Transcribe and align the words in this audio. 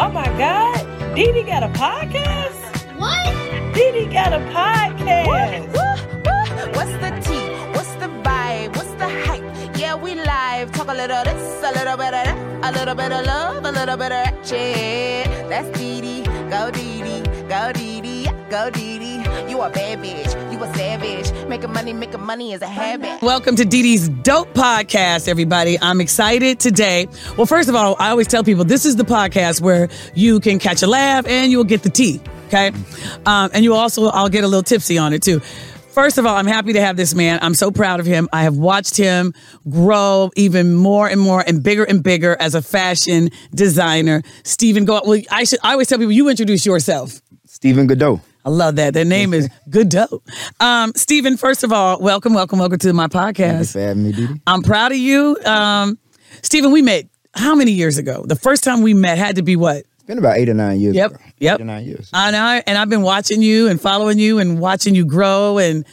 Oh 0.00 0.08
my 0.10 0.26
God. 0.38 0.78
DeDe 1.16 1.44
got 1.44 1.64
a 1.64 1.68
podcast? 1.68 2.60
What? 2.96 3.34
DeDe 3.74 4.12
got 4.12 4.32
a 4.32 4.38
podcast. 4.54 5.66
What's 6.76 6.92
the 7.02 7.10
tea? 7.26 7.48
What's 7.74 7.92
the 7.94 8.06
vibe? 8.22 8.76
What's 8.76 8.92
the 8.92 9.08
hype? 9.26 9.76
Yeah, 9.76 9.96
we 9.96 10.14
live. 10.14 10.70
Talk 10.70 10.88
a 10.88 10.94
little 10.94 11.24
this, 11.24 11.64
a 11.64 11.72
little 11.72 11.96
bit 11.96 12.14
of 12.14 12.24
that, 12.26 12.36
a 12.62 12.70
little 12.78 12.94
bit 12.94 13.10
of 13.10 13.26
love, 13.26 13.64
a 13.64 13.72
little 13.72 13.96
bit 13.96 14.12
of 14.12 14.46
shit. 14.46 15.26
That's 15.48 15.68
DeDe. 15.76 16.24
Go 16.48 16.70
DeDe. 16.70 17.48
Go 17.48 17.72
DeDe. 17.72 18.37
Go 18.50 18.70
DeDe. 18.70 19.50
You 19.50 19.60
a 19.60 19.68
bad 19.68 19.98
bitch. 19.98 20.52
You 20.52 20.64
a 20.64 20.74
savage. 20.74 21.48
Making 21.48 21.70
money, 21.70 21.92
making 21.92 22.22
money 22.22 22.54
is 22.54 22.62
a 22.62 22.66
habit. 22.66 23.20
Welcome 23.20 23.56
to 23.56 23.64
DeDe's 23.64 24.08
Dope 24.08 24.54
Podcast, 24.54 25.28
everybody. 25.28 25.76
I'm 25.82 26.00
excited 26.00 26.58
today. 26.58 27.08
Well, 27.36 27.44
first 27.44 27.68
of 27.68 27.74
all, 27.74 27.94
I 27.98 28.08
always 28.08 28.26
tell 28.26 28.42
people 28.42 28.64
this 28.64 28.86
is 28.86 28.96
the 28.96 29.02
podcast 29.02 29.60
where 29.60 29.90
you 30.14 30.40
can 30.40 30.58
catch 30.58 30.82
a 30.82 30.86
laugh 30.86 31.26
and 31.26 31.52
you'll 31.52 31.64
get 31.64 31.82
the 31.82 31.90
tea. 31.90 32.22
Okay. 32.46 32.68
Um, 33.26 33.50
and 33.52 33.64
you 33.64 33.74
also, 33.74 34.06
I'll 34.06 34.30
get 34.30 34.44
a 34.44 34.48
little 34.48 34.62
tipsy 34.62 34.96
on 34.96 35.12
it 35.12 35.22
too. 35.22 35.40
First 35.40 36.16
of 36.16 36.24
all, 36.24 36.34
I'm 36.34 36.46
happy 36.46 36.72
to 36.72 36.80
have 36.80 36.96
this 36.96 37.14
man. 37.14 37.40
I'm 37.42 37.52
so 37.52 37.70
proud 37.70 38.00
of 38.00 38.06
him. 38.06 38.30
I 38.32 38.44
have 38.44 38.56
watched 38.56 38.96
him 38.96 39.34
grow 39.68 40.30
even 40.36 40.74
more 40.74 41.06
and 41.06 41.20
more 41.20 41.44
and 41.46 41.62
bigger 41.62 41.84
and 41.84 42.02
bigger 42.02 42.34
as 42.40 42.54
a 42.54 42.62
fashion 42.62 43.28
designer. 43.54 44.22
Stephen, 44.42 44.86
go. 44.86 45.02
Well, 45.04 45.20
I 45.30 45.44
should. 45.44 45.58
I 45.62 45.72
always 45.72 45.88
tell 45.88 45.98
people 45.98 46.12
you 46.12 46.30
introduce 46.30 46.64
yourself. 46.64 47.20
Stephen 47.44 47.86
Goudeau. 47.86 48.22
I 48.44 48.50
love 48.50 48.76
that. 48.76 48.94
Their 48.94 49.04
name 49.04 49.34
is 49.34 49.48
Good 49.70 49.88
Dope. 49.90 50.22
Um, 50.60 50.92
Stephen, 50.96 51.36
first 51.36 51.64
of 51.64 51.72
all, 51.72 52.00
welcome, 52.00 52.34
welcome, 52.34 52.58
welcome 52.58 52.78
to 52.78 52.92
my 52.92 53.06
podcast. 53.08 53.72
for 53.72 53.80
having 53.80 54.04
me, 54.04 54.12
DeDe. 54.12 54.40
I'm 54.46 54.62
proud 54.62 54.92
of 54.92 54.98
you. 54.98 55.36
Um, 55.44 55.98
Stephen, 56.42 56.70
we 56.72 56.82
met 56.82 57.06
how 57.34 57.54
many 57.54 57.72
years 57.72 57.98
ago? 57.98 58.24
The 58.26 58.36
first 58.36 58.64
time 58.64 58.82
we 58.82 58.94
met 58.94 59.18
had 59.18 59.36
to 59.36 59.42
be 59.42 59.56
what? 59.56 59.78
It's 59.78 60.04
been 60.06 60.18
about 60.18 60.38
eight 60.38 60.48
or 60.48 60.54
nine 60.54 60.80
years. 60.80 60.94
Yep, 60.96 61.10
ago. 61.12 61.20
yep. 61.38 61.54
Eight 61.58 61.62
or 61.62 61.66
nine 61.66 61.84
years. 61.84 62.10
I 62.12 62.30
know, 62.30 62.62
and 62.66 62.78
I've 62.78 62.88
been 62.88 63.02
watching 63.02 63.42
you 63.42 63.68
and 63.68 63.80
following 63.80 64.18
you 64.18 64.38
and 64.38 64.58
watching 64.58 64.94
you 64.94 65.04
grow. 65.04 65.58
And 65.58 65.84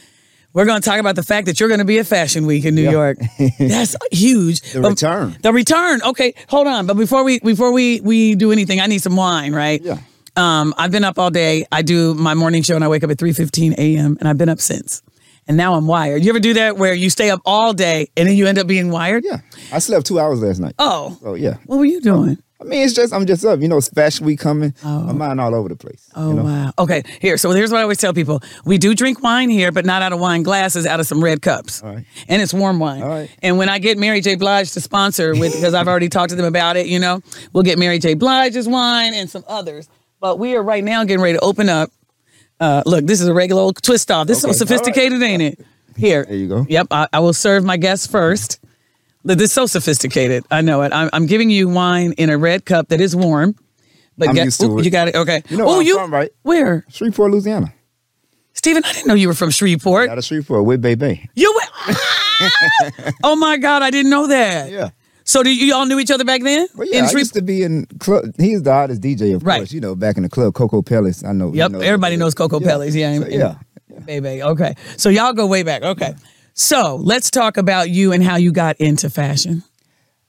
we're 0.53 0.65
going 0.65 0.81
to 0.81 0.89
talk 0.89 0.99
about 0.99 1.17
the 1.17 1.23
fact 1.23 1.47
that 1.47 1.59
you're 1.59 1.67
going 1.67 1.79
to 1.79 1.85
be 1.85 1.99
at 1.99 2.07
Fashion 2.07 2.45
Week 2.45 2.63
in 2.63 2.75
New 2.75 2.83
Yeah. 2.83 2.91
York. 2.91 3.17
That's 3.59 3.95
huge. 4.13 4.61
The 4.71 4.81
But- 4.81 4.89
return. 4.91 5.35
The 5.41 5.51
return. 5.51 6.01
Okay, 6.03 6.33
hold 6.47 6.67
on. 6.67 6.85
But 6.87 6.93
before 6.95 7.23
we 7.25 7.39
before 7.39 7.73
we 7.73 7.99
we 7.99 8.35
do 8.35 8.53
anything, 8.53 8.79
I 8.79 8.85
need 8.85 9.01
some 9.01 9.17
wine, 9.17 9.53
right? 9.53 9.81
Yeah. 9.81 9.97
Um, 10.35 10.73
I've 10.77 10.91
been 10.91 11.03
up 11.03 11.17
all 11.17 11.29
day. 11.29 11.65
I 11.71 11.81
do 11.81 12.13
my 12.13 12.33
morning 12.33 12.61
show 12.63 12.75
and 12.75 12.83
I 12.83 12.87
wake 12.87 13.03
up 13.03 13.09
at 13.11 13.17
3:15 13.17 13.73
a.m. 13.77 14.17
and 14.19 14.27
I've 14.27 14.37
been 14.37 14.49
up 14.49 14.59
since. 14.59 15.01
And 15.47 15.57
now 15.57 15.75
I'm 15.75 15.85
wired. 15.85 16.23
You 16.23 16.31
ever 16.31 16.39
do 16.39 16.55
that 16.55 16.77
where 16.77 16.93
you 16.93 17.09
stay 17.09 17.29
up 17.29 17.39
all 17.45 17.71
day 17.73 18.07
and 18.17 18.27
then 18.27 18.35
you 18.35 18.47
end 18.47 18.57
up 18.57 18.65
being 18.67 18.89
wired? 18.89 19.23
Yeah. 19.23 19.41
I 19.71 19.77
slept 19.79 20.07
two 20.07 20.19
hours 20.19 20.41
last 20.41 20.59
night. 20.59 20.73
Oh. 20.79 21.17
So 21.21 21.35
yeah. 21.35 21.57
What 21.65 21.77
were 21.77 21.85
you 21.85 22.01
doing? 22.01 22.39
I 22.59 22.63
mean, 22.63 22.83
it's 22.83 22.93
just 22.93 23.13
I'm 23.13 23.25
just 23.25 23.45
up. 23.45 23.59
You 23.59 23.67
know, 23.67 23.77
it's 23.77 23.89
Fashion 23.89 24.25
Week 24.25 24.39
coming. 24.39 24.73
My 24.83 25.11
mind 25.11 25.41
all 25.41 25.53
over 25.53 25.69
the 25.69 25.75
place. 25.75 26.09
Oh 26.15 26.29
you 26.29 26.35
know? 26.35 26.43
wow. 26.45 26.71
Okay, 26.79 27.03
here. 27.19 27.37
So 27.37 27.51
here's 27.51 27.69
what 27.71 27.79
I 27.79 27.81
always 27.83 27.97
tell 27.97 28.13
people: 28.13 28.41
we 28.63 28.77
do 28.77 28.95
drink 28.95 29.21
wine 29.21 29.49
here, 29.49 29.71
but 29.73 29.85
not 29.85 30.01
out 30.01 30.13
of 30.13 30.19
wine 30.19 30.41
glasses, 30.41 30.85
out 30.85 30.99
of 31.01 31.05
some 31.05 31.21
red 31.23 31.41
cups, 31.41 31.83
All 31.83 31.93
right. 31.93 32.05
and 32.29 32.41
it's 32.41 32.53
warm 32.53 32.79
wine. 32.79 33.03
All 33.03 33.09
right. 33.09 33.29
And 33.43 33.57
when 33.57 33.67
I 33.67 33.77
get 33.79 33.97
Mary 33.97 34.21
J. 34.21 34.35
Blige 34.35 34.71
to 34.71 34.81
sponsor 34.81 35.33
with, 35.35 35.53
because 35.53 35.73
I've 35.73 35.87
already 35.89 36.07
talked 36.07 36.29
to 36.29 36.35
them 36.37 36.45
about 36.45 36.77
it, 36.77 36.87
you 36.87 36.97
know, 36.97 37.21
we'll 37.51 37.63
get 37.63 37.77
Mary 37.77 37.99
J. 37.99 38.13
Blige's 38.13 38.67
wine 38.69 39.13
and 39.13 39.29
some 39.29 39.43
others. 39.47 39.89
But 40.19 40.39
we 40.39 40.55
are 40.55 40.63
right 40.63 40.83
now 40.83 41.03
getting 41.03 41.21
ready 41.21 41.37
to 41.37 41.43
open 41.43 41.69
up. 41.69 41.91
Uh, 42.59 42.83
look, 42.85 43.05
this 43.05 43.21
is 43.21 43.27
a 43.27 43.33
regular 43.33 43.61
old 43.61 43.81
twist 43.81 44.09
off. 44.11 44.27
This 44.27 44.43
Okay, 44.43 44.51
is 44.51 44.57
so 44.57 44.65
sophisticated, 44.65 45.21
ain't 45.21 45.41
it? 45.41 45.65
Here. 45.97 46.25
There 46.25 46.35
you 46.35 46.47
go. 46.47 46.65
Yep. 46.67 46.87
I, 46.91 47.07
I 47.13 47.19
will 47.19 47.33
serve 47.33 47.63
my 47.63 47.77
guests 47.77 48.07
first. 48.07 48.59
This 49.23 49.41
is 49.41 49.51
so 49.51 49.65
sophisticated. 49.65 50.45
I 50.51 50.61
know 50.61 50.81
it. 50.83 50.93
I'm, 50.93 51.09
I'm 51.11 51.25
giving 51.25 51.49
you 51.49 51.67
wine 51.67 52.13
in 52.13 52.29
a 52.29 52.37
red 52.37 52.65
cup 52.65 52.89
that 52.89 53.01
is 53.01 53.15
warm. 53.15 53.55
But 54.17 54.29
I'm 54.29 54.35
get- 54.35 54.45
used 54.45 54.61
to 54.61 54.67
Ooh, 54.67 54.79
it. 54.79 54.85
You 54.85 54.91
got 54.91 55.07
it. 55.09 55.15
Okay. 55.15 55.41
You 55.49 55.57
know 55.57 55.65
oh, 55.65 55.67
where 55.71 55.79
I'm 55.81 55.85
you 55.85 55.95
from, 55.97 56.13
right? 56.13 56.31
Where? 56.43 56.85
Shreveport, 56.89 57.31
Louisiana. 57.31 57.73
Stephen, 58.53 58.83
I 58.85 58.93
didn't 58.93 59.07
know 59.07 59.15
you 59.15 59.27
were 59.27 59.33
from 59.33 59.51
Shreveport. 59.51 60.09
Out 60.09 60.17
of 60.17 60.23
Shreveport 60.23 60.63
with 60.65 60.81
Baby. 60.81 61.29
You 61.35 61.53
went. 61.55 61.69
Ah! 62.37 63.11
oh 63.23 63.37
my 63.37 63.55
God, 63.55 63.81
I 63.81 63.89
didn't 63.91 64.09
know 64.11 64.27
that. 64.27 64.69
Yeah. 64.69 64.89
So 65.27 65.41
did 65.43 65.59
you 65.59 65.73
all 65.75 65.85
knew 65.87 65.99
each 65.99 66.11
other 66.11 66.23
back 66.23 66.41
then? 66.43 66.67
Well, 66.75 66.87
yeah, 66.87 66.99
In 66.99 67.05
I 67.05 67.07
Shrev- 67.09 67.17
used 67.19 67.33
to 67.33 67.41
be 67.41 67.63
in 67.63 67.87
club. 67.99 68.25
He's 68.37 68.61
the 68.61 68.71
hottest 68.71 69.01
DJ, 69.01 69.33
of 69.35 69.43
Right. 69.43 69.57
course. 69.57 69.71
You 69.71 69.81
know, 69.81 69.95
back 69.95 70.17
in 70.17 70.23
the 70.23 70.29
club, 70.29 70.53
Coco 70.53 70.81
Pellis. 70.83 71.25
I 71.27 71.31
know. 71.33 71.47
you 71.47 71.55
Yep, 71.57 71.71
know- 71.71 71.79
everybody 71.79 72.15
knows 72.15 72.33
Coco 72.35 72.59
Yeah. 72.61 72.77
Yeah, 72.83 73.17
So, 73.17 73.23
and- 73.23 73.33
yeah. 73.33 73.55
Baby. 74.05 74.43
Okay. 74.43 74.75
So 74.97 75.09
y'all 75.09 75.33
go 75.33 75.47
way 75.47 75.63
back. 75.63 75.81
Okay. 75.81 76.13
So 76.53 76.97
let's 77.01 77.31
talk 77.31 77.57
about 77.57 77.89
you 77.89 78.11
and 78.11 78.23
how 78.23 78.35
you 78.35 78.51
got 78.51 78.75
into 78.79 79.09
fashion. 79.09 79.63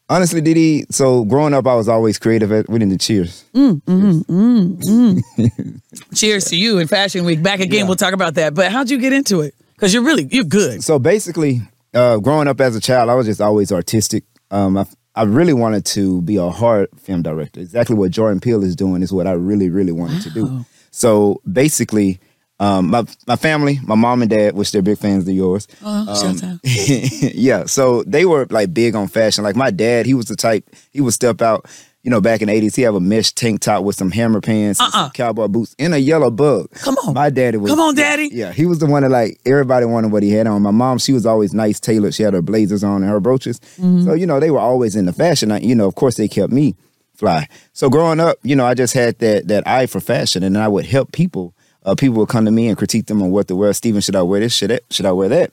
Honestly, 0.09 0.41
DeDe. 0.41 0.87
So 0.91 1.25
growing 1.25 1.53
up, 1.53 1.67
I 1.67 1.75
was 1.75 1.89
always 1.89 2.19
creative. 2.19 2.51
At, 2.53 2.69
we 2.71 2.79
did 2.79 2.91
the 2.91 2.97
Cheers. 2.97 3.45
Mm, 3.55 3.83
mm, 3.83 4.25
mm, 4.25 5.81
Cheers 6.15 6.45
to 6.47 6.57
you 6.57 6.79
in 6.79 6.87
Fashion 6.87 7.25
Week. 7.25 7.43
Back 7.43 7.61
again, 7.61 7.87
we'll 7.87 7.97
talk 7.97 8.15
about 8.15 8.35
that. 8.37 8.55
But 8.55 8.71
how'd 8.73 8.89
you 8.89 8.99
get 8.99 9.13
into 9.13 9.41
it? 9.41 9.55
Because 9.75 9.93
you're 9.93 10.05
really 10.05 10.29
you're 10.31 10.45
good. 10.45 10.83
So 10.85 10.99
basically, 10.99 11.61
uh, 11.93 12.19
growing 12.19 12.49
up 12.49 12.61
as 12.61 12.77
a 12.77 12.81
child, 12.81 13.11
I 13.11 13.15
was 13.15 13.27
just 13.27 13.41
always 13.41 13.73
artistic. 13.73 14.25
Um, 14.51 14.77
I, 14.77 14.87
I 15.15 15.23
really 15.25 15.53
wanted 15.53 15.85
to 15.87 16.23
be 16.23 16.37
a 16.37 16.49
horror 16.51 16.89
film 16.99 17.23
director. 17.23 17.61
Exactly 17.61 17.97
what 17.97 18.11
Jordan 18.11 18.41
Peele 18.41 18.63
is 18.63 18.77
doing 18.77 19.03
is 19.03 19.13
what 19.13 19.27
I 19.27 19.33
really, 19.33 19.71
really 19.71 19.93
wanted 19.93 20.23
to 20.23 20.31
do. 20.31 20.65
So 20.91 21.41
basically, 21.51 22.21
um, 22.59 22.89
my 22.91 23.05
my 23.27 23.37
family, 23.37 23.81
my 23.83 23.95
mom 23.97 24.23
and 24.23 24.31
dad, 24.31 24.55
which 24.55 24.73
they're 24.73 24.81
big 24.83 24.99
fans 24.99 25.29
of 25.29 25.35
yours. 25.35 25.69
Oh, 25.85 26.15
shout 26.23 26.43
out. 26.43 26.59
yeah, 26.65 27.67
so 27.67 28.03
they 28.05 28.25
were 28.25 28.47
like 28.51 28.73
big 28.73 28.95
on 28.95 29.09
fashion. 29.09 29.45
Like 29.45 29.57
my 29.57 29.71
dad, 29.71 30.07
he 30.07 30.15
was 30.15 30.27
the 30.27 30.37
type 30.37 30.69
he 30.91 31.01
would 31.03 31.13
step 31.13 31.43
out. 31.43 31.67
You 32.07 32.11
know, 32.11 32.21
back 32.21 32.41
in 32.41 32.47
the 32.47 32.55
eighties, 32.55 32.77
he 32.77 32.83
have 32.83 32.95
a 32.95 33.01
mesh 33.01 33.33
tank 33.33 33.61
top 33.63 33.83
with 33.83 33.97
some 33.97 34.13
hammer 34.13 34.41
pants, 34.41 34.79
some 34.79 34.93
Uh-uh. 34.95 35.11
cowboy 35.11 35.49
boots, 35.49 35.75
and 35.77 35.93
a 35.93 35.99
yellow 35.99 36.31
bug. 36.31 36.71
Come 36.71 36.95
on. 36.99 37.15
my 37.15 37.31
daddy 37.31 37.57
was. 37.59 37.69
Come 37.69 37.81
on, 37.81 37.97
daddy. 37.97 38.31
Yeah, 38.33 38.53
he 38.53 38.65
was 38.65 38.79
the 38.79 38.87
one 38.87 39.03
that 39.03 39.11
like 39.11 39.41
everybody 39.45 39.87
wanted 39.87 40.13
what 40.13 40.23
he 40.23 40.31
had 40.31 40.47
on. 40.47 40.63
My 40.63 40.71
mom, 40.71 40.99
she 40.99 41.13
was 41.13 41.27
always 41.27 41.53
nice 41.53 41.81
tailored. 41.81 42.15
She 42.15 42.23
had 42.23 42.33
her 42.33 42.43
blazers 42.43 42.85
on 42.85 43.03
and 43.03 43.11
her 43.11 43.19
brooches. 43.19 43.59
Mm-hmm. 43.59 44.05
So 44.05 44.15
you 44.15 44.25
know, 44.25 44.39
they 44.39 44.53
were 44.53 44.61
always 44.61 44.95
in 44.95 45.07
the 45.07 45.13
fashion. 45.13 45.51
I- 45.51 45.59
You 45.59 45.75
know, 45.75 45.89
of 45.89 45.97
course, 45.97 46.15
they 46.17 46.29
kept 46.29 46.53
me 46.53 46.77
fly. 47.17 47.49
So 47.73 47.91
growing 47.91 48.21
up, 48.21 48.39
you 48.45 48.55
know, 48.55 48.65
I 48.65 48.75
just 48.75 48.95
had 48.95 49.19
that 49.19 49.49
that 49.49 49.67
eye 49.67 49.87
for 49.87 49.99
fashion, 49.99 50.45
and 50.45 50.55
then 50.55 50.63
I 50.63 50.69
would 50.69 50.87
help 50.87 51.11
people. 51.11 51.55
Uh, 51.85 51.97
people 51.97 52.19
would 52.19 52.29
come 52.29 52.45
to 52.45 52.53
me 52.53 52.69
and 52.69 52.79
critique 52.79 53.07
them 53.07 53.21
on 53.21 53.33
what 53.33 53.49
to 53.49 53.57
wear. 53.57 53.73
Steven, 53.73 54.01
should 54.01 54.15
I 54.15 54.23
wear 54.23 54.39
this? 54.39 54.53
Should 54.55 54.71
I, 54.71 54.79
should 54.91 55.07
I 55.07 55.13
wear 55.13 55.29
that? 55.29 55.51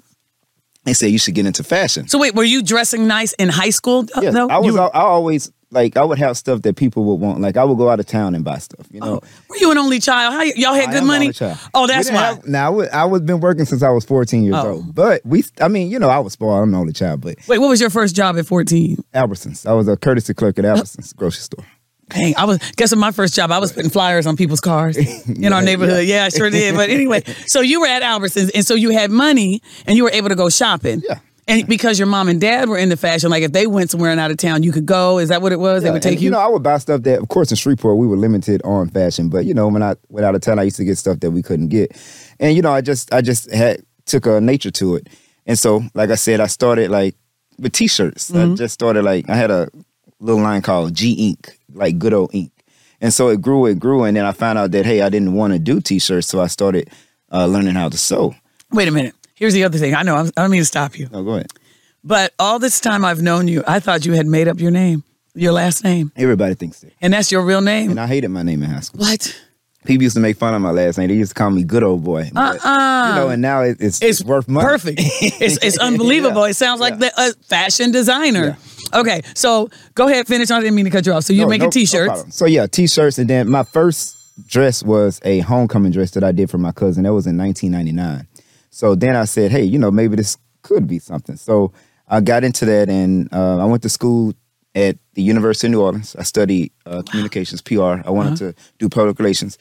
They 0.84 0.94
say 0.94 1.08
you 1.08 1.18
should 1.18 1.34
get 1.34 1.46
into 1.48 1.64
fashion. 1.64 2.08
So 2.10 2.20
wait, 2.20 2.36
were 2.36 2.44
you 2.44 2.62
dressing 2.62 3.08
nice 3.08 3.34
in 3.34 3.50
high 3.50 3.70
school? 3.72 4.06
uh, 4.16 4.22
Yeah, 4.22 4.30
though? 4.32 4.50
I 4.50 4.60
was. 4.60 4.74
Were, 4.76 4.96
I 4.96 5.02
always 5.02 5.52
like. 5.74 5.98
I 5.98 6.04
would 6.04 6.18
have 6.20 6.38
stuff 6.38 6.62
that 6.64 6.76
people 6.76 7.04
would 7.06 7.16
want. 7.16 7.42
Like 7.42 7.58
I 7.58 7.64
would 7.64 7.78
go 7.78 7.90
out 7.90 8.00
of 8.00 8.06
town 8.06 8.36
and 8.36 8.44
buy 8.44 8.60
stuff. 8.60 8.86
You 8.92 9.00
know. 9.02 9.20
Oh, 9.24 9.28
were 9.50 9.58
you 9.58 9.72
an 9.72 9.78
only 9.78 10.00
child? 10.00 10.34
How 10.34 10.40
y- 10.40 10.54
y'all 10.56 10.74
had 10.74 10.90
I 10.90 10.94
good 10.94 11.04
money? 11.04 11.32
child. 11.34 11.58
Oh, 11.74 11.88
that's 11.88 12.10
why. 12.10 12.18
have- 12.18 12.48
now 12.48 12.68
I 12.68 12.70
was, 12.70 12.90
I 12.90 13.06
was 13.06 13.22
been 13.22 13.40
working 13.40 13.66
since 13.66 13.84
I 13.84 13.90
was 13.90 14.06
14 14.06 14.44
years 14.44 14.56
Oh. 14.58 14.72
old. 14.74 14.96
But 14.96 15.22
we, 15.26 15.44
I 15.60 15.68
mean, 15.68 15.90
you 15.92 16.00
know, 16.00 16.10
I 16.10 16.20
was 16.20 16.34
spoiled. 16.34 16.64
I'm 16.64 16.72
the 16.72 16.78
only 16.78 16.94
child. 16.94 17.22
But 17.22 17.36
Wait, 17.48 17.60
what 17.60 17.70
was 17.70 17.82
your 17.82 17.90
first 17.90 18.16
job 18.16 18.38
at 18.38 18.46
14? 18.46 18.98
Albertsons, 19.14 19.66
I 19.66 19.74
was 19.74 19.88
a 19.88 19.98
courtesy 19.98 20.34
clerk 20.34 20.58
at 20.60 20.66
Albertsons 20.66 21.16
grocery 21.16 21.42
store. 21.42 21.66
Dang, 22.10 22.36
I 22.38 22.44
was 22.46 22.58
guessing 22.76 23.00
my 23.00 23.12
first 23.12 23.34
job. 23.34 23.50
I 23.50 23.60
was 23.60 23.72
putting 23.72 23.90
flyers 23.90 24.28
on 24.28 24.36
people's 24.36 24.60
cars 24.60 24.98
in 25.28 25.52
our 25.54 25.62
neighborhood. 25.62 26.06
Yeah, 26.06 26.26
I 26.26 26.30
sure 26.30 26.50
did. 26.50 26.76
But 26.76 26.90
anyway, 26.90 27.24
so 27.48 27.62
you 27.62 27.80
were 27.80 27.88
at 27.88 28.02
Albertsons, 28.04 28.52
and 28.54 28.66
so 28.66 28.76
you 28.76 28.90
had 28.92 29.10
money, 29.10 29.62
and 29.88 29.96
you 29.98 30.04
were 30.04 30.12
able 30.12 30.30
to 30.30 30.36
go 30.36 30.50
shopping. 30.50 31.02
Yeah. 31.08 31.20
And 31.48 31.68
because 31.68 32.00
your 32.00 32.08
mom 32.08 32.30
and 32.30 32.40
dad 32.40 32.70
were 32.70 32.78
in 32.78 32.90
the 32.90 32.98
fashion, 32.98 33.30
like 33.30 33.44
if 33.44 33.52
they 33.52 33.68
went 33.68 33.90
somewhere 33.90 34.12
and 34.12 34.20
out 34.20 34.32
of 34.32 34.38
town, 34.38 34.64
you 34.64 34.72
could 34.72 34.86
go. 34.86 35.20
Is 35.20 35.30
that 35.30 35.42
what 35.42 35.52
it 35.52 35.60
was? 35.60 35.84
they 35.84 35.92
would 35.92 36.02
take 36.02 36.14
and, 36.14 36.22
you. 36.22 36.30
know, 36.30 36.40
I 36.40 36.48
would 36.48 36.64
buy 36.64 36.78
stuff 36.78 37.02
that, 37.04 37.20
of 37.20 37.28
course, 37.28 37.52
in 37.52 37.58
Shreveport 37.58 37.98
we 37.98 38.08
were 38.08 38.16
limited 38.16 38.62
on 38.64 38.90
fashion. 38.90 39.30
But 39.30 39.46
you 39.46 39.54
know, 39.54 39.68
when 39.68 39.84
I 39.84 39.96
went 40.10 40.26
out 40.26 40.36
of 40.36 40.42
town, 40.42 40.60
I 40.60 40.64
used 40.64 40.78
to 40.78 40.86
get 40.86 40.98
stuff 40.98 41.20
that 41.20 41.32
we 41.32 41.42
couldn't 41.42 41.68
get, 41.68 41.92
and 42.40 42.56
you 42.56 42.62
know, 42.62 42.72
I 42.72 42.82
just, 42.82 43.14
I 43.14 43.22
just 43.22 43.52
had 43.52 43.84
took 44.06 44.26
a 44.26 44.40
nature 44.40 44.72
to 44.72 44.96
it. 44.96 45.10
And 45.46 45.60
so, 45.60 45.84
like 45.94 46.10
I 46.10 46.16
said, 46.16 46.40
I 46.40 46.48
started 46.48 46.90
like 46.90 47.16
with 47.60 47.74
T-shirts. 47.74 48.32
Mm-hmm. 48.32 48.54
I 48.54 48.56
just 48.56 48.74
started 48.74 49.04
like 49.04 49.30
I 49.30 49.36
had 49.36 49.52
a 49.52 49.70
little 50.20 50.42
line 50.42 50.62
called 50.62 50.94
G 50.94 51.12
Ink, 51.14 51.58
like 51.74 52.00
good 52.00 52.14
old 52.14 52.34
ink. 52.34 52.52
And 53.02 53.14
so 53.14 53.28
it 53.28 53.42
grew, 53.42 53.66
it 53.66 53.80
grew, 53.80 54.06
and 54.06 54.16
then 54.16 54.24
I 54.26 54.32
found 54.32 54.58
out 54.58 54.72
that 54.72 54.86
hey, 54.86 55.02
I 55.02 55.10
didn't 55.10 55.34
want 55.34 55.52
to 55.54 55.60
do 55.60 55.82
T-shirts, 55.82 56.28
so 56.28 56.40
I 56.40 56.48
started 56.48 56.90
uh, 57.32 57.48
learning 57.48 57.76
how 57.76 57.90
to 57.90 57.98
sew. 57.98 58.34
Wait 58.72 58.88
a 58.88 58.92
minute. 58.92 59.14
Here's 59.44 59.54
the 59.54 59.66
other 59.66 59.78
thing. 59.78 59.94
I 59.94 60.04
know. 60.04 60.16
I'm- 60.16 60.32
I 60.38 60.42
don't 60.44 60.52
mean 60.52 60.62
to 60.62 60.66
stop 60.66 60.98
you, 60.98 61.10
No, 61.12 61.22
go 61.22 61.32
ahead. 61.32 61.52
but 62.02 62.32
all 62.40 62.60
this 62.60 62.80
time 62.80 63.04
I've 63.04 63.22
known 63.22 63.50
you, 63.50 63.62
I 63.68 63.82
thought 63.82 64.06
you 64.06 64.14
had 64.14 64.26
made 64.26 64.48
up 64.48 64.58
your 64.62 64.72
name, 64.72 65.04
your 65.36 65.52
last 65.52 65.84
name, 65.84 66.14
Everybody 66.16 66.56
thinks 66.56 66.80
that, 66.80 66.94
and 67.02 67.12
that's 67.12 67.30
your 67.30 67.42
real 67.44 67.60
name. 67.60 67.90
and 67.92 68.00
I 68.00 68.08
hated 68.08 68.30
my 68.30 68.42
name 68.42 68.64
in 68.64 68.70
high 68.70 68.80
school. 68.80 69.02
what? 69.02 69.36
People 69.84 70.04
used 70.04 70.16
to 70.16 70.22
make 70.22 70.38
fun 70.38 70.54
of 70.54 70.62
my 70.62 70.72
last 70.72 70.98
name. 70.98 71.10
They 71.10 71.16
used 71.16 71.32
to 71.32 71.36
call 71.36 71.50
me 71.50 71.66
Good 71.66 71.84
Old 71.84 72.06
Boy. 72.06 72.30
But, 72.32 72.56
Uh-uh. 72.66 73.08
You 73.10 73.16
know, 73.16 73.28
and 73.28 73.42
now 73.42 73.64
it, 73.64 73.72
it's, 73.82 74.02
It's 74.02 74.22
it's 74.22 74.24
worth 74.24 74.48
money. 74.48 74.66
Perfect. 74.66 75.02
It's 75.46 75.58
it's 75.62 75.78
unbelievable. 75.78 76.46
It 76.46 76.54
sounds 76.54 76.80
like 76.80 77.00
the 77.00 77.12
uh, 77.20 77.32
fashion 77.50 77.92
designer. 77.92 78.56
Okay, 78.94 79.22
so 79.36 79.70
go 79.94 80.08
ahead, 80.08 80.26
finish. 80.26 80.50
I 80.52 80.62
didn't 80.62 80.76
mean 80.76 80.86
to 80.86 80.92
cut 80.92 81.06
you 81.06 81.12
off. 81.12 81.26
So 81.26 81.34
you're 81.34 81.48
No, 81.48 81.50
making 81.50 81.64
no- 81.64 81.68
no 81.68 81.72
t-shirts. 81.72 82.08
problem. 82.14 82.32
so 82.32 82.46
yeah, 82.46 82.66
t-shirts, 82.68 83.18
and 83.18 83.30
then 83.30 83.50
my 83.50 83.64
first 83.64 84.16
dress 84.48 84.84
was 84.84 85.20
a 85.26 85.40
homecoming 85.40 85.92
dress 85.92 86.12
that 86.12 86.24
I 86.24 86.32
did 86.32 86.50
for 86.50 86.58
my 86.60 86.72
cousin. 86.72 87.04
That 87.04 87.14
was 87.14 87.28
in 87.28 87.36
1999. 87.38 88.26
So 88.74 88.96
then 88.96 89.16
I 89.16 89.26
said, 89.26 89.52
hey, 89.52 89.64
you 89.64 89.78
know, 89.78 89.92
maybe 89.92 90.16
this 90.16 90.36
could 90.64 90.88
be 90.88 90.98
something. 90.98 91.36
So 91.38 91.72
I 92.08 92.22
got 92.22 92.44
into 92.44 92.66
that, 92.66 92.90
and 92.90 93.32
uh, 93.32 93.60
I 93.60 93.66
went 93.66 93.84
to 93.84 93.90
school 93.90 94.34
at 94.74 94.98
the 95.14 95.22
University 95.22 95.68
of 95.68 95.72
New 95.72 95.82
Orleans. 95.82 96.16
I 96.18 96.24
studied 96.24 96.72
uh, 96.88 97.04
communications, 97.04 97.62
PR. 97.62 98.02
I 98.04 98.10
wanted 98.10 98.34
Uh-huh. 98.42 98.52
to 98.52 98.56
do 98.80 98.90
public 98.90 99.20
relations. 99.20 99.60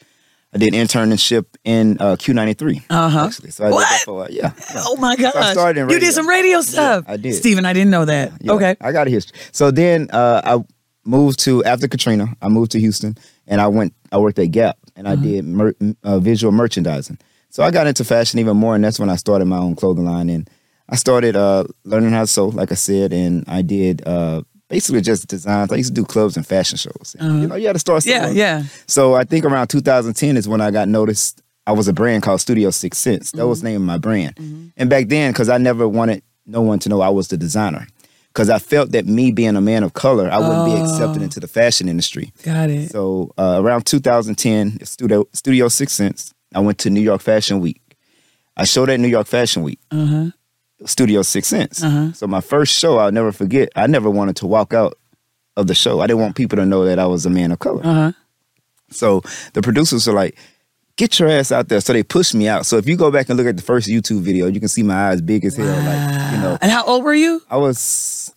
I 0.55 0.57
did 0.57 0.73
internship 0.73 1.45
in 1.63 1.97
uh, 1.99 2.15
Q93. 2.15 2.83
Uh-huh. 2.89 3.25
Actually, 3.25 3.51
so 3.51 3.65
I 3.65 3.67
did 3.67 3.73
What? 3.75 3.89
that 3.89 4.01
for 4.05 4.27
yeah. 4.31 4.51
yeah. 4.73 4.81
Oh 4.85 4.95
my 4.97 5.15
gosh. 5.15 5.51
started 5.53 5.81
in 5.81 5.89
You 5.89 5.99
did 5.99 6.13
some 6.13 6.27
radio 6.27 6.61
stuff. 6.61 7.05
I 7.07 7.17
did. 7.17 7.33
Steven, 7.35 7.65
I 7.65 7.73
didn't 7.73 7.91
know 7.91 8.05
that. 8.05 8.31
Yeah, 8.41 8.53
Okay. 8.53 8.75
I 8.81 8.91
got 8.91 9.05
a 9.07 9.09
history. 9.11 9.37
So 9.51 9.69
then 9.71 10.09
uh, 10.11 10.41
I 10.43 10.63
moved 11.05 11.39
to 11.45 11.63
after 11.65 11.87
Katrina. 11.87 12.35
I 12.41 12.49
moved 12.49 12.71
to 12.71 12.79
Houston, 12.79 13.15
and 13.47 13.61
I 13.61 13.67
went. 13.67 13.93
I 14.11 14.17
worked 14.17 14.39
at 14.39 14.49
Gap, 14.51 14.77
and 14.95 15.07
Uh-huh. 15.07 15.17
I 15.19 15.23
did 15.23 15.45
mer- 15.45 15.75
uh, 16.03 16.17
visual 16.19 16.51
merchandising. 16.51 17.17
So 17.53 17.61
I 17.61 17.69
got 17.69 17.85
into 17.85 18.03
fashion 18.03 18.39
even 18.39 18.57
more, 18.57 18.73
and 18.73 18.83
that's 18.83 18.99
when 18.99 19.11
I 19.11 19.15
started 19.15 19.45
my 19.45 19.59
own 19.59 19.75
clothing 19.75 20.05
line. 20.05 20.27
And 20.27 20.49
I 20.89 20.95
started 20.95 21.35
uh, 21.35 21.65
learning 21.83 22.09
how 22.09 22.21
to 22.21 22.27
sew, 22.27 22.47
like 22.47 22.71
I 22.71 22.75
said, 22.75 23.13
and 23.13 23.43
I 23.47 23.61
did 23.61 24.01
uh, 24.07 24.41
basically 24.69 25.01
just 25.01 25.27
designs. 25.27 25.71
I 25.71 25.75
used 25.75 25.89
to 25.89 26.01
do 26.01 26.03
clubs 26.03 26.35
and 26.35 26.47
fashion 26.47 26.79
shows. 26.79 27.15
And, 27.19 27.41
You 27.43 27.47
know, 27.47 27.55
you 27.55 27.67
had 27.67 27.73
to 27.73 27.79
start. 27.79 28.07
Uh-huh. 28.07 28.15
Yeah, 28.15 28.29
yeah. 28.31 28.63
So 28.87 29.13
I 29.13 29.23
think 29.23 29.45
around 29.45 29.67
2010 29.67 30.35
is 30.35 30.47
when 30.47 30.61
I 30.61 30.71
got 30.71 30.87
noticed. 30.87 31.41
I 31.67 31.73
was 31.73 31.87
a 31.87 31.93
brand 31.93 32.23
called 32.23 32.41
Studio 32.41 32.71
Six 32.71 32.97
Sense. 32.97 33.31
That 33.33 33.47
was 33.47 33.61
the 33.61 33.69
name 33.69 33.81
of 33.81 33.87
my 33.87 33.97
brand. 33.99 34.33
And 34.75 34.89
back 34.89 35.07
then, 35.07 35.31
because 35.31 35.47
I 35.47 35.57
never 35.59 35.87
wanted 35.87 36.23
no 36.47 36.61
one 36.61 36.79
to 36.79 36.89
know 36.89 37.01
I 37.01 37.09
was 37.09 37.27
the 37.29 37.37
designer, 37.37 37.87
because 38.29 38.49
I 38.49 38.57
felt 38.59 38.91
that 38.91 39.05
me 39.05 39.31
being 39.31 39.55
a 39.55 39.61
man 39.61 39.83
of 39.83 39.93
color, 39.93 40.27
I 40.29 40.39
wouldn't 40.39 40.65
be 40.65 40.73
accepted 40.81 41.21
into 41.21 41.39
the 41.39 41.47
fashion 41.47 41.87
industry. 41.87 42.33
Got 42.43 42.69
it. 42.71 42.89
So 42.89 43.31
uh, 43.37 43.59
around 43.63 43.85
2010, 43.85 44.83
Studio 44.83 45.25
Studio 45.33 45.69
Six 45.69 45.93
Sense, 45.93 46.32
I 46.53 46.59
went 46.59 46.77
to 46.79 46.89
New 46.89 47.01
York 47.01 47.21
Fashion 47.21 47.59
Week. 47.59 47.81
I 48.55 48.65
showed 48.65 48.89
at 48.89 48.99
New 48.99 49.07
York 49.07 49.27
Fashion 49.27 49.63
Week. 49.63 49.79
Studio 50.85 51.21
Six 51.21 51.47
Sense. 51.47 51.83
So 52.17 52.27
my 52.27 52.41
first 52.41 52.77
show, 52.77 52.97
I'll 52.97 53.11
never 53.11 53.31
forget. 53.31 53.69
I 53.75 53.87
never 53.87 54.09
wanted 54.09 54.35
to 54.37 54.47
walk 54.47 54.73
out 54.73 54.97
of 55.55 55.67
the 55.67 55.75
show. 55.75 56.01
I 56.01 56.07
didn't 56.07 56.21
want 56.21 56.35
people 56.35 56.57
to 56.57 56.65
know 56.65 56.85
that 56.85 56.99
I 56.99 57.05
was 57.05 57.25
a 57.25 57.29
man 57.29 57.51
of 57.51 57.59
color. 57.59 57.81
Uh-huh. 57.85 58.11
So 58.89 59.21
the 59.53 59.61
producers 59.61 60.05
were 60.07 60.13
like, 60.13 60.37
"Get 60.97 61.19
your 61.19 61.29
ass 61.29 61.51
out 61.51 61.69
there!" 61.69 61.79
So 61.79 61.93
they 61.93 62.03
pushed 62.03 62.35
me 62.35 62.47
out. 62.47 62.65
So 62.65 62.77
if 62.77 62.87
you 62.87 62.95
go 62.97 63.11
back 63.11 63.29
and 63.29 63.37
look 63.37 63.47
at 63.47 63.55
the 63.55 63.63
first 63.63 63.87
YouTube 63.87 64.21
video, 64.21 64.47
you 64.47 64.59
can 64.59 64.67
see 64.69 64.83
my 64.83 65.09
eyes 65.09 65.21
big 65.21 65.45
as 65.45 65.55
hell. 65.55 65.65
Like 65.67 66.31
you 66.33 66.37
know, 66.41 66.57
And 66.61 66.71
how 66.71 66.83
old 66.85 67.03
were 67.03 67.13
you? 67.13 67.41
I 67.49 67.57
was 67.57 68.33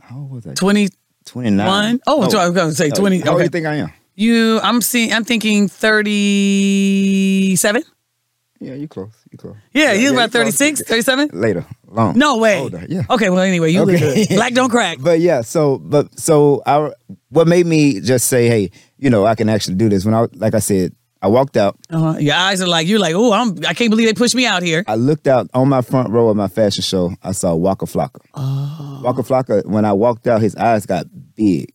how 0.00 0.18
old 0.18 0.30
was 0.30 0.46
I? 0.46 0.54
Twenty. 0.54 0.88
Twenty 1.26 1.50
nine. 1.50 2.00
Oh, 2.06 2.26
so 2.30 2.38
I 2.38 2.46
was 2.46 2.54
going 2.54 2.70
to 2.70 2.74
say 2.74 2.88
20. 2.88 3.20
How 3.20 3.32
old 3.32 3.40
do 3.40 3.44
you 3.44 3.50
think 3.50 3.66
I 3.66 3.74
am? 3.76 3.92
You, 4.18 4.58
I'm 4.64 4.82
seeing, 4.82 5.12
I'm 5.12 5.22
thinking 5.22 5.68
37. 5.68 7.82
Yeah, 8.60 8.74
you 8.74 8.88
close. 8.88 9.12
You 9.30 9.38
close. 9.38 9.54
Yeah, 9.72 9.92
you 9.92 10.12
about 10.12 10.32
close. 10.32 10.58
36, 10.58 10.82
37? 10.88 11.30
Later, 11.32 11.64
long. 11.86 12.18
No 12.18 12.38
way. 12.38 12.58
Older, 12.58 12.84
yeah. 12.88 13.02
Okay, 13.08 13.30
well, 13.30 13.44
anyway, 13.44 13.70
you 13.70 13.82
Okay. 13.82 14.26
Black 14.30 14.54
don't 14.54 14.70
crack. 14.70 14.98
But 15.00 15.20
yeah, 15.20 15.42
so 15.42 15.78
but 15.78 16.18
so 16.18 16.60
I 16.66 16.90
what 17.28 17.46
made 17.46 17.66
me 17.66 18.00
just 18.00 18.26
say, 18.26 18.48
hey, 18.48 18.72
you 18.98 19.08
know, 19.08 19.24
I 19.24 19.36
can 19.36 19.48
actually 19.48 19.76
do 19.76 19.88
this. 19.88 20.04
When 20.04 20.14
I 20.14 20.26
like 20.34 20.54
I 20.54 20.58
said, 20.58 20.96
I 21.22 21.28
walked 21.28 21.56
out. 21.56 21.76
Uh-huh. 21.88 22.18
Your 22.18 22.34
eyes 22.34 22.60
are 22.60 22.66
like, 22.66 22.88
you're 22.88 22.98
like, 22.98 23.14
oh, 23.14 23.32
I'm, 23.32 23.56
I 23.68 23.72
can't 23.74 23.90
believe 23.90 24.08
they 24.08 24.14
pushed 24.14 24.34
me 24.34 24.46
out 24.46 24.64
here. 24.64 24.82
I 24.88 24.96
looked 24.96 25.28
out 25.28 25.48
on 25.54 25.68
my 25.68 25.80
front 25.82 26.10
row 26.10 26.28
of 26.28 26.36
my 26.36 26.48
fashion 26.48 26.82
show. 26.82 27.12
I 27.22 27.30
saw 27.32 27.54
Waka 27.54 27.86
Flocka. 27.86 28.20
Oh. 28.34 29.00
Waka 29.04 29.22
Flocka. 29.22 29.64
When 29.64 29.84
I 29.84 29.92
walked 29.92 30.26
out, 30.26 30.40
his 30.42 30.56
eyes 30.56 30.84
got 30.86 31.06
big, 31.36 31.72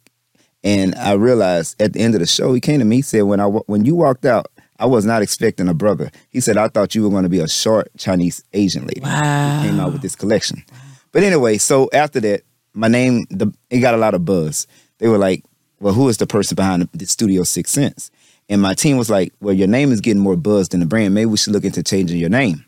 and 0.64 0.96
I 0.96 1.14
realized 1.14 1.82
at 1.82 1.94
the 1.94 2.00
end 2.00 2.16
of 2.16 2.22
the 2.22 2.26
show, 2.26 2.54
he 2.54 2.62
came 2.62 2.80
to 2.80 2.86
me. 2.86 2.98
He 2.98 3.02
said, 3.02 3.24
"When 3.24 3.40
I 3.40 3.46
when 3.46 3.86
you 3.86 3.96
walked 3.96 4.26
out, 4.26 4.48
I 4.80 4.86
was 4.86 5.06
not 5.06 5.22
expecting 5.22 5.68
a 5.68 5.74
brother." 5.74 6.12
He 6.30 6.40
said, 6.40 6.58
"I 6.58 6.68
thought 6.68 6.96
you 6.96 7.04
were 7.04 7.10
going 7.10 7.24
to 7.24 7.30
be 7.30 7.40
a 7.40 7.48
short 7.48 7.90
Chinese 7.98 8.44
Asian 8.54 8.86
lady." 8.86 9.02
Wow. 9.02 9.62
He 9.62 9.70
came 9.70 9.80
out 9.80 9.92
with 9.92 10.02
this 10.02 10.16
collection. 10.16 10.64
But 11.12 11.24
anyway, 11.24 11.58
so 11.58 11.90
after 11.94 12.20
that, 12.22 12.44
my 12.74 12.88
name 12.88 13.26
the 13.30 13.54
it 13.70 13.80
got 13.80 13.94
a 13.94 13.98
lot 13.98 14.14
of 14.14 14.26
buzz. 14.26 14.68
They 15.00 15.08
were 15.08 15.18
like, 15.18 15.44
"Well, 15.80 15.94
who 15.94 16.08
is 16.10 16.18
the 16.18 16.28
person 16.28 16.56
behind 16.56 16.84
the, 16.84 16.98
the 16.98 17.06
Studio 17.06 17.44
Six 17.44 17.72
Sense?" 17.72 18.10
And 18.50 18.62
my 18.62 18.74
team 18.74 18.98
was 18.98 19.10
like, 19.10 19.34
"Well, 19.42 19.54
your 19.54 19.68
name 19.68 19.92
is 19.92 20.02
getting 20.02 20.22
more 20.22 20.36
buzz 20.38 20.70
than 20.70 20.80
the 20.80 20.86
brand. 20.86 21.14
Maybe 21.14 21.26
we 21.26 21.38
should 21.38 21.54
look 21.54 21.66
into 21.66 21.84
changing 21.84 22.20
your 22.20 22.30
name." 22.30 22.66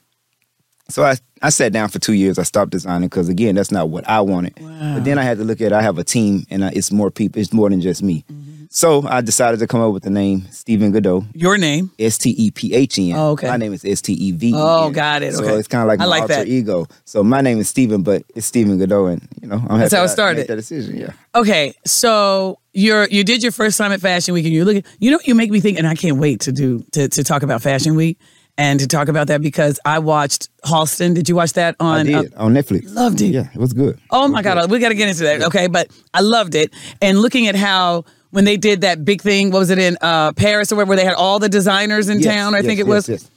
So 0.89 1.03
I, 1.03 1.15
I 1.41 1.49
sat 1.49 1.73
down 1.73 1.89
for 1.89 1.99
two 1.99 2.13
years. 2.13 2.37
I 2.37 2.43
stopped 2.43 2.71
designing 2.71 3.09
because 3.09 3.27
again, 3.29 3.55
that's 3.55 3.71
not 3.71 3.89
what 3.89 4.07
I 4.07 4.21
wanted. 4.21 4.53
But 4.55 5.03
then 5.03 5.17
I 5.17 5.23
had 5.23 5.37
to 5.39 5.43
look 5.43 5.59
at 5.61 5.73
I 5.73 5.81
have 5.81 5.97
a 5.97 6.03
team 6.03 6.45
and 6.49 6.63
I, 6.63 6.69
it's 6.69 6.91
more 6.91 7.09
people. 7.11 7.41
It's 7.41 7.51
more 7.53 7.69
than 7.69 7.81
just 7.81 8.03
me. 8.03 8.23
Mm-hmm. 8.31 8.51
So 8.69 9.07
I 9.07 9.21
decided 9.21 9.59
to 9.61 9.67
come 9.67 9.79
up 9.79 9.93
with 9.93 10.03
the 10.03 10.09
name 10.09 10.41
Stephen 10.51 10.91
Goudeau. 10.91 11.25
Your 11.33 11.57
name. 11.57 11.91
S 11.97 12.17
T 12.17 12.31
E 12.31 12.51
P 12.51 12.73
H 12.73 12.97
E 12.99 13.11
N. 13.11 13.17
Oh, 13.17 13.29
okay. 13.31 13.47
My 13.47 13.55
name 13.57 13.71
is 13.73 13.85
S 13.85 14.01
T 14.01 14.11
E 14.13 14.31
V. 14.33 14.51
Oh, 14.55 14.89
got 14.91 15.23
it. 15.23 15.33
So 15.33 15.43
Okay. 15.43 15.53
it's 15.55 15.67
kind 15.67 15.81
of 15.81 15.87
like 15.87 15.99
I 15.99 16.03
my 16.03 16.07
like 16.09 16.21
alter 16.23 16.35
that. 16.35 16.47
ego. 16.47 16.85
So 17.05 17.23
my 17.23 17.39
name 17.41 17.57
is 17.59 17.69
Stephen, 17.69 18.01
but 18.03 18.23
it's 18.35 18.45
Stephen 18.45 18.77
Goudeau, 18.77 19.11
and 19.13 19.25
you 19.41 19.47
know 19.47 19.55
I'm 19.69 19.79
That's 19.79 19.93
happy 19.93 19.95
how 19.99 20.01
it 20.01 20.09
I 20.09 20.13
started. 20.13 20.47
That 20.47 20.55
decision. 20.57 20.97
Yeah. 20.97 21.11
Okay, 21.35 21.73
so 21.85 22.59
you're 22.73 23.07
you 23.07 23.23
did 23.23 23.43
your 23.43 23.53
first 23.53 23.77
time 23.77 23.91
at 23.93 24.01
Fashion 24.01 24.33
Week, 24.33 24.45
and 24.45 24.53
you're 24.53 24.65
looking. 24.65 24.83
You 24.99 25.11
know, 25.11 25.19
you 25.23 25.35
make 25.35 25.51
me 25.51 25.61
think, 25.61 25.77
and 25.77 25.88
I 25.88 25.95
can't 25.95 26.17
wait 26.17 26.41
to 26.41 26.51
do 26.51 26.83
to 26.91 27.07
to 27.07 27.23
talk 27.23 27.43
about 27.43 27.61
Fashion 27.61 27.95
Week 27.95 28.19
and 28.57 28.79
to 28.79 28.87
talk 28.87 29.07
about 29.09 29.27
that 29.27 29.41
because 29.41 29.79
I 29.85 29.99
watched 29.99 30.49
Halston. 30.63 31.13
Did 31.13 31.27
you 31.29 31.35
watch 31.35 31.53
that 31.53 31.75
on? 31.79 31.99
I 31.99 32.03
did 32.03 32.33
uh, 32.33 32.43
on 32.43 32.53
Netflix. 32.53 32.93
loved 32.93 33.21
it. 33.21 33.27
Yeah, 33.27 33.49
it 33.53 33.57
was 33.59 33.73
good. 33.73 33.99
oh 34.11 34.27
my 34.27 34.41
God, 34.41 34.69
we 34.71 34.79
got 34.79 34.89
to 34.89 34.95
get 34.95 35.09
into 35.09 35.23
that. 35.23 35.43
Okay, 35.43 35.67
but 35.67 35.89
I 36.13 36.21
loved 36.21 36.55
it, 36.55 36.73
and 37.01 37.19
looking 37.19 37.47
at 37.47 37.55
how. 37.55 38.05
When 38.31 38.43
they 38.43 38.57
did 38.57 38.81
that 38.81 39.05
big 39.05 39.21
thing, 39.21 39.51
what 39.51 39.59
was 39.59 39.69
it 39.69 39.77
in 39.79 39.97
uh, 40.01 40.33
Paris 40.33 40.69
or 40.69 40.75
where, 40.75 40.85
where 40.85 40.97
they 40.97 41.05
had 41.05 41.13
all 41.13 41.39
the 41.39 41.47
designers 41.47 42.09
in 42.09 42.19
Yes, 42.19 42.25
town? 42.33 42.53
I 42.53 42.57
yes, 42.57 42.65
think 42.65 42.79
it 42.81 42.85
yes, 42.85 42.89
was, 42.89 43.07
yes. 43.09 43.31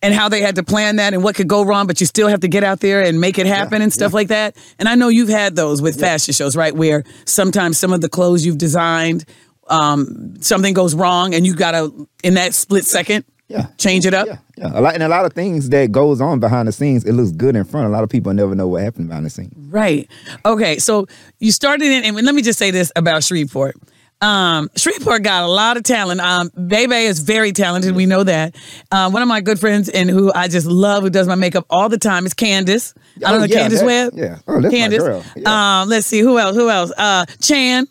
and 0.00 0.14
how 0.14 0.28
they 0.28 0.40
had 0.42 0.54
to 0.56 0.62
plan 0.62 0.94
that 0.96 1.12
and 1.12 1.24
what 1.24 1.34
could 1.34 1.48
go 1.48 1.64
wrong, 1.64 1.88
but 1.88 1.98
you 1.98 2.06
still 2.06 2.28
have 2.28 2.38
to 2.40 2.48
get 2.48 2.62
out 2.62 2.78
there 2.78 3.02
and 3.02 3.20
make 3.20 3.36
it 3.40 3.46
happen 3.46 3.82
and 3.82 3.92
stuff 3.92 4.14
like 4.14 4.28
that. 4.28 4.54
And 4.78 4.88
I 4.88 4.94
know 4.94 5.08
you've 5.08 5.28
had 5.28 5.56
those 5.56 5.82
with 5.82 5.98
fashion 5.98 6.34
shows, 6.34 6.54
right? 6.54 6.72
Where 6.72 7.02
sometimes 7.24 7.78
some 7.78 7.92
of 7.92 8.00
the 8.00 8.08
clothes 8.08 8.46
you've 8.46 8.58
designed, 8.58 9.24
um, 9.66 10.36
something 10.40 10.72
goes 10.72 10.94
wrong, 10.94 11.34
and 11.34 11.44
you 11.44 11.56
gotta 11.56 11.90
in 12.22 12.34
that 12.34 12.54
split 12.54 12.84
second, 12.84 13.24
Yeah. 13.48 13.66
change 13.78 14.04
it 14.06 14.12
up. 14.14 14.26
Yeah, 14.26 14.36
yeah. 14.58 14.70
A 14.74 14.80
lot 14.80 14.94
and 14.94 15.02
a 15.02 15.08
lot 15.08 15.24
of 15.24 15.32
things 15.32 15.70
that 15.70 15.90
goes 15.90 16.20
on 16.20 16.38
behind 16.38 16.68
the 16.68 16.72
scenes. 16.72 17.04
It 17.04 17.12
looks 17.14 17.32
good 17.32 17.56
in 17.56 17.64
front. 17.64 17.86
A 17.86 17.90
lot 17.90 18.04
of 18.04 18.10
people 18.10 18.32
never 18.34 18.54
know 18.54 18.68
what 18.68 18.82
happened 18.82 19.08
behind 19.08 19.24
the 19.26 19.30
scenes. 19.30 19.52
Right. 19.56 20.08
Okay. 20.44 20.78
So 20.78 21.06
you 21.38 21.50
started 21.50 21.86
in, 21.86 22.04
and 22.04 22.14
let 22.26 22.34
me 22.34 22.42
just 22.42 22.58
say 22.58 22.70
this 22.70 22.92
about 22.94 23.24
Shreveport. 23.24 23.76
Um, 24.20 24.68
Shreveport 24.76 25.22
got 25.22 25.44
a 25.44 25.46
lot 25.46 25.76
of 25.76 25.84
talent. 25.84 26.20
Um, 26.20 26.50
Bebe 26.66 26.94
is 26.94 27.20
very 27.20 27.52
talented. 27.52 27.94
We 27.94 28.04
know 28.04 28.24
that. 28.24 28.56
Uh, 28.90 29.08
one 29.10 29.22
of 29.22 29.28
my 29.28 29.40
good 29.40 29.60
friends 29.60 29.88
and 29.88 30.10
who 30.10 30.32
I 30.34 30.48
just 30.48 30.66
love, 30.66 31.04
who 31.04 31.10
does 31.10 31.28
my 31.28 31.36
makeup 31.36 31.64
all 31.70 31.88
the 31.88 31.98
time, 31.98 32.26
is 32.26 32.34
Candace. 32.34 32.94
I 33.24 33.30
don't 33.30 33.34
Oh, 33.34 33.38
know 33.38 33.44
yeah, 33.44 33.56
Candace 33.60 33.78
that- 33.80 33.86
Webb. 33.86 34.12
yeah. 34.16 34.38
Oh, 34.48 34.60
that's 34.60 34.74
my 34.74 34.88
girl. 34.88 35.24
Yeah. 35.36 35.80
Um, 35.82 35.88
let's 35.88 36.06
see 36.06 36.18
who 36.18 36.36
else. 36.38 36.56
Who 36.56 36.68
else? 36.68 36.90
Uh, 36.98 37.26
Chan. 37.40 37.86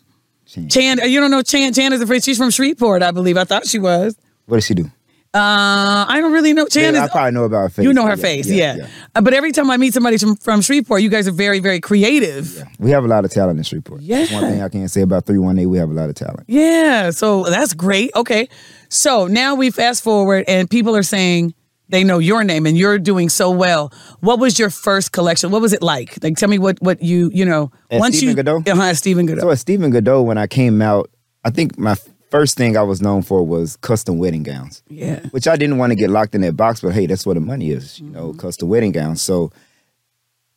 Chan. 0.46 0.68
Chan. 0.68 0.98
You 1.10 1.18
don't 1.18 1.30
know 1.30 1.42
Chan. 1.42 1.72
Chan 1.72 1.92
is 1.94 2.00
a 2.02 2.06
friend. 2.06 2.22
She's 2.22 2.36
from 2.38 2.50
Shreveport, 2.50 3.02
I 3.02 3.10
believe. 3.10 3.36
I 3.38 3.44
thought 3.44 3.66
she 3.66 3.78
was. 3.78 4.14
What 4.46 4.58
does 4.58 4.66
she 4.66 4.74
do? 4.74 4.90
Uh, 5.38 6.04
I 6.08 6.20
don't 6.20 6.32
really 6.32 6.52
know. 6.52 6.66
Chan 6.66 6.94
Yeah, 6.94 7.04
I 7.04 7.08
probably 7.08 7.32
know 7.32 7.44
about 7.44 7.62
her 7.62 7.68
face. 7.68 7.84
You 7.84 7.92
know 7.92 8.04
her 8.04 8.10
Yeah, 8.10 8.16
face, 8.16 8.46
yeah. 8.48 8.88
Uh, 9.14 9.20
but 9.20 9.34
every 9.34 9.52
time 9.52 9.70
I 9.70 9.76
meet 9.76 9.94
somebody 9.94 10.18
from, 10.18 10.36
from 10.36 10.60
Shreveport, 10.60 11.00
you 11.02 11.08
guys 11.08 11.28
are 11.28 11.32
very, 11.32 11.60
very 11.60 11.80
creative. 11.80 12.62
We 12.78 12.90
have 12.90 13.04
a 13.04 13.08
lot 13.08 13.24
of 13.24 13.30
talent 13.30 13.58
in 13.58 13.64
Shreveport. 13.64 14.02
That's 14.06 14.32
one 14.32 14.42
thing 14.42 14.62
I 14.62 14.68
can't 14.68 14.90
say 14.90 15.02
about 15.02 15.26
318. 15.26 15.68
We 15.70 15.78
have 15.78 15.90
a 15.90 15.92
lot 15.92 16.08
of 16.08 16.14
talent. 16.16 16.44
Yeah, 16.48 17.10
so 17.10 17.44
that's 17.44 17.74
great. 17.74 18.10
Okay. 18.16 18.48
So 18.88 19.26
now 19.26 19.54
we 19.54 19.70
fast 19.70 20.02
forward 20.02 20.44
and 20.48 20.68
people 20.68 20.96
are 20.96 21.02
saying 21.02 21.54
they 21.90 22.04
know 22.04 22.18
your 22.18 22.44
name 22.44 22.66
and 22.66 22.76
you're 22.76 22.98
doing 22.98 23.28
so 23.28 23.50
well. 23.50 23.92
What 24.20 24.38
was 24.38 24.58
your 24.58 24.70
first 24.70 25.12
collection? 25.12 25.50
What 25.50 25.62
was 25.62 25.72
it 25.72 25.82
like? 25.82 26.22
Like 26.22 26.36
tell 26.36 26.48
me 26.48 26.58
what 26.58 26.80
what 26.82 27.02
you, 27.02 27.30
you 27.32 27.44
know, 27.44 27.70
At 27.90 28.00
once 28.00 28.16
Stephen 28.16 28.36
you 28.36 28.42
Goudeau? 28.42 28.68
Uh-huh, 28.68 28.94
Stephen 28.94 29.26
Goudeau. 29.26 29.40
So 29.40 29.50
at 29.50 29.58
Stephen 29.58 29.90
Goudeau, 29.92 30.24
when 30.24 30.36
I 30.38 30.46
came 30.46 30.82
out, 30.82 31.10
I 31.44 31.50
think 31.50 31.78
my 31.78 31.96
first 32.30 32.56
thing 32.56 32.76
I 32.76 32.82
was 32.82 33.00
known 33.00 33.22
for 33.22 33.44
was 33.44 33.76
custom 33.76 34.18
wedding 34.18 34.42
gowns. 34.42 34.82
yeah. 34.88 35.20
Which 35.30 35.48
I 35.48 35.56
didn't 35.56 35.78
want 35.78 35.90
to 35.90 35.96
get 35.96 36.10
locked 36.10 36.34
in 36.34 36.40
that 36.42 36.56
box, 36.56 36.80
but 36.80 36.92
hey, 36.92 37.06
that's 37.06 37.26
where 37.26 37.34
the 37.34 37.40
money 37.40 37.70
is, 37.70 38.00
you 38.00 38.10
know, 38.10 38.28
mm-hmm. 38.28 38.38
custom 38.38 38.68
wedding 38.68 38.92
gowns. 38.92 39.22
So 39.22 39.52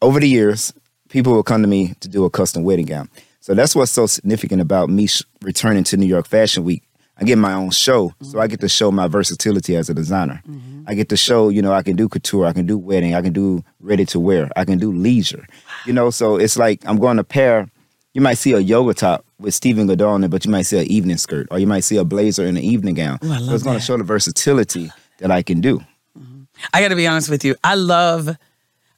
over 0.02 0.20
the 0.20 0.28
years, 0.28 0.74
people 1.10 1.34
will 1.34 1.44
come 1.44 1.62
to 1.62 1.68
me 1.68 1.94
to 2.00 2.08
do 2.08 2.26
a 2.26 2.30
custom 2.30 2.64
wedding 2.64 2.86
gown. 2.86 3.10
So 3.40 3.54
that's 3.54 3.76
what's 3.76 3.92
so 3.92 4.06
significant 4.06 4.62
about 4.62 4.90
me 4.90 5.08
sh- 5.08 5.24
returning 5.42 5.84
to 5.86 5.98
New 5.98 6.06
York 6.06 6.28
Fashion 6.28 6.64
Week. 6.64 6.84
I 7.18 7.24
get 7.24 7.38
my 7.38 7.54
own 7.54 7.70
show, 7.70 8.16
so 8.22 8.40
I 8.40 8.48
get 8.48 8.62
to 8.62 8.70
show 8.70 8.92
my 8.92 9.08
versatility 9.08 9.76
as 9.76 9.90
a 9.90 9.94
designer. 9.94 10.42
Mm-hmm. 10.48 10.86
I 10.88 10.96
get 10.96 11.10
to 11.10 11.18
show, 11.18 11.50
you 11.50 11.62
know, 11.62 11.72
I 11.72 11.84
can 11.84 11.96
do 11.96 12.10
couture, 12.10 12.46
I 12.46 12.54
can 12.54 12.66
do 12.66 12.80
wedding, 12.80 13.14
I 13.14 13.22
can 13.22 13.34
do 13.34 13.64
ready 13.80 14.06
to 14.08 14.20
wear, 14.20 14.50
I 14.56 14.66
can 14.66 14.80
do 14.80 14.92
leisure. 14.92 15.46
You 15.86 15.94
know, 15.94 16.10
so 16.10 16.38
it's 16.38 16.58
like 16.58 16.84
I'm 16.86 16.98
going 16.98 17.18
to 17.18 17.24
pair. 17.24 17.70
You 18.14 18.22
might 18.22 18.40
see 18.40 18.54
a 18.54 18.60
yoga 18.60 18.94
top 18.94 19.26
with 19.42 19.54
Stephen 19.54 19.88
Goudeau 19.88 20.08
on 20.10 20.24
it, 20.24 20.30
but 20.30 20.46
you 20.46 20.52
might 20.52 20.64
see 20.64 20.78
an 20.80 20.86
evening 20.86 21.18
skirt, 21.18 21.48
or 21.52 21.60
you 21.60 21.68
might 21.68 21.82
see 21.84 21.98
a 21.98 22.04
blazer 22.04 22.46
and 22.46 22.58
an 22.58 22.64
evening 22.64 22.96
gown. 22.96 23.20
Ooh, 23.24 23.32
I 23.32 23.38
so 23.40 23.54
it's 23.54 23.64
going 23.64 23.78
to 23.80 23.84
show 23.84 23.98
the 23.98 24.04
versatility 24.04 24.92
that 25.20 25.32
I 25.32 25.42
can 25.42 25.62
do. 25.62 25.82
I 26.74 26.82
got 26.82 26.90
to 26.90 26.96
be 26.96 27.08
honest 27.08 27.30
with 27.30 27.44
you. 27.44 27.56
I 27.64 27.76
love 27.76 28.38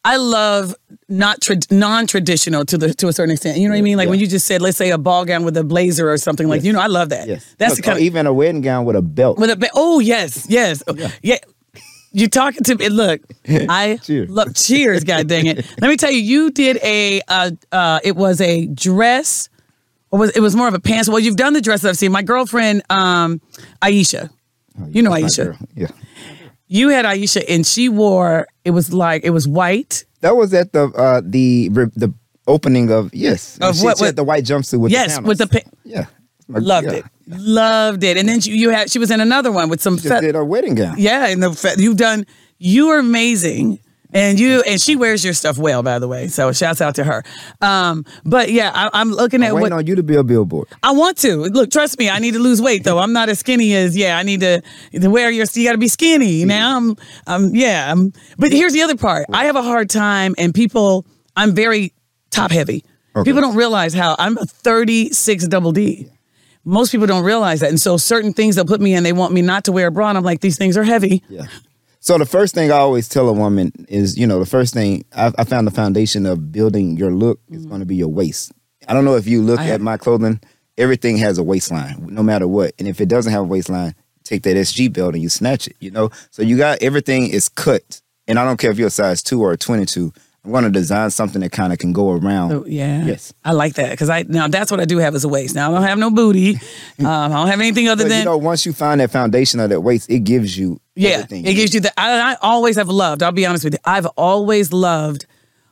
I 0.06 0.18
love 0.18 0.76
not 1.08 1.40
tra- 1.42 1.56
non-traditional 1.72 2.66
to 2.66 2.78
the 2.78 2.94
to 2.96 3.08
a 3.08 3.14
certain 3.14 3.32
extent. 3.32 3.58
You 3.58 3.70
know 3.70 3.74
what 3.74 3.80
I 3.80 3.82
mean? 3.84 3.96
Like 3.98 4.08
Yeah. 4.08 4.12
when 4.12 4.20
you 4.20 4.28
just 4.28 4.46
said 4.46 4.62
let's 4.62 4.76
say 4.78 4.90
a 4.92 4.98
ball 4.98 5.24
gown 5.24 5.46
with 5.46 5.56
a 5.56 5.64
blazer 5.64 6.12
or 6.12 6.18
something 6.18 6.50
like, 6.50 6.58
Yes. 6.60 6.66
you 6.66 6.74
know, 6.74 6.82
I 6.82 6.88
love 6.88 7.08
that. 7.10 7.26
Yes, 7.28 7.56
That's 7.58 7.72
Look, 7.72 7.78
the 7.78 7.84
kind 7.84 7.98
of 8.00 8.04
even 8.04 8.28
a 8.28 8.34
wedding 8.34 8.60
gown 8.62 8.84
with 8.84 8.98
a 8.98 9.02
belt. 9.02 9.38
With 9.40 9.50
a 9.50 9.56
ba- 9.56 9.70
oh 9.74 10.00
yes, 10.02 10.46
yes, 10.50 10.84
yeah. 11.22 11.38
You 12.12 12.28
talking 12.28 12.64
to 12.66 12.76
me? 12.76 12.90
Look, 12.90 13.22
I 13.48 13.98
Cheers. 14.04 14.30
love 14.30 14.54
cheers. 14.56 15.04
God 15.06 15.28
dang 15.28 15.46
it! 15.48 15.66
Let 15.82 15.88
me 15.88 15.96
tell 15.98 16.12
you, 16.12 16.20
you 16.20 16.52
did 16.52 16.78
a 16.84 17.22
uh, 17.28 17.52
uh, 17.72 18.00
it 18.04 18.16
was 18.18 18.40
a 18.42 18.68
dress 18.68 19.48
was 20.20 20.32
it 20.32 20.40
was 20.42 20.56
more 20.56 20.68
of 20.68 20.74
a 20.74 20.80
pants? 20.80 21.10
Well, 21.10 21.20
you've 21.20 21.36
done 21.38 21.54
the 21.54 21.62
dresses 21.62 21.86
I've 21.86 21.98
seen. 21.98 22.12
My 22.12 22.22
girlfriend, 22.24 22.84
um, 22.90 23.42
Aisha, 23.82 24.30
you 24.90 25.02
know 25.02 25.12
Aisha. 25.12 25.56
Yeah. 25.76 25.88
You 26.68 26.90
had 26.90 27.06
Aisha, 27.06 27.44
and 27.48 27.66
she 27.66 27.90
wore 27.90 28.48
it 28.66 28.72
was 28.72 28.94
like 28.94 29.24
it 29.24 29.30
was 29.32 29.48
white. 29.48 30.06
That 30.22 30.36
was 30.36 30.54
at 30.54 30.72
the 30.74 30.86
uh 30.88 31.22
the 31.24 31.70
the 31.70 32.14
opening 32.48 32.92
of 32.92 33.14
yes. 33.14 33.58
Of 33.62 33.76
she, 33.78 33.84
what- 33.86 33.98
she 33.98 34.06
had 34.06 34.16
the 34.16 34.24
white 34.24 34.44
jumpsuit 34.46 34.80
with 34.80 34.92
Yes, 34.92 35.18
the 35.18 35.24
with 35.24 35.38
the 35.38 35.48
pa- 35.48 35.70
yeah. 35.84 36.06
My- 36.48 36.60
Loved 36.60 36.88
yeah. 36.88 36.94
it, 36.94 37.06
loved 37.28 38.04
it. 38.04 38.18
And 38.18 38.28
then 38.28 38.40
you, 38.42 38.54
you 38.54 38.70
had 38.70 38.90
she 38.92 39.00
was 39.00 39.12
in 39.12 39.22
another 39.22 39.52
one 39.52 39.70
with 39.70 39.82
some 39.82 39.96
Just 39.98 40.10
fe- 40.10 40.20
did 40.22 40.36
a 40.36 40.44
wedding 40.44 40.76
gown. 40.76 40.96
yeah, 40.98 41.28
and 41.28 41.42
the 41.42 41.54
fe- 41.54 41.76
you've 41.78 41.96
done. 41.98 42.26
You 42.58 42.90
are 42.90 43.00
amazing. 43.00 43.80
And 44.14 44.40
you 44.40 44.62
and 44.62 44.80
she 44.80 44.96
wears 44.96 45.24
your 45.24 45.34
stuff 45.34 45.58
well, 45.58 45.84
by 45.84 46.00
the 46.00 46.08
way. 46.08 46.28
So 46.28 46.52
shouts 46.52 46.82
out 46.82 46.96
to 46.96 47.04
her. 47.04 47.24
Um, 47.62 48.06
but 48.24 48.52
yeah, 48.52 48.72
I, 48.74 48.90
I'm 48.94 49.12
looking 49.12 49.44
at 49.44 49.48
I'm 49.48 49.54
what 49.54 49.64
waiting 49.64 49.78
on 49.78 49.88
you 49.88 49.96
to 49.96 50.04
be 50.04 50.16
a 50.16 50.24
billboard. 50.24 50.68
I 50.84 50.92
want 50.92 51.18
to. 51.20 51.38
Look, 51.38 51.72
trust 51.72 51.98
me, 51.98 52.10
I 52.10 52.20
need 52.20 52.34
to 52.34 52.40
lose 52.40 52.62
weight 52.62 52.84
though. 52.84 53.00
I'm 53.00 53.14
not 53.14 53.30
as 53.30 53.40
skinny 53.40 53.74
as 53.76 53.98
yeah. 53.98 54.18
I 54.18 54.24
need 54.24 54.42
to, 54.42 54.62
to 55.00 55.10
wear 55.10 55.32
your. 55.32 55.46
You 55.54 55.68
got 55.68 55.74
to 55.74 55.78
be 55.78 55.88
skinny 55.88 56.46
now. 56.46 56.78
I'm, 56.78 56.96
I'm 57.28 57.56
yeah. 57.56 57.92
I'm, 57.92 58.14
but 58.38 58.52
here's 58.52 58.74
the 58.74 58.82
other 58.82 58.98
part. 58.98 59.26
I 59.32 59.46
have 59.46 59.56
a 59.56 59.64
hard 59.64 59.90
time, 59.90 60.36
and 60.38 60.54
people. 60.54 61.06
I'm 61.36 61.56
very 61.56 61.94
top 62.30 62.52
heavy. 62.52 62.84
Okay. 63.16 63.30
People 63.30 63.42
don't 63.42 63.56
realize 63.56 63.94
how 63.94 64.16
I'm 64.18 64.38
a 64.38 64.46
36 64.46 65.48
double 65.48 65.72
D. 65.72 66.10
Most 66.66 66.92
people 66.92 67.08
don't 67.08 67.26
realize 67.26 67.60
that, 67.60 67.70
and 67.70 67.80
so 67.80 67.98
certain 67.98 68.34
things 68.34 68.56
they'll 68.56 68.66
put 68.66 68.80
me 68.80 68.94
in. 68.94 69.04
They 69.04 69.14
want 69.14 69.34
me 69.34 69.42
not 69.42 69.66
to 69.66 69.72
wear 69.72 69.88
a 69.88 69.92
bra, 69.92 70.10
and 70.10 70.18
I'm 70.18 70.24
like, 70.24 70.40
these 70.40 70.58
things 70.58 70.78
are 70.78 70.84
heavy. 70.84 71.24
Yeah. 71.28 71.48
So 72.04 72.18
the 72.18 72.26
first 72.26 72.54
thing 72.54 72.70
I 72.70 72.80
always 72.80 73.08
tell 73.08 73.30
a 73.30 73.34
woman 73.34 73.72
is, 73.88 74.18
you 74.18 74.28
know, 74.28 74.38
the 74.38 74.46
first 74.46 74.74
thing 74.74 75.06
I, 75.16 75.32
I 75.38 75.46
found 75.46 75.66
the 75.66 75.72
foundation 75.72 76.26
of 76.26 76.52
building 76.52 76.98
your 76.98 77.12
look 77.12 77.40
is 77.50 77.62
mm-hmm. 77.62 77.70
going 77.70 77.80
to 77.80 77.86
be 77.86 77.96
your 77.96 78.10
waist. 78.10 78.52
I 78.90 78.94
don't 78.94 79.06
know 79.06 79.16
if 79.16 79.26
you 79.26 79.42
look 79.42 79.62
I 79.62 79.64
at 79.64 79.70
have- 79.70 79.82
my 79.82 79.96
clothing, 79.96 80.42
everything 80.78 81.16
has 81.20 81.38
a 81.38 81.44
waistline, 81.44 82.06
no 82.10 82.22
matter 82.22 82.46
what. 82.46 82.74
And 82.78 82.90
if 82.90 83.00
it 83.00 83.08
doesn't 83.08 83.32
have 83.32 83.44
a 83.44 83.46
waistline, 83.46 83.96
take 84.26 84.44
that 84.44 84.58
SG 84.58 84.92
belt 84.92 85.14
and 85.14 85.24
you 85.24 85.30
snatch 85.30 85.68
it, 85.68 85.78
you 85.80 85.92
know? 85.92 86.10
So 86.30 86.42
you 86.44 86.58
got 86.58 86.82
everything 86.82 87.30
is 87.30 87.48
cut. 87.48 88.02
And 88.28 88.38
I 88.38 88.44
don't 88.44 88.58
care 88.58 88.72
if 88.72 88.78
you're 88.78 88.88
a 88.88 88.92
size 88.92 89.24
two 89.24 89.42
or 89.42 89.54
a 89.54 89.58
22. 89.58 90.12
I'm 90.46 90.52
going 90.52 90.66
to 90.66 90.70
design 90.70 91.10
something 91.10 91.40
that 91.42 91.52
kind 91.54 91.72
of 91.72 91.80
can 91.80 91.94
go 91.94 92.12
around. 92.12 92.50
So, 92.50 92.66
yeah. 92.66 93.06
Yes. 93.06 93.34
I 93.46 93.54
like 93.54 93.76
that 93.76 93.92
because 93.92 94.10
I 94.10 94.24
now 94.24 94.48
that's 94.50 94.70
what 94.72 94.82
I 94.82 94.86
do 94.86 94.98
have 94.98 95.16
as 95.16 95.24
a 95.24 95.30
waist. 95.30 95.56
Now 95.56 95.72
I 95.72 95.74
don't 95.76 95.88
have 95.88 95.98
no 95.98 96.10
booty. 96.12 96.58
Um, 97.00 97.08
I 97.08 97.28
don't 97.30 97.48
have 97.48 97.60
anything 97.60 97.88
other 97.88 98.04
But 98.04 98.10
than 98.10 98.20
you 98.20 98.26
know, 98.26 98.38
once 98.38 98.66
you 98.66 98.72
find 98.74 99.02
that 99.02 99.10
foundation 99.12 99.60
of 99.60 99.70
that 99.70 99.82
waist, 99.82 100.10
it 100.10 100.20
gives 100.20 100.58
you 100.58 100.80
Yeah, 100.96 101.10
everything. 101.12 101.46
it 101.46 101.54
gives 101.56 101.74
you 101.74 101.80
the. 101.80 101.92
I, 102.00 102.34
I 102.34 102.38
always 102.42 102.76
have 102.76 102.88
loved. 102.88 103.24
I'll 103.24 103.32
be 103.32 103.46
honest 103.46 103.64
with 103.64 103.74
you. 103.74 103.80
I've 103.84 104.06
always 104.18 104.72
loved 104.72 105.26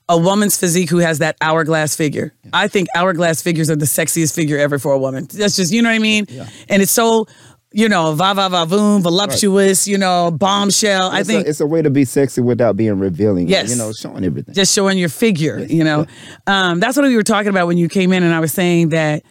a 0.10 0.18
woman's 0.18 0.58
physique 0.58 0.90
who 0.90 0.98
has 0.98 1.20
that 1.20 1.38
hourglass 1.42 1.96
figure. 1.96 2.34
I 2.52 2.68
think 2.68 2.88
hourglass 2.96 3.42
figures 3.42 3.70
are 3.70 3.76
the 3.76 3.86
sexiest 3.86 4.34
figure 4.36 4.58
ever 4.58 4.80
for 4.80 4.92
a 4.94 4.98
woman. 5.00 5.28
That's 5.32 5.56
just 5.56 5.72
you 5.72 5.82
know 5.82 5.90
what 5.90 5.96
I 5.96 6.00
mean. 6.00 6.26
Yeah. 6.28 6.48
And 6.70 6.82
it's 6.82 6.92
so 6.92 7.28
you 7.72 7.88
know 7.88 8.14
va 8.14 8.34
va 8.34 8.50
va 8.50 8.66
voom 8.66 9.02
voluptuous. 9.02 9.88
You 9.88 9.98
know 9.98 10.32
bombshell. 10.32 11.10
I 11.12 11.24
think 11.24 11.46
a, 11.46 11.50
it's 11.50 11.60
a 11.60 11.66
way 11.66 11.82
to 11.82 11.90
be 11.90 12.06
sexy 12.06 12.42
without 12.42 12.76
being 12.76 13.00
revealing. 13.00 13.48
Yes. 13.48 13.70
You 13.72 13.78
know, 13.78 13.92
showing 13.94 14.24
everything. 14.24 14.54
just 14.54 14.74
showing 14.74 14.98
your 14.98 15.10
figure. 15.10 15.60
You 15.60 15.84
know, 15.84 16.06
um, 16.48 16.80
that's 16.80 16.98
what 16.98 17.06
we 17.06 17.16
were 17.16 17.24
talking 17.24 17.50
about 17.50 17.68
when 17.68 17.78
you 17.78 17.88
came 17.88 18.14
in, 18.14 18.24
and 18.24 18.34
I 18.34 18.40
was 18.40 18.52
saying 18.52 18.90
that, 18.90 19.24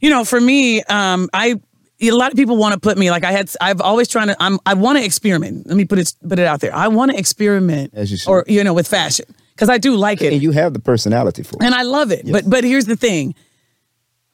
you 0.00 0.10
know, 0.10 0.24
for 0.24 0.40
me, 0.40 0.82
um, 0.84 1.28
I 1.32 1.60
a 2.00 2.10
lot 2.10 2.32
of 2.32 2.36
people 2.36 2.56
want 2.56 2.74
to 2.74 2.80
put 2.80 2.98
me 2.98 3.10
like 3.10 3.24
I 3.24 3.32
had. 3.32 3.50
I've 3.60 3.80
always 3.80 4.08
trying 4.08 4.28
to. 4.28 4.36
I'm. 4.40 4.58
I 4.66 4.74
want 4.74 4.98
to 4.98 5.04
experiment. 5.04 5.66
Let 5.66 5.76
me 5.76 5.84
put 5.84 5.98
it 5.98 6.14
put 6.28 6.38
it 6.38 6.46
out 6.46 6.60
there. 6.60 6.74
I 6.74 6.88
want 6.88 7.12
to 7.12 7.18
experiment, 7.18 7.92
As 7.94 8.10
you 8.10 8.18
or 8.30 8.44
you 8.46 8.64
know, 8.64 8.74
with 8.74 8.88
fashion 8.88 9.26
because 9.54 9.68
I 9.68 9.78
do 9.78 9.94
like 9.94 10.22
it 10.22 10.32
and 10.32 10.42
you 10.42 10.50
have 10.52 10.72
the 10.72 10.80
personality 10.80 11.42
for 11.42 11.56
it. 11.56 11.62
and 11.62 11.74
I 11.74 11.82
love 11.82 12.10
it. 12.10 12.30
But 12.30 12.48
but 12.48 12.64
here's 12.64 12.86
the 12.86 12.96
thing. 12.96 13.34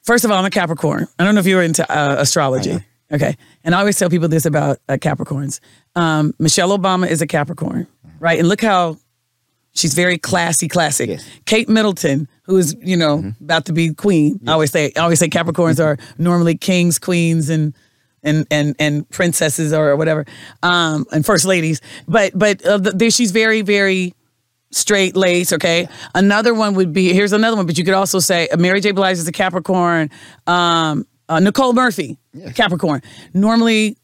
First 0.01 0.25
of 0.25 0.31
all, 0.31 0.39
I'm 0.39 0.45
a 0.45 0.49
Capricorn. 0.49 1.07
I 1.19 1.23
don't 1.23 1.35
know 1.35 1.41
if 1.41 1.45
you're 1.45 1.61
into 1.61 1.89
uh, 1.89 2.15
astrology. 2.17 2.79
Okay, 3.11 3.35
and 3.63 3.73
I 3.73 3.79
always 3.79 3.97
tell 3.97 4.09
people 4.09 4.27
this 4.27 4.45
about 4.45 4.79
uh, 4.87 4.93
Capricorns. 4.93 5.59
Um, 5.95 6.33
Michelle 6.37 6.77
Obama 6.77 7.07
is 7.09 7.21
a 7.21 7.27
Capricorn, 7.27 7.87
right? 8.19 8.37
And 8.37 8.47
look 8.47 8.61
how 8.61 8.97
she's 9.73 9.93
very 9.95 10.17
classy, 10.19 10.67
classic. 10.67 11.09
Yes. 11.09 11.27
Kate 11.45 11.67
Middleton, 11.67 12.27
who 12.43 12.57
is 12.57 12.75
you 12.81 12.95
know 12.95 13.33
about 13.41 13.65
to 13.65 13.73
be 13.73 13.93
queen. 13.95 14.39
I 14.47 14.51
always 14.53 14.71
say 14.71 14.91
I 14.95 14.99
always 14.99 15.19
say 15.19 15.27
Capricorns 15.27 15.83
are 15.83 15.97
normally 16.19 16.55
kings, 16.55 16.99
queens, 16.99 17.49
and 17.49 17.73
and 18.21 18.45
and 18.51 18.75
and 18.77 19.09
princesses 19.09 19.73
or 19.73 19.95
whatever, 19.95 20.25
um, 20.61 21.05
and 21.11 21.25
first 21.25 21.45
ladies. 21.45 21.81
But 22.07 22.33
but 22.37 22.63
uh, 22.65 22.77
the, 22.77 22.91
the- 22.91 23.09
she's 23.09 23.31
very 23.31 23.61
very 23.63 24.13
straight 24.71 25.15
lace. 25.15 25.51
Okay. 25.51 25.87
Another 26.13 26.53
one 26.53 26.75
would 26.75 26.93
be 26.93 27.11
here's 27.11 27.33
another 27.33 27.57
one, 27.57 27.65
but 27.65 27.79
you 27.79 27.83
could 27.83 27.95
also 27.95 28.19
say 28.19 28.47
uh, 28.49 28.57
Mary 28.57 28.81
J. 28.81 28.91
Blige 28.91 29.17
is 29.17 29.27
a 29.27 29.31
Capricorn. 29.31 30.11
Um, 30.45 31.07
uh, 31.29 31.39
Nicole 31.39 31.71
Murphy, 31.73 32.17
Capricorn. 32.55 33.01
Normally. 33.33 33.95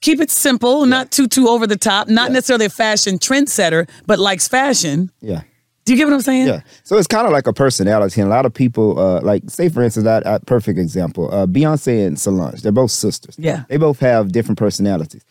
Keep 0.00 0.20
it 0.20 0.32
simple, 0.32 0.84
not 0.84 1.12
too 1.12 1.28
too 1.28 1.46
over 1.46 1.64
the 1.64 1.76
top, 1.76 2.08
not 2.08 2.32
necessarily 2.32 2.66
a 2.66 2.70
fashion 2.70 3.20
trendsetter, 3.20 3.88
but 4.04 4.18
likes 4.18 4.48
fashion. 4.48 5.12
Yeah. 5.20 5.42
Do 5.84 5.92
you 5.92 5.96
get 5.96 6.06
what 6.06 6.14
I'm 6.14 6.20
saying? 6.22 6.48
Yeah. 6.48 6.62
So 6.82 6.98
it's 6.98 7.06
kind 7.06 7.24
of 7.24 7.32
like 7.32 7.46
a 7.46 7.52
personality. 7.52 8.20
And 8.20 8.28
a 8.28 8.34
lot 8.34 8.44
of 8.44 8.52
people, 8.52 8.98
uh, 8.98 9.20
like, 9.20 9.44
say, 9.46 9.68
for 9.68 9.80
instance, 9.80 10.02
that 10.02 10.24
a 10.26 10.40
perfect 10.40 10.76
example 10.80 11.32
uh, 11.32 11.46
Beyonce 11.46 12.04
and 12.04 12.18
Solange, 12.18 12.62
they're 12.62 12.72
both 12.72 12.90
sisters. 12.90 13.36
Yeah. 13.38 13.62
They 13.68 13.76
both 13.76 14.00
have 14.00 14.32
different 14.32 14.58
personalities. 14.58 15.24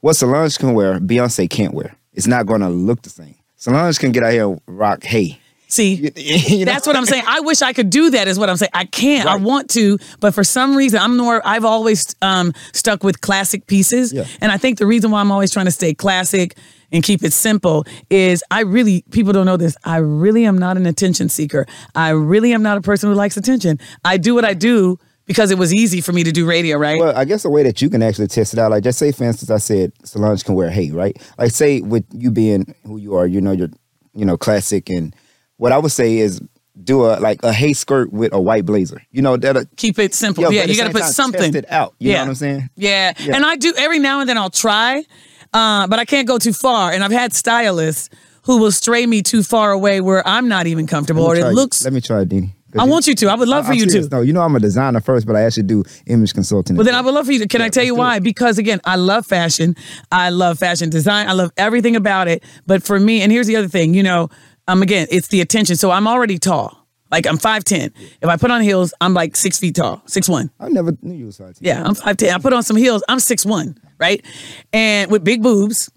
What 0.00 0.14
Solange 0.14 0.56
can 0.56 0.72
wear, 0.72 1.00
Beyonce 1.00 1.50
can't 1.50 1.74
wear. 1.74 1.94
It's 2.14 2.26
not 2.26 2.46
going 2.46 2.62
to 2.62 2.70
look 2.70 3.02
the 3.02 3.10
same. 3.10 3.34
Solange 3.56 3.98
can 3.98 4.10
get 4.10 4.22
out 4.22 4.32
here 4.32 4.48
and 4.48 4.60
rock, 4.66 5.04
hey. 5.04 5.38
See, 5.74 6.10
You 6.16 6.64
know? 6.64 6.72
That's 6.72 6.86
what 6.86 6.96
I'm 6.96 7.04
saying. 7.04 7.24
I 7.26 7.40
wish 7.40 7.62
I 7.62 7.72
could 7.72 7.90
do 7.90 8.10
that. 8.10 8.28
Is 8.28 8.38
what 8.38 8.48
I'm 8.48 8.56
saying. 8.56 8.70
I 8.74 8.84
can't. 8.84 9.28
I 9.28 9.36
want 9.36 9.70
to, 9.70 9.98
but 10.20 10.32
for 10.34 10.44
some 10.44 10.76
reason, 10.76 11.00
I'm 11.00 11.16
more. 11.16 11.42
I've 11.44 11.64
always 11.64 12.14
um, 12.22 12.52
stuck 12.72 13.02
with 13.02 13.20
classic 13.20 13.66
pieces, 13.66 14.12
Yeah. 14.12 14.24
and 14.40 14.52
I 14.52 14.56
think 14.56 14.78
the 14.78 14.86
reason 14.86 15.10
why 15.10 15.20
I'm 15.20 15.32
always 15.32 15.50
trying 15.52 15.66
to 15.66 15.72
stay 15.72 15.94
classic 15.94 16.56
and 16.92 17.02
keep 17.02 17.24
it 17.24 17.32
simple 17.32 17.84
is 18.10 18.44
I 18.50 18.60
really 18.60 19.04
people 19.10 19.32
don't 19.32 19.46
know 19.46 19.56
this. 19.56 19.76
I 19.84 19.96
really 19.96 20.44
am 20.44 20.58
not 20.58 20.76
an 20.76 20.86
attention 20.86 21.28
seeker. 21.28 21.66
I 21.94 22.10
really 22.10 22.52
am 22.52 22.62
not 22.62 22.78
a 22.78 22.80
person 22.80 23.08
who 23.10 23.16
likes 23.16 23.36
attention. 23.36 23.78
I 24.04 24.16
do 24.16 24.34
what 24.34 24.44
I 24.44 24.54
do 24.54 24.98
because 25.26 25.50
it 25.50 25.58
was 25.58 25.72
easy 25.74 26.00
for 26.02 26.12
me 26.12 26.22
to 26.22 26.30
do 26.30 26.46
radio, 26.46 26.76
right? 26.76 27.00
Well, 27.00 27.16
I 27.16 27.24
guess 27.24 27.42
the 27.42 27.50
way 27.50 27.62
that 27.64 27.80
you 27.82 27.88
can 27.90 28.02
actually 28.02 28.28
test 28.28 28.52
it 28.52 28.58
out, 28.60 28.70
like 28.70 28.84
just 28.84 28.98
say, 28.98 29.10
for 29.10 29.24
instance, 29.24 29.50
I 29.50 29.56
said 29.58 29.92
Solange 30.04 30.44
can 30.44 30.54
wear 30.54 30.70
hay, 30.70 30.90
right? 30.92 31.16
Like 31.38 31.50
say 31.50 31.80
with 31.80 32.04
you 32.12 32.30
being 32.30 32.74
who 32.86 32.98
you 32.98 33.16
are, 33.16 33.26
you 33.26 33.40
know, 33.40 33.52
you're, 33.52 33.70
you 34.12 34.24
know, 34.24 34.36
classic, 34.36 34.88
and 34.90 35.16
what 35.56 35.72
I 35.72 35.78
would 35.78 35.92
say 35.92 36.18
is 36.18 36.40
do 36.82 37.04
a 37.04 37.20
like 37.20 37.42
a 37.42 37.52
hay 37.52 37.72
skirt 37.72 38.12
with 38.12 38.32
a 38.32 38.40
white 38.40 38.64
blazer. 38.64 39.00
You 39.12 39.22
know 39.22 39.36
that. 39.36 39.68
keep 39.76 39.98
it 39.98 40.14
simple. 40.14 40.42
Yeah, 40.44 40.50
yeah, 40.50 40.64
you 40.64 40.76
got 40.76 40.86
to 40.86 40.92
put 40.92 41.02
time, 41.02 41.12
something. 41.12 41.54
it 41.54 41.70
out. 41.70 41.94
You 41.98 42.12
know 42.12 42.20
what 42.20 42.28
I'm 42.28 42.34
saying? 42.34 42.70
Yeah. 42.76 43.12
Yeah. 43.18 43.36
and 43.36 43.44
I 43.44 43.56
do 43.56 43.72
every 43.76 43.98
now 43.98 44.20
and 44.20 44.28
then. 44.28 44.38
I'll 44.38 44.50
try, 44.50 45.04
uh, 45.52 45.86
but 45.86 45.98
I 45.98 46.04
can't 46.04 46.26
go 46.26 46.38
too 46.38 46.52
far. 46.52 46.90
And 46.92 47.04
I've 47.04 47.12
had 47.12 47.32
stylists 47.32 48.10
who 48.42 48.58
will 48.58 48.72
stray 48.72 49.06
me 49.06 49.22
too 49.22 49.42
far 49.42 49.70
away 49.72 50.00
where 50.00 50.26
I'm 50.26 50.48
not 50.48 50.66
even 50.66 50.86
comfortable, 50.86 51.24
or 51.24 51.36
it 51.36 51.52
looks. 51.52 51.84
Let 51.84 51.92
me 51.92 52.00
try, 52.00 52.22
it, 52.22 52.28
Dini. 52.28 52.52
I 52.76 52.84
want 52.84 53.06
you 53.06 53.14
to. 53.14 53.28
I 53.28 53.36
would 53.36 53.48
love 53.48 53.66
for 53.66 53.72
I'm 53.72 53.78
you 53.78 53.88
serious. 53.88 54.08
to. 54.08 54.16
No, 54.16 54.22
you 54.22 54.32
know 54.32 54.42
I'm 54.42 54.56
a 54.56 54.60
designer 54.60 55.00
first, 55.00 55.26
but 55.26 55.36
I 55.36 55.42
actually 55.42 55.64
do 55.64 55.84
image 56.06 56.34
consulting. 56.34 56.76
Well, 56.76 56.84
then 56.84 56.96
I 56.96 57.00
would 57.00 57.14
love 57.14 57.26
for 57.26 57.32
you 57.32 57.38
to. 57.40 57.46
Can 57.46 57.62
I 57.62 57.68
tell 57.68 57.84
you 57.84 57.94
why? 57.94 58.18
Because 58.18 58.58
again, 58.58 58.80
I 58.84 58.96
love 58.96 59.26
fashion. 59.26 59.76
I 60.10 60.30
love 60.30 60.58
fashion 60.58 60.90
design. 60.90 61.28
I 61.28 61.32
love 61.32 61.52
everything 61.56 61.94
about 61.94 62.26
it. 62.26 62.42
But 62.66 62.82
for 62.82 62.98
me, 62.98 63.22
and 63.22 63.30
here's 63.30 63.46
the 63.46 63.56
other 63.56 63.68
thing, 63.68 63.94
you 63.94 64.02
know, 64.02 64.28
um, 64.68 64.82
again, 64.82 65.06
it's 65.10 65.28
the 65.28 65.40
attention. 65.40 65.76
So 65.76 65.90
I'm 65.90 66.06
already 66.06 66.38
tall. 66.38 66.84
Like 67.10 67.26
I'm 67.26 67.38
5'10. 67.38 67.92
If 68.22 68.28
I 68.28 68.36
put 68.36 68.50
on 68.50 68.60
heels, 68.60 68.92
I'm 69.00 69.14
like 69.14 69.36
six 69.36 69.58
feet 69.58 69.76
tall, 69.76 70.02
six 70.06 70.28
one. 70.28 70.50
I 70.58 70.68
never 70.68 70.96
knew 71.00 71.14
you 71.14 71.26
was 71.26 71.38
five 71.38 71.54
ten. 71.54 71.60
Yeah, 71.60 71.82
I'm 71.84 71.94
5'10. 71.94 72.34
I 72.34 72.38
put 72.38 72.52
on 72.52 72.62
some 72.62 72.76
heels. 72.76 73.04
I'm 73.08 73.18
6'1, 73.18 73.76
right? 73.98 74.24
And 74.72 75.10
with 75.10 75.22
big 75.22 75.42
boobs, 75.42 75.90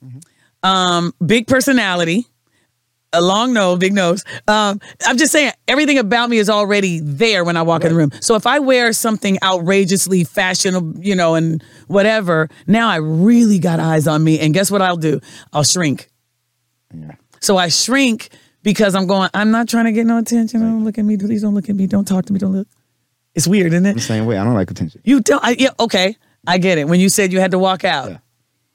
um, 0.62 1.14
big 1.26 1.48
personality, 1.48 2.28
a 3.14 3.22
long 3.22 3.54
nose, 3.54 3.80
big 3.80 3.94
nose. 3.94 4.24
Um, 4.48 4.80
I'm 5.08 5.18
just 5.18 5.32
saying, 5.32 5.54
everything 5.68 5.98
about 5.98 6.30
me 6.30 6.38
is 6.38 6.50
already 6.50 7.00
there 7.00 7.44
when 7.44 7.58
I 7.58 7.64
walk 7.64 7.84
in 7.84 7.90
the 7.90 7.96
room. 7.96 8.12
So 8.20 8.36
if 8.36 8.46
I 8.46 8.60
wear 8.60 8.94
something 8.94 9.40
outrageously 9.42 10.24
fashionable, 10.24 11.00
you 11.04 11.16
know, 11.16 11.34
and 11.34 11.64
whatever, 11.88 12.50
now 12.68 12.90
I 12.90 12.98
really 12.98 13.58
got 13.60 13.80
eyes 13.80 14.08
on 14.08 14.24
me. 14.24 14.40
And 14.40 14.54
guess 14.54 14.70
what 14.70 14.82
I'll 14.84 14.98
do? 14.98 15.20
I'll 15.54 15.64
shrink. 15.64 16.10
Yeah. 16.94 17.16
So 17.40 17.58
I 17.58 17.70
shrink 17.70 18.30
because 18.64 18.96
I'm 18.96 19.08
going, 19.08 19.30
I'm 19.34 19.52
not 19.52 19.68
trying 19.70 19.86
to 19.86 19.92
get 19.92 20.06
no 20.06 20.18
attention. 20.18 20.60
Don't 20.62 20.84
look 20.84 20.98
at 20.98 21.06
me. 21.06 21.18
Please 21.18 21.42
don't 21.42 21.54
look 21.56 21.70
at 21.70 21.76
me. 21.76 21.88
Don't 21.88 22.08
talk 22.08 22.26
to 22.26 22.34
me. 22.34 22.40
Don't 22.40 22.54
look. 22.54 22.68
It's 23.36 23.48
weird, 23.48 23.72
isn't 23.74 23.86
it? 23.86 23.94
The 23.94 24.02
same 24.02 24.26
way. 24.26 24.38
I 24.38 24.44
don't 24.44 24.56
like 24.56 24.72
attention. 24.72 25.02
You 25.04 25.22
don't. 25.22 25.44
I, 25.44 25.56
yeah, 25.58 25.70
okay. 25.80 26.16
I 26.46 26.58
get 26.58 26.78
it. 26.78 26.88
When 26.88 27.00
you 27.00 27.10
said 27.10 27.32
you 27.32 27.40
had 27.40 27.52
to 27.52 27.60
walk 27.60 27.84
out, 27.84 28.10
Yeah. 28.10 28.18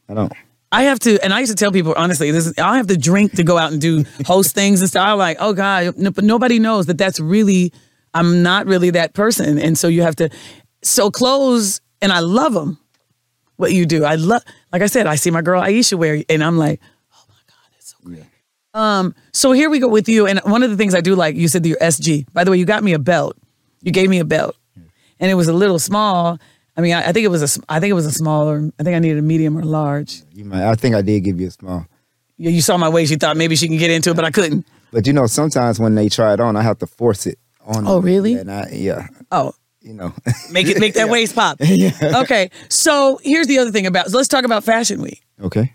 I 0.09 0.15
don't. 0.15 0.33
I 0.71 0.85
have 0.85 0.99
to, 1.01 1.23
and 1.23 1.35
I 1.35 1.41
used 1.41 1.53
to 1.53 1.57
tell 1.57 1.71
people 1.71 1.93
honestly, 1.97 2.31
this 2.31 2.47
is, 2.47 2.57
I 2.59 2.79
have 2.79 2.87
to 2.87 2.97
drink 2.97 3.33
to 3.33 3.45
go 3.45 3.59
out 3.59 3.73
and 3.73 3.81
do 3.81 4.05
host 4.27 4.55
things 4.55 4.81
and 4.81 4.89
stuff. 4.89 5.07
I'm 5.07 5.19
like, 5.19 5.37
oh 5.39 5.53
God, 5.53 5.99
no, 5.99 6.11
but 6.11 6.25
nobody 6.25 6.59
knows 6.59 6.87
that 6.87 6.97
that's 6.97 7.21
really, 7.21 7.73
I'm 8.15 8.43
not 8.43 8.67
really 8.67 8.89
that 8.91 9.12
person, 9.12 9.59
and 9.59 9.77
so 9.77 9.89
you 9.89 10.01
have 10.03 10.17
to. 10.17 10.31
So 10.83 11.11
clothes, 11.11 11.81
and 12.01 12.11
I 12.11 12.21
love 12.21 12.55
them. 12.55 12.79
What 13.57 13.73
you 13.73 13.85
do, 13.85 14.05
I 14.05 14.15
love. 14.15 14.43
Like 14.73 14.81
I 14.83 14.87
said, 14.87 15.07
I 15.07 15.17
see 15.17 15.31
my 15.31 15.43
girl 15.43 15.61
Aisha 15.62 15.99
wear, 15.99 16.23
and 16.29 16.43
I'm 16.43 16.57
like, 16.57 16.81
oh 17.15 17.25
my 17.29 17.35
God, 17.47 17.71
that's 17.73 17.91
so 17.91 17.97
great. 18.03 18.25
Um, 18.75 19.14
so 19.33 19.52
here 19.52 19.69
we 19.71 19.79
go 19.79 19.88
with 19.88 20.09
you, 20.09 20.26
and 20.26 20.41
one 20.45 20.62
of 20.62 20.71
the 20.71 20.76
things 20.76 20.95
I 20.95 21.00
do 21.00 21.14
like, 21.14 21.37
you 21.37 21.49
said 21.49 21.64
your 21.67 21.76
SG. 21.79 22.26
By 22.33 22.45
the 22.45 22.50
way, 22.50 22.57
you 22.59 22.64
got 22.64 22.83
me 22.83 22.93
a 22.95 22.99
belt. 22.99 23.37
You 23.83 23.93
gave 23.93 24.09
me 24.09 24.19
a 24.19 24.25
belt. 24.25 24.57
and 25.21 25.31
it 25.31 25.35
was 25.35 25.49
a 25.49 25.52
little 25.52 25.79
small. 25.79 26.38
I 26.76 26.81
mean, 26.81 26.95
I, 26.95 27.09
I 27.09 27.12
think 27.12 27.25
it 27.25 27.29
was 27.29 27.43
a, 27.59 27.62
I 27.69 27.81
think 27.81 27.91
it 27.91 27.95
was 27.95 28.07
a 28.07 28.12
smaller. 28.12 28.71
I 28.79 28.83
think 28.83 28.97
I 28.97 28.99
needed 28.99 29.19
a 29.19 29.23
medium 29.23 29.59
or 29.59 29.62
large. 29.62 30.23
You 30.33 30.45
might, 30.47 30.64
I 30.64 30.75
think 30.75 30.95
I 30.95 31.02
did 31.02 31.21
give 31.21 31.38
you 31.41 31.49
a 31.49 31.50
small. 31.50 31.87
Yeah, 32.38 32.50
you 32.50 32.62
saw 32.62 32.76
my 32.79 32.88
waist. 32.88 33.11
You 33.11 33.19
thought 33.19 33.37
maybe 33.37 33.57
she 33.57 33.69
can 33.69 33.76
get 33.76 33.91
into 33.91 34.11
it, 34.11 34.17
but 34.17 34.25
I 34.25 34.31
couldn't. 34.31 34.67
But 34.91 35.07
you 35.07 35.12
know, 35.12 35.26
sometimes 35.26 35.79
when 35.79 35.95
they 35.95 36.09
try 36.09 36.33
it 36.33 36.41
on, 36.41 36.57
I 36.57 36.62
have 36.62 36.79
to 36.79 36.87
force 36.87 37.26
it 37.26 37.38
on. 37.67 37.87
Oh, 37.87 37.97
them. 37.97 38.05
really? 38.07 38.33
Yeah, 38.35 38.41
and 38.41 38.50
I, 38.50 38.69
yeah, 38.73 39.07
Oh, 39.31 39.52
you 39.83 39.93
know. 39.93 40.14
make 40.50 40.67
it 40.69 40.79
make 40.81 40.95
that 40.95 41.09
waist 41.11 41.35
pop. 41.35 41.59
Okay, 42.02 42.50
so 42.71 43.21
here's 43.23 43.47
the 43.49 43.59
other 43.59 43.71
thing 43.71 43.87
about. 43.87 44.11
So 44.11 44.17
let's 44.17 44.29
talk 44.29 44.45
about 44.45 44.64
Fashion 44.64 45.02
Week. 45.02 45.23
okay. 45.43 45.75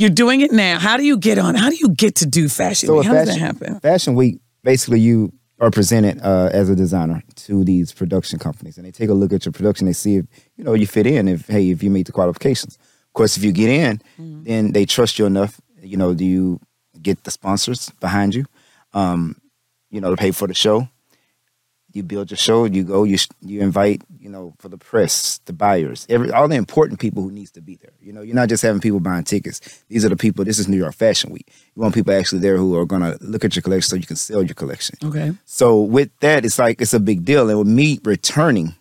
You're 0.00 0.08
doing 0.08 0.40
it 0.40 0.50
now. 0.50 0.78
How 0.78 0.96
do 0.96 1.04
you 1.04 1.18
get 1.18 1.38
on? 1.38 1.54
How 1.54 1.68
do 1.68 1.76
you 1.76 1.90
get 1.90 2.14
to 2.16 2.26
do 2.26 2.48
Fashion 2.48 2.86
So 2.86 2.96
Week? 2.98 3.06
How 3.06 3.12
does 3.12 3.26
that 3.28 3.32
fashion, 3.38 3.46
happen? 3.46 3.80
Fashion 3.80 4.14
Week, 4.14 4.40
basically, 4.64 4.98
you 5.00 5.30
are 5.58 5.70
presented 5.70 6.18
uh, 6.22 6.48
as 6.54 6.70
a 6.70 6.74
designer 6.74 7.22
to 7.36 7.64
these 7.64 7.92
production 7.92 8.38
companies, 8.38 8.78
and 8.78 8.86
they 8.86 8.92
take 8.92 9.10
a 9.10 9.12
look 9.14 9.30
at 9.34 9.44
your 9.44 9.52
production. 9.52 9.86
They 9.86 9.92
see 9.92 10.16
if 10.16 10.24
you 10.56 10.64
know 10.64 10.72
you 10.72 10.86
fit 10.86 11.06
in. 11.06 11.28
If 11.28 11.46
hey, 11.48 11.68
if 11.68 11.82
you 11.82 11.90
meet 11.90 12.06
the 12.06 12.12
qualifications. 12.12 12.78
Of 13.08 13.12
course, 13.12 13.36
if 13.36 13.44
you 13.44 13.52
get 13.52 13.68
in, 13.68 14.00
Mm-hmm. 14.18 14.44
then 14.44 14.72
they 14.72 14.86
trust 14.86 15.18
you 15.18 15.26
enough. 15.26 15.60
You 15.82 15.98
know, 15.98 16.14
do 16.14 16.24
you 16.24 16.60
get 17.02 17.24
the 17.24 17.30
sponsors 17.30 17.90
behind 18.00 18.34
you? 18.34 18.46
Um, 18.94 19.36
you 19.90 20.00
know, 20.00 20.10
to 20.10 20.16
pay 20.16 20.30
for 20.30 20.46
the 20.48 20.54
show. 20.54 20.88
You 21.92 22.04
build 22.04 22.30
your 22.30 22.38
show. 22.38 22.64
You 22.64 22.84
go. 22.84 23.04
You 23.04 23.18
you 23.42 23.60
invite. 23.60 24.00
You 24.30 24.36
know, 24.36 24.54
for 24.60 24.68
the 24.68 24.78
press, 24.78 25.38
the 25.46 25.52
buyers, 25.52 26.06
every 26.08 26.30
all 26.30 26.46
the 26.46 26.54
important 26.54 27.00
people 27.00 27.20
who 27.20 27.32
needs 27.32 27.50
to 27.50 27.60
be 27.60 27.74
there. 27.74 27.90
You 28.00 28.12
know, 28.12 28.22
you're 28.22 28.36
not 28.36 28.48
just 28.48 28.62
having 28.62 28.80
people 28.80 29.00
buying 29.00 29.24
tickets. 29.24 29.82
These 29.88 30.04
are 30.04 30.08
the 30.08 30.16
people. 30.16 30.44
This 30.44 30.60
is 30.60 30.68
New 30.68 30.76
York 30.76 30.94
Fashion 30.94 31.32
Week. 31.32 31.48
You 31.74 31.82
want 31.82 31.96
people 31.96 32.14
actually 32.14 32.38
there 32.38 32.56
who 32.56 32.78
are 32.78 32.86
going 32.86 33.02
to 33.02 33.18
look 33.22 33.44
at 33.44 33.56
your 33.56 33.62
collection 33.64 33.90
so 33.90 33.96
you 33.96 34.06
can 34.06 34.14
sell 34.14 34.44
your 34.44 34.54
collection. 34.54 34.96
Okay. 35.02 35.32
So 35.46 35.80
with 35.80 36.16
that, 36.20 36.44
it's 36.44 36.60
like 36.60 36.80
it's 36.80 36.94
a 36.94 37.00
big 37.00 37.24
deal. 37.24 37.50
And 37.50 37.58
with 37.58 37.66
me 37.66 37.98
returning 38.04 38.76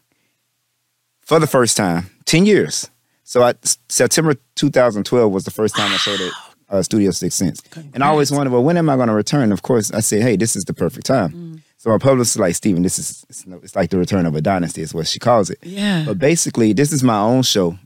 for 1.19 1.39
the 1.39 1.47
first 1.47 1.75
time, 1.75 2.11
ten 2.25 2.45
years. 2.45 2.87
So 3.23 3.41
I, 3.41 3.55
September 3.87 4.35
2012 4.53 5.33
was 5.33 5.45
the 5.45 5.51
first 5.51 5.75
time 5.75 5.91
I 5.91 5.97
showed 5.97 6.21
at 6.21 6.31
uh, 6.69 6.83
Studio 6.83 7.09
Six 7.09 7.33
Sense, 7.33 7.63
and 7.95 8.03
I 8.03 8.07
always 8.09 8.31
wondered, 8.31 8.53
well, 8.53 8.63
when 8.63 8.77
am 8.77 8.87
I 8.87 8.97
going 8.97 9.07
to 9.07 9.15
return? 9.15 9.51
Of 9.51 9.63
course, 9.63 9.91
I 9.91 10.01
said, 10.01 10.21
hey, 10.21 10.35
this 10.35 10.55
is 10.55 10.65
the 10.65 10.75
perfect 10.75 11.07
time. 11.07 11.31
Mm. 11.31 11.61
So 11.79 11.89
my 11.89 11.97
publicist 11.97 12.35
is 12.35 12.39
like, 12.41 12.55
Steven, 12.55 12.83
this 12.83 12.99
is 12.99 13.25
it's, 13.29 13.45
it's 13.63 13.73
like 13.75 13.89
the 13.89 13.97
return 13.97 14.25
of 14.25 14.35
a 14.35 14.41
dynasty, 14.41 14.81
is 14.81 14.93
what 14.93 15.07
she 15.07 15.17
calls 15.17 15.49
it. 15.49 15.59
Yeah. 15.63 16.03
But 16.05 16.19
basically, 16.19 16.73
this 16.73 16.91
is 16.91 17.03
my 17.05 17.17
own 17.17 17.41
show. 17.41 17.79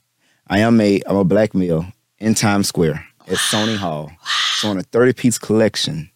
I 0.48 0.60
am 0.60 0.82
a 0.82 1.00
I'm 1.06 1.16
a 1.16 1.24
black 1.24 1.54
male 1.54 1.86
in 2.18 2.34
Times 2.34 2.68
Square 2.68 3.06
at 3.28 3.38
Sony 3.38 3.78
Hall, 3.78 4.12
showing 4.26 4.80
a 4.80 4.84
30 4.84 5.14
piece 5.14 5.38
collection. 5.38 6.10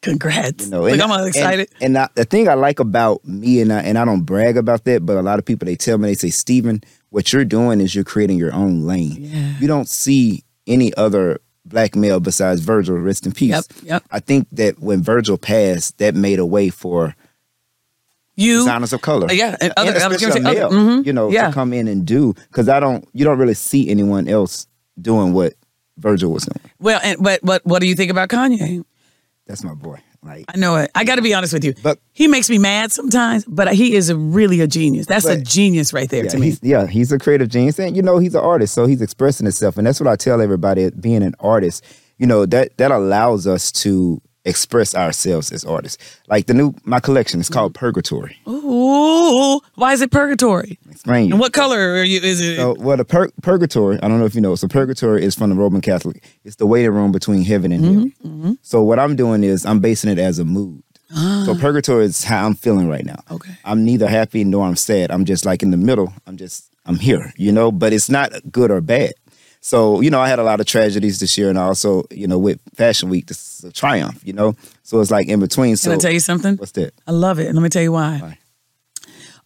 Congrats. 0.00 0.66
You 0.66 0.70
know, 0.70 0.86
and- 0.86 1.02
I'm 1.02 1.10
all 1.10 1.24
excited. 1.24 1.68
And, 1.80 1.96
and 1.96 1.98
I, 1.98 2.08
the 2.14 2.24
thing 2.24 2.48
I 2.48 2.54
like 2.54 2.78
about 2.78 3.24
me, 3.24 3.60
and 3.60 3.72
I, 3.72 3.80
and 3.80 3.98
I 3.98 4.04
don't 4.04 4.22
brag 4.22 4.56
about 4.56 4.84
that, 4.84 5.04
but 5.04 5.16
a 5.16 5.22
lot 5.22 5.40
of 5.40 5.44
people 5.44 5.66
they 5.66 5.74
tell 5.74 5.98
me 5.98 6.06
they 6.08 6.14
say, 6.14 6.30
Steven, 6.30 6.82
what 7.10 7.32
you're 7.32 7.44
doing 7.44 7.80
is 7.80 7.96
you're 7.96 8.04
creating 8.04 8.38
your 8.38 8.54
own 8.54 8.82
lane. 8.82 9.16
Yeah. 9.18 9.58
You 9.58 9.66
don't 9.66 9.88
see 9.88 10.44
any 10.68 10.94
other 10.94 11.40
black 11.66 11.94
male 11.96 12.20
besides 12.20 12.60
Virgil. 12.60 12.96
Rest 12.96 13.26
in 13.26 13.32
peace. 13.32 13.50
Yep, 13.50 13.64
yep. 13.82 14.02
I 14.10 14.20
think 14.20 14.46
that 14.52 14.78
when 14.80 15.02
Virgil 15.02 15.36
passed, 15.38 15.98
that 15.98 16.14
made 16.14 16.38
a 16.38 16.46
way 16.46 16.70
for 16.70 17.14
you 18.36 18.58
designers 18.58 18.92
of 18.92 19.00
color. 19.02 19.32
Yeah, 19.32 19.56
and 19.60 19.72
other- 19.76 19.92
was 19.92 20.02
especially 20.02 20.32
say 20.42 20.58
a 20.60 20.66
other- 20.66 20.76
male, 20.76 20.98
mhm, 21.00 21.06
you 21.06 21.12
know, 21.12 21.30
yeah. 21.30 21.48
to 21.48 21.52
come 21.54 21.72
in 21.72 21.88
and 21.88 22.06
do 22.06 22.34
because 22.48 22.68
I 22.68 22.80
don't, 22.80 23.06
you 23.12 23.24
don't 23.24 23.38
really 23.38 23.54
see 23.54 23.88
anyone 23.88 24.28
else 24.28 24.66
doing 25.00 25.32
what 25.32 25.54
Virgil 25.98 26.30
was 26.32 26.44
doing. 26.44 26.70
well, 26.78 27.00
and 27.02 27.22
but 27.22 27.40
but 27.42 27.64
what 27.64 27.80
do 27.80 27.86
you 27.88 27.94
think 27.94 28.10
about 28.10 28.28
Kanye? 28.28 28.84
That's 29.46 29.64
my 29.64 29.74
boy. 29.74 29.98
Like, 30.26 30.44
I 30.52 30.56
know 30.56 30.76
it. 30.76 30.90
I 30.94 31.04
got 31.04 31.16
to 31.16 31.22
be 31.22 31.34
honest 31.34 31.52
with 31.52 31.64
you. 31.64 31.74
But- 31.82 31.98
he 32.12 32.28
makes 32.28 32.48
me 32.48 32.58
mad 32.58 32.92
sometimes, 32.92 33.44
but 33.46 33.72
he 33.74 33.94
is 33.94 34.10
a 34.10 34.16
really 34.16 34.60
a 34.60 34.66
genius. 34.66 35.06
That's 35.06 35.26
a 35.26 35.40
genius 35.40 35.92
right 35.92 36.08
there 36.08 36.24
yeah, 36.24 36.30
to 36.30 36.38
me. 36.38 36.46
he's, 36.46 36.60
yeah, 36.62 36.86
he's 36.86 37.12
a 37.12 37.18
creative 37.18 37.48
genius, 37.48 37.78
and 37.78 37.94
you 37.94 38.02
know, 38.02 38.18
he's 38.18 38.34
an 38.34 38.40
artist, 38.40 38.74
so 38.74 38.86
he's 38.86 39.02
expressing 39.02 39.44
himself, 39.44 39.76
and 39.76 39.86
that's 39.86 40.00
what 40.00 40.08
I 40.08 40.16
tell 40.16 40.40
everybody. 40.40 40.90
Being 40.90 41.22
an 41.22 41.34
artist, 41.40 41.84
you 42.18 42.26
know, 42.26 42.46
that 42.46 42.76
that 42.78 42.90
allows 42.90 43.46
us 43.46 43.70
to 43.72 44.22
express 44.46 44.94
ourselves 44.94 45.52
as 45.52 45.64
artists. 45.64 45.98
Like 46.28 46.46
the 46.46 46.54
new 46.54 46.74
my 46.84 47.00
collection 47.00 47.40
is 47.40 47.48
called 47.50 47.74
Purgatory. 47.74 48.38
Ooh, 48.48 49.60
why 49.74 49.92
is 49.92 50.00
it 50.00 50.10
purgatory? 50.10 50.78
Explain. 50.90 51.30
And 51.32 51.40
what 51.40 51.52
color 51.52 51.78
are 51.96 52.04
you? 52.04 52.20
Is 52.20 52.40
it? 52.40 52.56
So, 52.56 52.74
well, 52.78 52.96
the 52.96 53.04
pur- 53.04 53.30
purgatory, 53.42 53.98
I 54.02 54.08
don't 54.08 54.18
know 54.18 54.24
if 54.24 54.34
you 54.34 54.40
know. 54.40 54.54
So, 54.54 54.68
purgatory 54.68 55.24
is 55.24 55.34
from 55.34 55.50
the 55.50 55.56
Roman 55.56 55.80
Catholic. 55.80 56.22
It's 56.44 56.56
the 56.56 56.66
waiting 56.66 56.92
room 56.92 57.12
between 57.12 57.42
heaven 57.42 57.72
and 57.72 57.84
hell. 57.84 58.04
Mm-hmm, 58.24 58.52
So, 58.62 58.82
what 58.82 58.98
I'm 58.98 59.16
doing 59.16 59.44
is 59.44 59.66
I'm 59.66 59.80
basing 59.80 60.10
it 60.10 60.18
as 60.18 60.38
a 60.38 60.44
mood. 60.44 60.82
So, 61.44 61.54
purgatory 61.58 62.04
is 62.06 62.24
how 62.24 62.46
I'm 62.46 62.54
feeling 62.54 62.88
right 62.88 63.04
now. 63.04 63.22
Ah. 63.30 63.34
Okay. 63.34 63.52
I'm 63.64 63.84
neither 63.84 64.08
happy 64.08 64.42
nor 64.44 64.66
I'm 64.66 64.76
sad. 64.76 65.10
I'm 65.10 65.24
just 65.24 65.44
like 65.44 65.62
in 65.62 65.70
the 65.70 65.76
middle. 65.76 66.12
I'm 66.26 66.36
just, 66.36 66.70
I'm 66.84 66.96
here, 66.98 67.32
you 67.36 67.52
know, 67.52 67.70
but 67.70 67.92
it's 67.92 68.08
not 68.10 68.32
good 68.50 68.70
or 68.70 68.80
bad. 68.80 69.12
So, 69.66 70.00
you 70.00 70.10
know, 70.10 70.20
I 70.20 70.28
had 70.28 70.38
a 70.38 70.44
lot 70.44 70.60
of 70.60 70.66
tragedies 70.66 71.18
this 71.18 71.36
year 71.36 71.48
and 71.50 71.58
also, 71.58 72.04
you 72.12 72.28
know, 72.28 72.38
with 72.38 72.60
Fashion 72.76 73.08
Week, 73.08 73.26
this 73.26 73.58
is 73.58 73.64
a 73.64 73.72
triumph, 73.72 74.24
you 74.24 74.32
know? 74.32 74.54
So, 74.84 75.00
it's 75.00 75.10
like 75.10 75.26
in 75.26 75.40
between. 75.40 75.76
So, 75.76 75.90
Can 75.90 75.98
I 75.98 76.00
tell 76.00 76.12
you 76.12 76.20
something? 76.20 76.56
what's 76.56 76.70
that? 76.72 76.94
I 77.04 77.10
love 77.10 77.40
it. 77.40 77.52
Let 77.52 77.60
me 77.60 77.68
tell 77.68 77.82
you 77.82 77.90
why. 77.90 78.18
Why? 78.18 78.38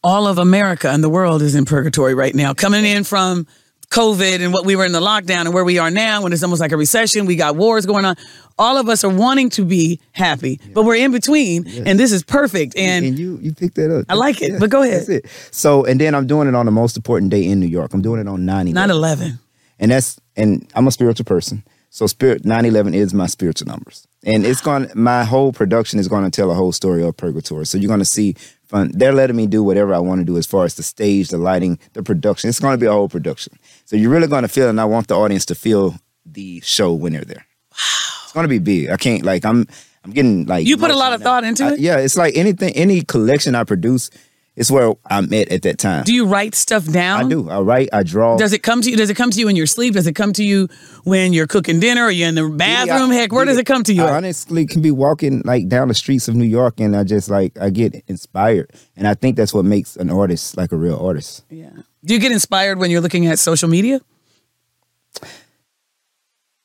All 0.05 0.27
of 0.27 0.37
America 0.37 0.91
and 0.91 1.03
the 1.03 1.09
world 1.09 1.41
is 1.41 1.55
in 1.55 1.65
purgatory 1.65 2.13
right 2.13 2.35
now. 2.35 2.53
Coming 2.53 2.85
in 2.85 3.03
from 3.05 3.47
COVID 3.89 4.45
and 4.45 4.53
what 4.53 4.67
we 4.67 4.77
were 4.77 4.85
in 4.85 4.93
the 4.93 5.01
lockdown 5.01 5.47
and 5.47 5.55
where 5.55 5.65
we 5.65 5.79
are 5.79 5.91
now, 5.91 6.21
when 6.23 6.35
it's 6.35 6.43
almost 6.43 6.61
like 6.61 6.73
a 6.73 6.77
recession, 6.77 7.25
we 7.25 7.35
got 7.35 7.57
wars 7.57 7.87
going 7.87 8.05
on. 8.05 8.15
All 8.59 8.77
of 8.77 8.91
us 8.91 9.05
are 9.05 9.11
wanting 9.11 9.49
to 9.51 9.65
be 9.65 10.01
happy, 10.13 10.61
but 10.75 10.83
we're 10.85 10.97
in 10.97 11.13
between, 11.13 11.67
and 11.87 11.99
this 11.99 12.13
is 12.13 12.23
perfect. 12.23 12.77
And, 12.77 13.07
and 13.07 13.19
you 13.19 13.39
you 13.41 13.55
picked 13.55 13.77
that 13.77 13.91
up. 13.91 14.05
I 14.11 14.15
like 14.17 14.43
it, 14.43 14.61
but 14.61 14.69
go 14.69 14.83
ahead. 14.83 14.99
That's 15.01 15.09
it. 15.09 15.27
So, 15.51 15.87
and 15.87 15.99
then 15.99 16.15
I'm 16.15 16.27
doing 16.27 16.47
it 16.47 16.55
on 16.55 16.67
the 16.67 16.73
most 16.73 16.99
important 16.99 17.31
day 17.31 17.43
in 17.43 17.59
New 17.59 17.69
York. 17.69 17.95
I'm 17.95 18.03
doing 18.03 18.21
it 18.21 18.29
on 18.29 18.45
9 18.45 18.71
9 18.71 18.91
11. 18.91 19.39
And 19.81 19.91
that's 19.91 20.21
and 20.37 20.71
I'm 20.77 20.87
a 20.87 20.93
spiritual 20.93 21.25
person. 21.25 21.65
So 21.93 22.07
spirit 22.07 22.45
911 22.45 22.95
is 22.95 23.13
my 23.13 23.27
spiritual 23.27 23.67
numbers. 23.67 24.07
And 24.23 24.47
it's 24.47 24.61
going 24.61 24.89
my 24.95 25.25
whole 25.25 25.53
production 25.53 25.99
is 25.99 26.07
going 26.07 26.23
to 26.23 26.31
tell 26.31 26.51
a 26.53 26.55
whole 26.55 26.71
story 26.71 27.03
of 27.03 27.17
purgatory. 27.17 27.67
So 27.67 27.79
you're 27.79 27.89
going 27.89 27.99
to 27.99 28.05
see 28.05 28.35
fun. 28.69 28.93
They're 28.95 29.13
letting 29.13 29.35
me 29.37 29.49
do 29.49 29.65
whatever 29.65 29.93
I 29.93 29.99
want 29.99 30.21
to 30.21 30.25
do 30.25 30.37
as 30.37 30.47
far 30.47 30.65
as 30.65 30.75
the 30.77 30.85
stage, 30.85 31.31
the 31.31 31.39
lighting, 31.39 31.81
the 31.95 32.03
production. 32.05 32.49
It's 32.49 32.61
going 32.61 32.75
to 32.75 32.79
be 32.79 32.87
a 32.87 32.93
whole 32.93 33.09
production. 33.09 33.55
So 33.87 33.97
you're 33.97 34.11
really 34.11 34.29
going 34.29 34.43
to 34.43 34.49
feel 34.49 34.69
and 34.69 34.81
I 34.81 34.85
want 34.85 35.09
the 35.09 35.17
audience 35.19 35.45
to 35.47 35.57
feel 35.57 35.95
the 36.25 36.61
show 36.61 36.93
when 36.93 37.13
they're 37.15 37.25
there. 37.25 37.45
Wow. 37.73 38.21
It's 38.25 38.33
going 38.33 38.45
to 38.45 38.49
be 38.49 38.59
big. 38.61 38.91
I 38.91 38.97
can't 38.97 39.25
like 39.25 39.45
I'm 39.45 39.67
I'm 40.05 40.13
getting 40.13 40.47
like 40.47 40.67
You 40.67 40.77
put 40.77 40.91
a 40.93 40.97
lot 40.97 41.13
of 41.13 41.21
now. 41.21 41.25
thought 41.25 41.45
into 41.45 41.65
I- 41.65 41.73
it? 41.73 41.81
yeah, 41.81 41.97
it's 41.99 42.17
like 42.17 42.37
anything 42.37 42.73
any 42.75 43.03
collection 43.03 43.55
I 43.57 43.65
produce 43.65 44.11
it's 44.57 44.71
where 44.71 44.93
I'm 45.09 45.33
at 45.33 45.49
at 45.51 45.63
that 45.63 45.79
time. 45.79 46.05
Do 46.05 46.13
you 46.13 46.27
write 46.27 46.55
stuff 46.55 46.85
down? 46.85 47.25
I 47.25 47.29
do. 47.29 47.49
I 47.49 47.61
write, 47.61 47.89
I 47.93 48.03
draw. 48.03 48.37
Does 48.37 48.53
it 48.53 48.63
come 48.63 48.83
to 48.83 48.91
you? 48.91 48.97
Does 48.97 49.09
it 49.09 49.15
come 49.17 49.31
to 49.31 49.39
you 49.39 49.49
in 49.49 49.57
your 49.57 49.67
sleep? 49.67 49.95
Does 49.95 50.07
it 50.07 50.15
come 50.15 50.33
to 50.35 50.45
you 50.45 50.69
when 51.05 51.33
you're 51.33 51.47
cooking 51.47 51.81
dinner? 51.81 52.05
Or 52.07 52.11
you're 52.11 52.29
in 52.29 52.35
the 52.35 52.49
bathroom? 52.49 53.11
Yeah, 53.13 53.19
Heck, 53.21 53.33
where 53.33 53.45
does 53.45 53.57
it 53.57 53.65
come 53.67 53.85
to 53.85 53.95
you? 53.95 54.03
I 54.05 54.17
honestly 54.17 54.67
can 54.67 54.83
be 54.83 54.91
walking 54.91 55.43
like 55.45 55.69
down 55.69 55.89
the 55.89 55.95
streets 55.95 56.29
of 56.29 56.35
New 56.35 56.45
York 56.45 56.81
and 56.81 56.95
I 56.97 57.05
just 57.05 57.31
like 57.31 57.57
I 57.59 57.71
get 57.71 58.03
inspired. 58.09 58.71
And 58.97 59.07
I 59.09 59.15
think 59.15 59.37
that's 59.37 59.55
what 59.55 59.65
makes 59.65 59.97
an 59.97 60.11
artist 60.11 60.57
like 60.57 60.73
a 60.73 60.77
real 60.77 60.99
artist. 60.99 61.45
Yeah. 61.49 61.71
Do 62.05 62.15
you 62.15 62.21
get 62.21 62.33
inspired 62.33 62.79
when 62.79 62.91
you're 62.91 63.01
looking 63.01 63.27
at 63.29 63.39
social 63.39 63.69
media? 63.69 64.01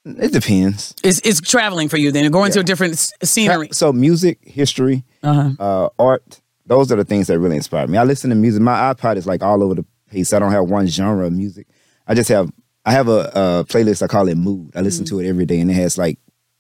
It 0.06 0.32
depends. 0.32 0.94
It's, 1.04 1.20
it's 1.26 1.42
traveling 1.42 1.90
for 1.90 1.98
you 1.98 2.12
then, 2.12 2.30
going 2.32 2.52
to 2.52 2.60
a 2.60 2.64
different 2.64 2.96
scenery. 3.24 3.70
So 3.72 3.92
music, 3.92 4.38
history, 4.44 5.04
Uh-huh. 5.24 5.52
uh, 5.60 5.90
art, 5.98 6.42
those 6.66 6.92
are 6.92 6.96
the 6.96 7.06
things 7.06 7.28
that 7.28 7.40
really 7.40 7.56
inspire 7.58 7.88
me. 7.88 7.98
I 7.98 8.04
listen 8.04 8.30
to 8.32 8.36
music. 8.36 8.62
My 8.62 8.94
iPod 8.94 9.18
is 9.18 9.26
like 9.28 9.44
all 9.44 9.64
over 9.64 9.76
the 9.76 9.86
place. 10.10 10.34
I 10.34 10.40
don't 10.40 10.52
have 10.52 10.66
one 10.66 10.88
genre 10.88 11.26
of 11.28 11.34
music. 11.34 11.68
I 12.08 12.14
just 12.14 12.30
have 12.30 12.52
I 12.86 12.92
have 12.92 13.08
a, 13.08 13.32
a 13.34 13.66
playlist 13.68 14.02
I 14.04 14.08
call 14.08 14.28
it 14.28 14.36
Mood. 14.36 14.72
I 14.76 14.82
listen 14.82 15.06
Mm-hmm. 15.06 15.18
to 15.18 15.24
it 15.26 15.30
every 15.30 15.46
day 15.46 15.60
and 15.60 15.70
it 15.72 15.76
has 15.76 15.98
like 15.98 16.20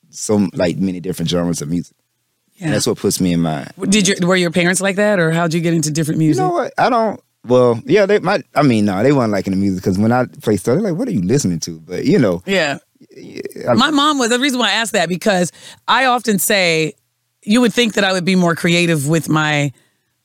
some 0.09 0.49
like 0.53 0.77
many 0.77 0.99
different 0.99 1.29
genres 1.29 1.61
of 1.61 1.69
music. 1.69 1.95
Yeah. 2.55 2.65
And 2.65 2.73
that's 2.73 2.87
what 2.87 2.97
puts 2.97 3.19
me 3.19 3.33
in 3.33 3.41
my 3.41 3.67
Did 3.89 4.07
your 4.07 4.27
were 4.27 4.35
your 4.37 4.51
parents 4.51 4.79
like 4.81 4.95
that, 4.95 5.19
or 5.19 5.31
how'd 5.31 5.53
you 5.53 5.59
get 5.61 5.73
into 5.73 5.91
different 5.91 6.21
You 6.21 6.27
music? 6.27 6.41
know 6.41 6.51
what? 6.51 6.73
I 6.77 6.89
don't. 6.89 7.19
Well, 7.45 7.79
yeah, 7.85 8.05
they 8.07 8.17
might. 8.19 8.43
I 8.55 8.63
mean, 8.63 8.85
no, 8.85 9.03
they 9.03 9.11
weren't 9.11 9.31
liking 9.31 9.51
the 9.51 9.57
music 9.57 9.83
because 9.83 9.99
when 9.99 10.11
I 10.11 10.25
play 10.41 10.55
stuff, 10.57 10.73
they're 10.75 10.81
like, 10.81 10.95
"What 10.97 11.07
are 11.07 11.11
you 11.11 11.21
listening 11.21 11.59
to?" 11.59 11.79
But 11.81 12.05
you 12.05 12.17
know, 12.17 12.41
yeah. 12.45 12.77
I- 13.69 13.73
My 13.73 13.91
mom 13.91 14.17
was 14.17 14.29
the 14.29 14.39
reason 14.39 14.57
why 14.57 14.69
I 14.69 14.73
asked 14.73 14.93
that 14.93 15.09
because 15.09 15.51
I 15.87 16.05
often 16.05 16.39
say 16.39 16.93
you 17.43 17.61
would 17.61 17.73
think 17.73 17.93
that 17.95 18.03
I 18.03 18.13
would 18.13 18.25
be 18.25 18.35
more 18.35 18.55
creative 18.55 19.07
with 19.07 19.27
my 19.29 19.71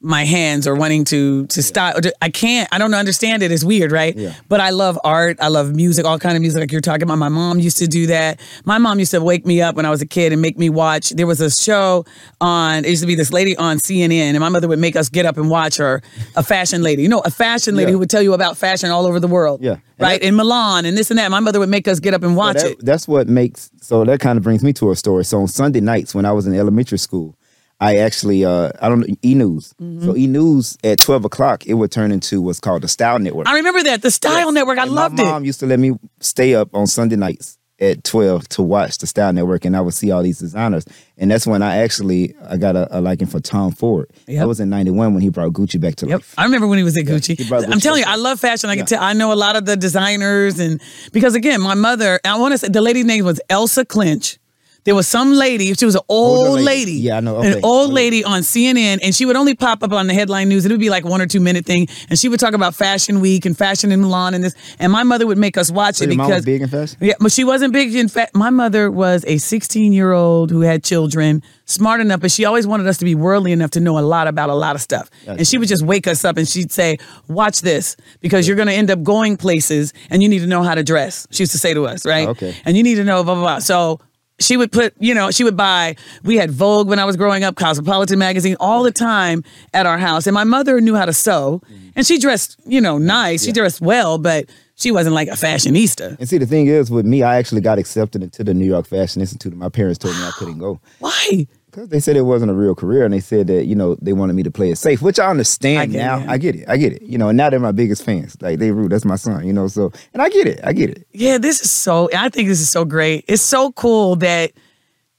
my 0.03 0.25
hands 0.25 0.67
or 0.67 0.75
wanting 0.75 1.05
to 1.05 1.47
to 1.49 1.63
to- 1.63 2.15
I 2.23 2.31
can't. 2.31 2.69
I 2.73 2.79
don't 2.79 2.95
understand 2.95 3.43
it. 3.43 3.53
It's 3.53 3.63
weird, 3.63 3.93
right? 3.93 4.17
Yeah. 4.17 4.35
But 4.49 4.61
I 4.61 4.71
love 4.71 4.99
art. 5.05 5.37
I 5.41 5.49
love 5.49 5.75
music. 5.75 6.07
All 6.07 6.19
kind 6.19 6.37
of 6.37 6.41
music, 6.41 6.61
like 6.61 6.73
you're 6.73 6.81
talking 6.81 7.03
about. 7.03 7.19
My 7.19 7.29
mom 7.29 7.59
used 7.59 7.77
to 7.79 7.87
do 7.87 8.07
that. 8.07 8.41
My 8.65 8.79
mom 8.79 8.99
used 8.99 9.11
to 9.11 9.21
wake 9.21 9.45
me 9.47 9.61
up 9.61 9.77
when 9.77 9.85
I 9.85 9.91
was 9.91 10.01
a 10.01 10.07
kid 10.07 10.33
and 10.33 10.41
make 10.41 10.59
me 10.59 10.71
watch. 10.71 11.11
There 11.11 11.27
was 11.27 11.41
a 11.43 11.51
show 11.51 12.05
on. 12.41 12.85
It 12.85 12.89
used 12.91 13.03
to 13.03 13.07
be 13.07 13.15
this 13.15 13.31
lady 13.33 13.57
on 13.57 13.77
CNN, 13.79 14.31
and 14.31 14.41
my 14.41 14.49
mother 14.49 14.69
would 14.69 14.79
make 14.79 14.97
us 14.97 15.09
get 15.11 15.27
up 15.27 15.37
and 15.37 15.51
watch 15.51 15.77
her. 15.77 16.01
A 16.35 16.43
fashion 16.43 16.83
lady, 16.83 17.03
you 17.03 17.09
know, 17.09 17.21
a 17.21 17.31
fashion 17.31 17.77
lady 17.77 17.91
Yeah. 17.91 17.93
who 17.93 17.99
would 17.99 18.11
tell 18.11 18.23
you 18.23 18.33
about 18.33 18.57
fashion 18.57 18.91
all 18.91 19.05
over 19.07 19.21
the 19.21 19.29
world. 19.29 19.61
Yeah. 19.63 19.73
And 19.73 19.81
Right 19.99 20.21
that- 20.23 20.27
in 20.27 20.35
Milan 20.35 20.87
and 20.87 20.97
this 20.97 21.11
and 21.11 21.19
that. 21.19 21.31
My 21.31 21.41
mother 21.41 21.59
would 21.59 21.69
make 21.69 21.87
us 21.87 22.01
get 22.01 22.15
up 22.15 22.23
and 22.23 22.35
watch 22.37 22.57
that- 22.57 22.71
it. 22.73 22.77
That's 22.85 23.07
what 23.07 23.29
makes. 23.29 23.71
So 23.83 24.05
that 24.07 24.19
kind 24.21 24.39
of 24.39 24.43
brings 24.45 24.63
me 24.63 24.73
to 24.75 24.91
a 24.93 24.97
story. 24.97 25.25
So 25.27 25.41
on 25.43 25.49
Sunday 25.49 25.81
nights 25.81 26.15
when 26.15 26.25
I 26.25 26.33
was 26.33 26.47
in 26.47 26.55
elementary 26.55 26.99
school, 26.99 27.37
I 27.81 27.97
actually 27.97 28.45
uh 28.45 28.71
I 28.81 28.89
don't 28.89 29.01
know 29.01 29.15
E 29.25 29.35
News. 29.35 29.75
Mm-hmm. 29.81 30.05
So 30.05 30.17
E 30.17 30.27
News 30.27 30.77
at 30.85 30.99
twelve 30.99 31.25
o'clock 31.25 31.67
it 31.67 31.75
would 31.75 31.91
turn 31.91 32.13
into 32.13 32.43
what's 32.43 32.61
called 32.61 32.83
the 32.83 32.89
Style 32.89 33.19
Network. 33.19 33.49
I 33.49 33.55
remember 33.55 33.83
that 33.85 34.03
the 34.03 34.11
Style 34.11 34.53
Network. 34.53 34.79
I 34.79 34.83
And 34.83 34.93
loved 34.93 35.17
my 35.17 35.23
it. 35.25 35.27
mom 35.27 35.45
used 35.45 35.61
to 35.61 35.67
let 35.67 35.79
me 35.79 35.93
stay 36.21 36.55
up 36.55 36.75
on 36.75 36.87
Sunday 36.87 37.17
nights 37.17 37.57
at 37.81 38.05
12 38.05 38.47
to 38.51 38.63
watch 38.63 38.99
the 38.99 39.07
Style 39.07 39.33
Network 39.33 39.65
and 39.65 39.75
I 39.75 39.81
would 39.81 39.95
see 39.95 40.11
all 40.11 40.23
these 40.23 40.39
designers. 40.39 40.85
And 41.17 41.31
that's 41.31 41.47
when 41.47 41.63
I 41.63 41.77
actually 41.79 42.35
I 42.47 42.59
got 42.59 42.77
a, 42.77 42.99
a 42.99 43.01
liking 43.01 43.27
for 43.27 43.41
Tom 43.41 43.73
Ford. 43.73 44.11
Yep. 44.27 44.39
That 44.41 44.47
was 44.49 44.61
in 44.61 44.69
91 44.69 45.15
when 45.15 45.23
he 45.23 45.31
brought 45.31 45.51
Gucci 45.55 45.81
back 45.81 45.97
to 45.97 46.07
Yep. 46.07 46.19
life. 46.21 46.35
I 46.37 46.45
remember 46.45 46.67
when 46.67 46.77
he 46.77 46.85
was 46.85 46.99
at 46.99 47.07
Gucci. 47.07 47.39
he 47.39 47.49
brought 47.49 47.65
I'm 47.73 47.81
telling 47.81 48.01
you, 48.01 48.07
I 48.07 48.17
love 48.17 48.39
fashion. 48.39 48.69
I 48.69 48.77
can 48.77 48.85
tell 48.85 49.03
I 49.03 49.15
know 49.15 49.33
a 49.33 49.35
lot 49.35 49.57
of 49.57 49.65
the 49.65 49.77
designers 49.79 50.59
and 50.61 50.83
because 51.15 51.35
again, 51.35 51.63
my 51.63 51.73
mother, 51.73 52.21
I 52.27 52.39
want 52.39 52.53
to 52.53 52.59
say 52.59 52.69
the 52.69 52.83
lady's 52.83 53.07
name 53.07 53.25
was 53.25 53.41
Elsa 53.49 53.87
Klensch. 53.87 54.37
There 54.85 54.95
was 54.95 55.07
some 55.07 55.33
lady, 55.33 55.73
she 55.75 55.85
was 55.85 55.95
an 55.95 56.01
old 56.09 56.47
Older 56.49 56.63
lady. 56.63 56.67
lady. 56.87 56.93
Yeah, 56.93 57.19
I 57.19 57.21
know. 57.21 57.39
An 57.41 57.61
old 57.63 57.87
Okay. 57.91 57.95
lady 57.95 58.25
on 58.25 58.41
CNN, 58.43 58.99
and 59.03 59.15
she 59.15 59.27
would 59.27 59.37
only 59.37 59.55
pop 59.55 59.83
up 59.83 59.93
on 59.93 60.07
the 60.07 60.15
headline 60.15 60.49
news. 60.49 60.65
It 60.65 60.71
would 60.71 60.81
be 60.81 60.89
like 60.91 61.05
one 61.05 61.21
or 61.21 61.27
two 61.27 61.41
minute 61.41 61.67
thing, 61.67 61.87
and 62.09 62.19
she 62.19 62.29
would 62.29 62.41
talk 62.41 62.55
about 62.55 62.75
Fashion 62.75 63.21
Week 63.21 63.45
and 63.45 63.57
fashion 63.57 63.93
in 63.93 64.01
Milan 64.01 64.33
and 64.35 64.43
this. 64.43 64.55
And 64.79 64.91
my 64.91 65.03
mother 65.03 65.27
would 65.27 65.39
make 65.39 65.59
us 65.59 65.71
watch 65.71 65.97
So 65.97 66.05
it 66.05 66.09
your 66.11 66.17
mom 66.17 66.29
was 66.31 66.37
because 66.37 66.45
big 66.47 66.63
in 66.63 66.69
fashion? 66.69 66.99
yeah, 67.01 67.13
but 67.21 67.31
she 67.33 67.45
wasn't 67.45 67.73
big 67.73 67.95
in 67.95 68.09
fact. 68.09 68.35
My 68.35 68.51
mother 68.51 68.91
was 68.91 69.25
a 69.27 69.37
16 69.39 69.93
year 69.93 70.13
old 70.13 70.51
who 70.51 70.63
had 70.63 70.83
children, 70.83 71.43
smart 71.67 72.01
enough, 72.01 72.21
but 72.21 72.31
she 72.31 72.45
always 72.47 72.67
wanted 72.67 72.87
us 72.87 72.97
to 72.99 73.05
be 73.05 73.15
worldly 73.15 73.53
enough 73.53 73.71
to 73.73 73.81
know 73.81 73.99
a 73.99 74.01
lot 74.01 74.29
about 74.29 74.49
a 74.49 74.55
lot 74.55 74.75
of 74.77 74.81
stuff. 74.83 75.11
And 75.27 75.47
she 75.47 75.59
would 75.59 75.69
just 75.69 75.85
wake 75.85 76.07
us 76.07 76.25
up 76.25 76.37
and 76.39 76.49
she'd 76.49 76.73
say, 76.73 76.97
"Watch 77.29 77.61
this, 77.61 77.97
because 78.21 78.47
you're 78.49 78.57
going 78.57 78.69
to 78.69 78.75
end 78.75 78.91
up 78.91 79.03
going 79.03 79.37
places, 79.37 79.93
and 80.09 80.23
you 80.23 80.29
need 80.29 80.41
to 80.41 80.47
know 80.47 80.63
how 80.63 80.75
to 80.75 80.83
dress." 80.83 81.27
She 81.31 81.43
used 81.43 81.53
to 81.53 81.59
say 81.59 81.75
to 81.75 81.87
us, 81.87 82.07
right? 82.07 82.29
Okay. 82.29 82.55
And 82.65 82.77
you 82.79 82.83
need 82.83 82.95
to 82.97 83.05
know 83.05 83.23
blah 83.23 83.35
blah 83.35 83.43
blah. 83.43 83.59
So. 83.59 84.01
She 84.41 84.57
would 84.57 84.73
put, 84.73 84.95
you 84.99 85.15
know, 85.15 85.31
she 85.31 85.45
would 85.45 85.57
buy. 85.57 85.97
We 86.25 86.37
had 86.37 86.51
Vogue 86.51 86.89
when 86.89 86.99
I 86.99 87.05
was 87.05 87.17
growing 87.17 87.45
up, 87.45 87.57
Cosmopolitan 87.57 88.19
magazine, 88.19 88.57
all 88.59 88.83
the 88.83 88.91
time 88.91 89.45
at 89.75 89.87
our 89.87 89.99
house. 89.99 90.27
And 90.27 90.35
my 90.35 90.45
mother 90.45 90.81
knew 90.81 90.95
how 90.95 91.05
to 91.05 91.13
sew, 91.13 91.63
mm-hmm. 91.65 91.89
and 91.95 92.07
she 92.07 92.19
dressed, 92.19 92.57
you 92.65 92.81
know, 92.81 92.99
nice. 92.99 93.45
She 93.45 93.53
dressed 93.53 93.81
well, 93.81 94.19
but 94.19 94.47
she 94.81 94.91
wasn't 94.91 95.15
like 95.15 95.29
a 95.29 95.33
fashionista. 95.33 96.19
And 96.19 96.29
see, 96.29 96.39
the 96.39 96.47
thing 96.47 96.67
is, 96.67 96.91
with 96.91 97.05
me, 97.05 97.23
I 97.23 97.37
actually 97.37 97.61
got 97.61 97.79
accepted 97.79 98.23
into 98.23 98.43
the 98.43 98.55
New 98.55 98.65
York 98.65 98.87
Fashion 98.87 99.21
Institute. 99.21 99.53
and 99.53 99.61
My 99.61 99.69
parents 99.69 99.99
told 99.99 100.17
me 100.17 100.23
I 100.23 100.31
couldn't 100.31 100.59
go 100.59 100.81
Why? 101.01 101.47
Because 101.71 101.89
they 101.89 102.01
said 102.01 102.17
it 102.17 102.23
wasn't 102.23 102.51
a 102.51 102.55
real 102.55 102.75
career, 102.75 103.05
and 103.05 103.15
they 103.15 103.21
said 103.21 103.47
that 103.47 103.67
you 103.67 103.75
know 103.75 103.97
they 104.01 104.13
wanted 104.13 104.35
me 104.35 104.43
to 104.43 104.51
play 104.51 104.71
it 104.71 104.77
safe, 104.77 105.03
which 105.03 105.19
I 105.19 105.29
understand 105.29 105.81
I 105.81 105.87
now. 105.87 106.21
it. 106.21 106.29
I 106.29 106.39
get 106.39 106.57
it. 106.57 106.69
I 106.69 106.77
get 106.77 106.93
it. 106.93 107.03
You 107.03 107.19
know, 107.19 107.29
and 107.29 107.37
now 107.37 107.51
they're 107.51 107.61
my 107.61 107.73
biggest 107.73 108.05
fans. 108.05 108.37
Like 108.41 108.59
they 108.59 108.71
root. 108.71 108.91
That's 108.91 109.05
my 109.05 109.17
son. 109.17 109.47
You 109.47 109.53
know, 109.53 109.69
so 109.69 109.93
and 110.13 110.23
I 110.23 110.29
get 110.29 110.47
it. 110.47 110.61
I 110.65 110.73
get 110.73 110.91
it. 110.91 111.07
Yeah, 111.13 111.39
this 111.39 111.61
is 111.61 111.71
so. 111.71 112.09
I 112.17 112.29
think 112.29 112.49
this 112.49 112.61
is 112.61 112.71
so 112.71 112.85
great. 112.85 113.25
It's 113.29 113.43
so 113.43 113.73
cool 113.73 114.17
that 114.17 114.53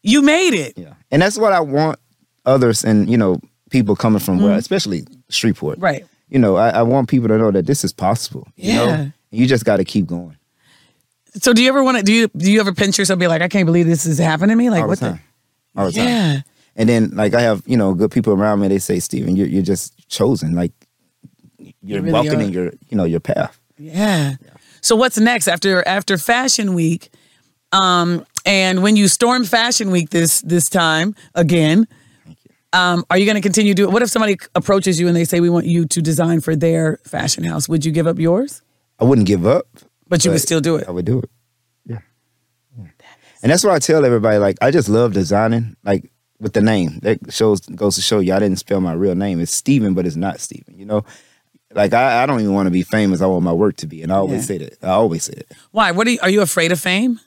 you 0.04 0.22
made 0.22 0.54
it. 0.54 0.78
Yeah, 0.78 0.94
and 1.10 1.22
that's 1.22 1.38
what 1.38 1.54
I 1.54 1.60
want 1.60 2.00
others 2.46 2.84
and 2.84 3.10
you 3.10 3.18
know 3.18 3.40
people 3.70 3.96
coming 3.96 4.20
from 4.20 4.42
where, 4.42 4.58
especially. 4.58 5.02
Mm-hmm. 5.02 5.18
Right. 5.80 6.06
You 6.30 6.40
know, 6.40 6.56
I, 6.58 6.70
I 6.70 6.82
want 6.84 7.10
people 7.10 7.28
to 7.30 7.38
know 7.38 7.52
that 7.52 7.66
this 7.66 7.84
is 7.84 7.92
possible. 7.92 8.48
You 8.56 8.74
Yeah. 8.74 8.96
And 9.00 9.14
you 9.32 9.48
just 9.48 9.66
got 9.66 9.78
to 9.78 9.86
keep 9.86 10.06
going 10.06 10.38
So, 11.42 11.54
do 11.54 11.64
you 11.64 11.70
ever 11.70 11.84
want 11.84 11.98
to? 11.98 12.04
Do 12.04 12.14
you 12.14 12.28
do 12.36 12.52
you 12.52 12.60
ever 12.60 12.74
pinch 12.74 12.98
yourself? 12.98 13.16
and 13.16 13.22
Be 13.22 13.28
like, 13.28 13.42
I 13.42 13.48
can't 13.48 13.66
believe 13.66 13.86
this 13.86 14.06
is 14.06 14.18
happening 14.18 14.50
to 14.50 14.56
me. 14.56 14.70
Like, 14.70 14.84
all 14.84 14.88
what 14.90 15.00
the 15.00 15.12
the? 15.12 15.20
All 15.76 15.86
the 15.86 15.92
time. 15.92 16.08
Yeah. 16.08 16.42
And 16.76 16.90
then 16.90 17.12
like 17.12 17.34
I 17.34 17.42
have 17.42 17.64
you 17.66 17.78
know 17.78 17.94
good 17.94 18.12
people 18.12 18.34
around 18.34 18.60
me. 18.60 18.68
They 18.68 18.80
say, 18.80 19.00
Stephen, 19.00 19.36
you're 19.36 19.48
you're 19.48 19.64
just 19.64 20.08
chosen. 20.10 20.56
Like 20.56 20.72
you're 21.82 22.02
really 22.02 22.14
walking 22.14 22.42
are. 22.42 22.52
your 22.52 22.66
you 22.90 22.98
know 22.98 23.04
your 23.04 23.20
path. 23.20 23.60
Yeah. 23.78 24.36
So 24.82 24.96
what's 24.96 25.18
next 25.18 25.48
after 25.48 25.86
after 25.88 26.18
Fashion 26.18 26.74
Week? 26.74 27.10
Um, 27.72 28.26
and 28.46 28.84
when 28.84 28.96
you 28.96 29.08
storm 29.08 29.46
Fashion 29.46 29.92
Week 29.92 30.10
this 30.10 30.42
this 30.42 30.70
time 30.70 31.16
again, 31.36 31.88
um, 32.74 33.06
are 33.10 33.18
you 33.18 33.26
going 33.26 33.36
to 33.36 33.42
continue 33.42 33.74
to? 33.76 33.88
What 33.88 34.02
if 34.02 34.10
somebody 34.10 34.38
approaches 34.56 35.00
you 35.00 35.08
and 35.08 35.16
they 35.16 35.26
say 35.26 35.40
we 35.40 35.50
want 35.50 35.66
you 35.66 35.86
to 35.86 36.02
design 36.02 36.42
for 36.42 36.56
their 36.56 36.98
fashion 37.04 37.44
house? 37.44 37.68
Would 37.68 37.86
you 37.86 37.92
give 37.92 38.08
up 38.08 38.18
yours? 38.18 38.62
I 39.00 39.04
wouldn't 39.04 39.28
give 39.28 39.46
up. 39.46 39.68
But 40.08 40.26
you 40.26 40.32
would 40.32 40.42
still 40.42 40.62
do 40.62 40.76
it. 40.76 40.88
I 40.88 40.92
would 40.92 41.06
do 41.06 41.20
it. 41.20 41.30
And 43.44 43.52
that's 43.52 43.64
what 43.64 43.74
I 43.74 43.80
tell 43.80 44.06
everybody. 44.06 44.38
Like, 44.38 44.58
I 44.62 44.72
just 44.72 44.90
love 44.90 45.14
designing. 45.14 45.76
Like 45.84 46.12
with 46.40 46.54
the 46.54 46.62
name, 46.62 47.00
that 47.04 47.32
shows 47.34 47.62
goes 47.62 47.96
to 47.96 48.02
show 48.02 48.20
you 48.20 48.34
I 48.34 48.40
didn't 48.40 48.58
spell 48.60 48.82
my 48.82 48.94
real 48.94 49.16
name. 49.16 49.40
It's 49.40 49.54
Steven, 49.54 49.94
but 49.94 50.06
it's 50.06 50.16
not 50.16 50.40
Steven. 50.40 50.78
You 50.78 50.86
know, 50.86 51.06
like 51.74 51.94
I, 51.94 52.24
I 52.24 52.26
don't 52.26 52.40
even 52.42 52.54
want 52.54 52.68
to 52.68 52.72
be 52.72 52.84
famous. 52.84 53.22
I 53.22 53.26
want 53.28 53.44
my 53.44 53.54
work 53.54 53.76
to 53.78 53.88
be, 53.88 54.02
and 54.04 54.12
I 54.12 54.16
always 54.18 54.42
Yeah. 54.42 54.46
say 54.46 54.58
that. 54.60 54.84
I 54.84 54.90
always 54.90 55.24
say 55.24 55.34
it. 55.38 55.52
Why? 55.72 55.92
What 55.92 56.08
are 56.08 56.12
you? 56.12 56.20
Are 56.22 56.30
you 56.30 56.42
afraid 56.42 56.72
of 56.72 56.80
fame? 56.80 57.20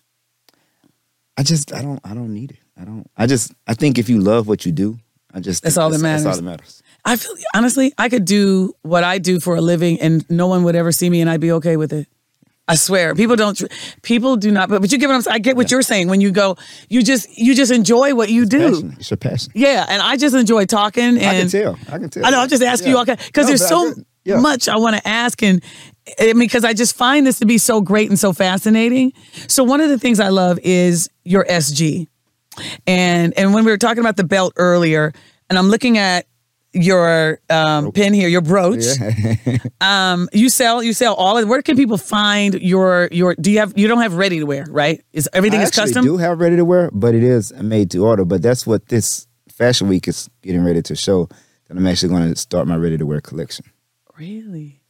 I 1.37 1.42
just 1.42 1.72
I 1.72 1.83
don't 1.83 2.00
I 2.05 2.14
don't 2.14 2.33
need 2.33 2.53
it. 2.53 2.59
I 2.81 2.85
don't. 2.85 3.09
I 3.16 3.27
just 3.27 3.53
I 3.66 3.74
think 3.74 3.98
if 3.98 4.09
you 4.09 4.20
love 4.20 4.46
what 4.48 4.64
you 4.66 4.72
do, 4.72 4.98
I 5.33 5.40
just 5.40 5.62
That's 5.62 5.77
all 5.77 5.90
that 5.90 5.98
That's 5.98 6.24
all 6.24 6.31
matters. 6.31 6.38
that 6.38 6.44
matters. 6.44 6.83
I 7.05 7.16
feel 7.16 7.35
honestly, 7.55 7.92
I 7.98 8.09
could 8.09 8.24
do 8.24 8.74
what 8.83 9.05
I 9.05 9.18
do 9.18 9.38
for 9.40 9.57
a 9.57 9.61
living, 9.61 10.00
and 10.00 10.29
no 10.31 10.46
one 10.46 10.64
would 10.64 10.74
ever 10.77 10.90
see 10.92 11.11
me, 11.11 11.20
and 11.20 11.29
I'd 11.29 11.40
be 11.40 11.53
okay 11.53 11.77
with 11.77 11.92
it. 11.92 12.09
I 12.66 12.77
swear, 12.77 13.14
people 13.14 13.37
don't. 13.37 13.61
People 14.03 14.37
do 14.37 14.50
not. 14.50 14.70
But, 14.70 14.81
but 14.81 14.90
you 14.90 14.98
get 14.98 15.09
what 15.09 15.16
I'm 15.16 15.22
saying. 15.22 15.35
I 15.35 15.38
get 15.38 15.55
what 15.55 15.70
you're 15.70 15.83
saying 15.83 16.09
when 16.09 16.22
you 16.22 16.31
go. 16.33 16.57
You 16.88 17.03
just 17.03 17.37
you 17.37 17.55
just 17.55 17.70
enjoy 17.70 18.14
what 18.14 18.31
you 18.31 18.46
do. 18.46 18.70
Passion. 18.70 18.96
It's 18.98 19.11
your 19.11 19.18
passion. 19.18 19.53
Yeah, 19.55 19.85
and 19.87 20.00
I 20.00 20.16
just 20.16 20.35
enjoy 20.35 20.64
talking. 20.64 21.18
And 21.18 21.24
I 21.24 21.40
can 21.40 21.48
tell. 21.48 21.79
I 21.92 21.98
can 21.98 22.09
tell. 22.09 22.24
I 22.24 22.31
know. 22.31 22.40
I'm 22.40 22.48
just 22.48 22.62
asking 22.62 22.90
you 22.90 22.96
all 22.96 23.05
because 23.05 23.20
No, 23.37 23.44
there's 23.44 23.61
but 23.61 23.66
I 23.66 23.92
so. 23.92 24.03
Yeah. 24.27 24.38
much 24.40 24.68
I 24.68 24.79
want 24.79 24.96
to 24.96 25.07
ask, 25.07 25.42
and 25.42 25.62
I 26.18 26.29
mean, 26.29 26.38
because 26.38 26.64
I 26.64 26.72
just 26.72 26.96
find 26.96 27.27
this 27.27 27.40
to 27.40 27.44
be 27.44 27.59
so 27.59 27.83
great 27.83 28.09
and 28.09 28.18
so 28.18 28.33
fascinating. 28.33 29.12
So 29.48 29.62
one 29.64 29.83
of 29.83 29.90
the 29.90 29.98
things 29.98 30.18
I 30.18 30.29
love 30.31 30.59
is 30.62 31.11
your 31.24 31.44
SG, 31.44 32.07
and 32.87 33.37
and 33.37 33.53
when 33.53 33.66
we 33.66 33.70
were 33.70 33.77
talking 33.77 34.00
about 34.00 34.16
the 34.16 34.24
belt 34.24 34.55
earlier, 34.57 35.12
and 35.50 35.59
I'm 35.59 35.68
looking 35.68 35.98
at 35.98 36.27
your 36.74 37.40
um, 37.48 37.92
pin 37.92 38.12
here, 38.12 38.28
your 38.28 38.40
brooch. 38.40 38.84
um, 39.80 40.28
you 40.32 40.48
sell 40.48 40.82
you 40.82 40.92
sell 40.92 41.14
all 41.14 41.38
of. 41.38 41.48
Where 41.48 41.62
can 41.62 41.76
people 41.76 41.96
find 41.98 42.54
your 42.54 43.08
your? 43.12 43.34
Do 43.37 43.50
you 43.50 43.58
have 43.60 43.72
you 43.76 43.88
don't 43.88 44.02
have 44.02 44.14
ready 44.14 44.38
to 44.40 44.44
wear 44.44 44.66
right? 44.68 45.02
Is 45.12 45.28
everything 45.32 45.60
I 45.60 45.62
is 45.62 45.68
actually 45.68 45.84
custom? 45.84 46.04
do 46.04 46.16
have 46.16 46.40
ready 46.40 46.56
to 46.56 46.64
wear, 46.64 46.90
but 46.92 47.14
it 47.14 47.22
is 47.22 47.52
made 47.54 47.90
to 47.92 48.04
order. 48.04 48.24
But 48.24 48.42
that's 48.42 48.66
what 48.66 48.88
this 48.88 49.26
fashion 49.48 49.88
week 49.88 50.08
is 50.08 50.28
getting 50.42 50.64
ready 50.64 50.82
to 50.82 50.94
show. 50.96 51.28
That 51.68 51.76
I'm 51.78 51.87
actually 51.87 52.10
going 52.10 52.28
to 52.32 52.37
start 52.38 52.66
my 52.66 52.76
ready 52.76 52.98
to 52.98 53.06
wear 53.06 53.20
collection. 53.20 53.64
Really? 54.18 54.80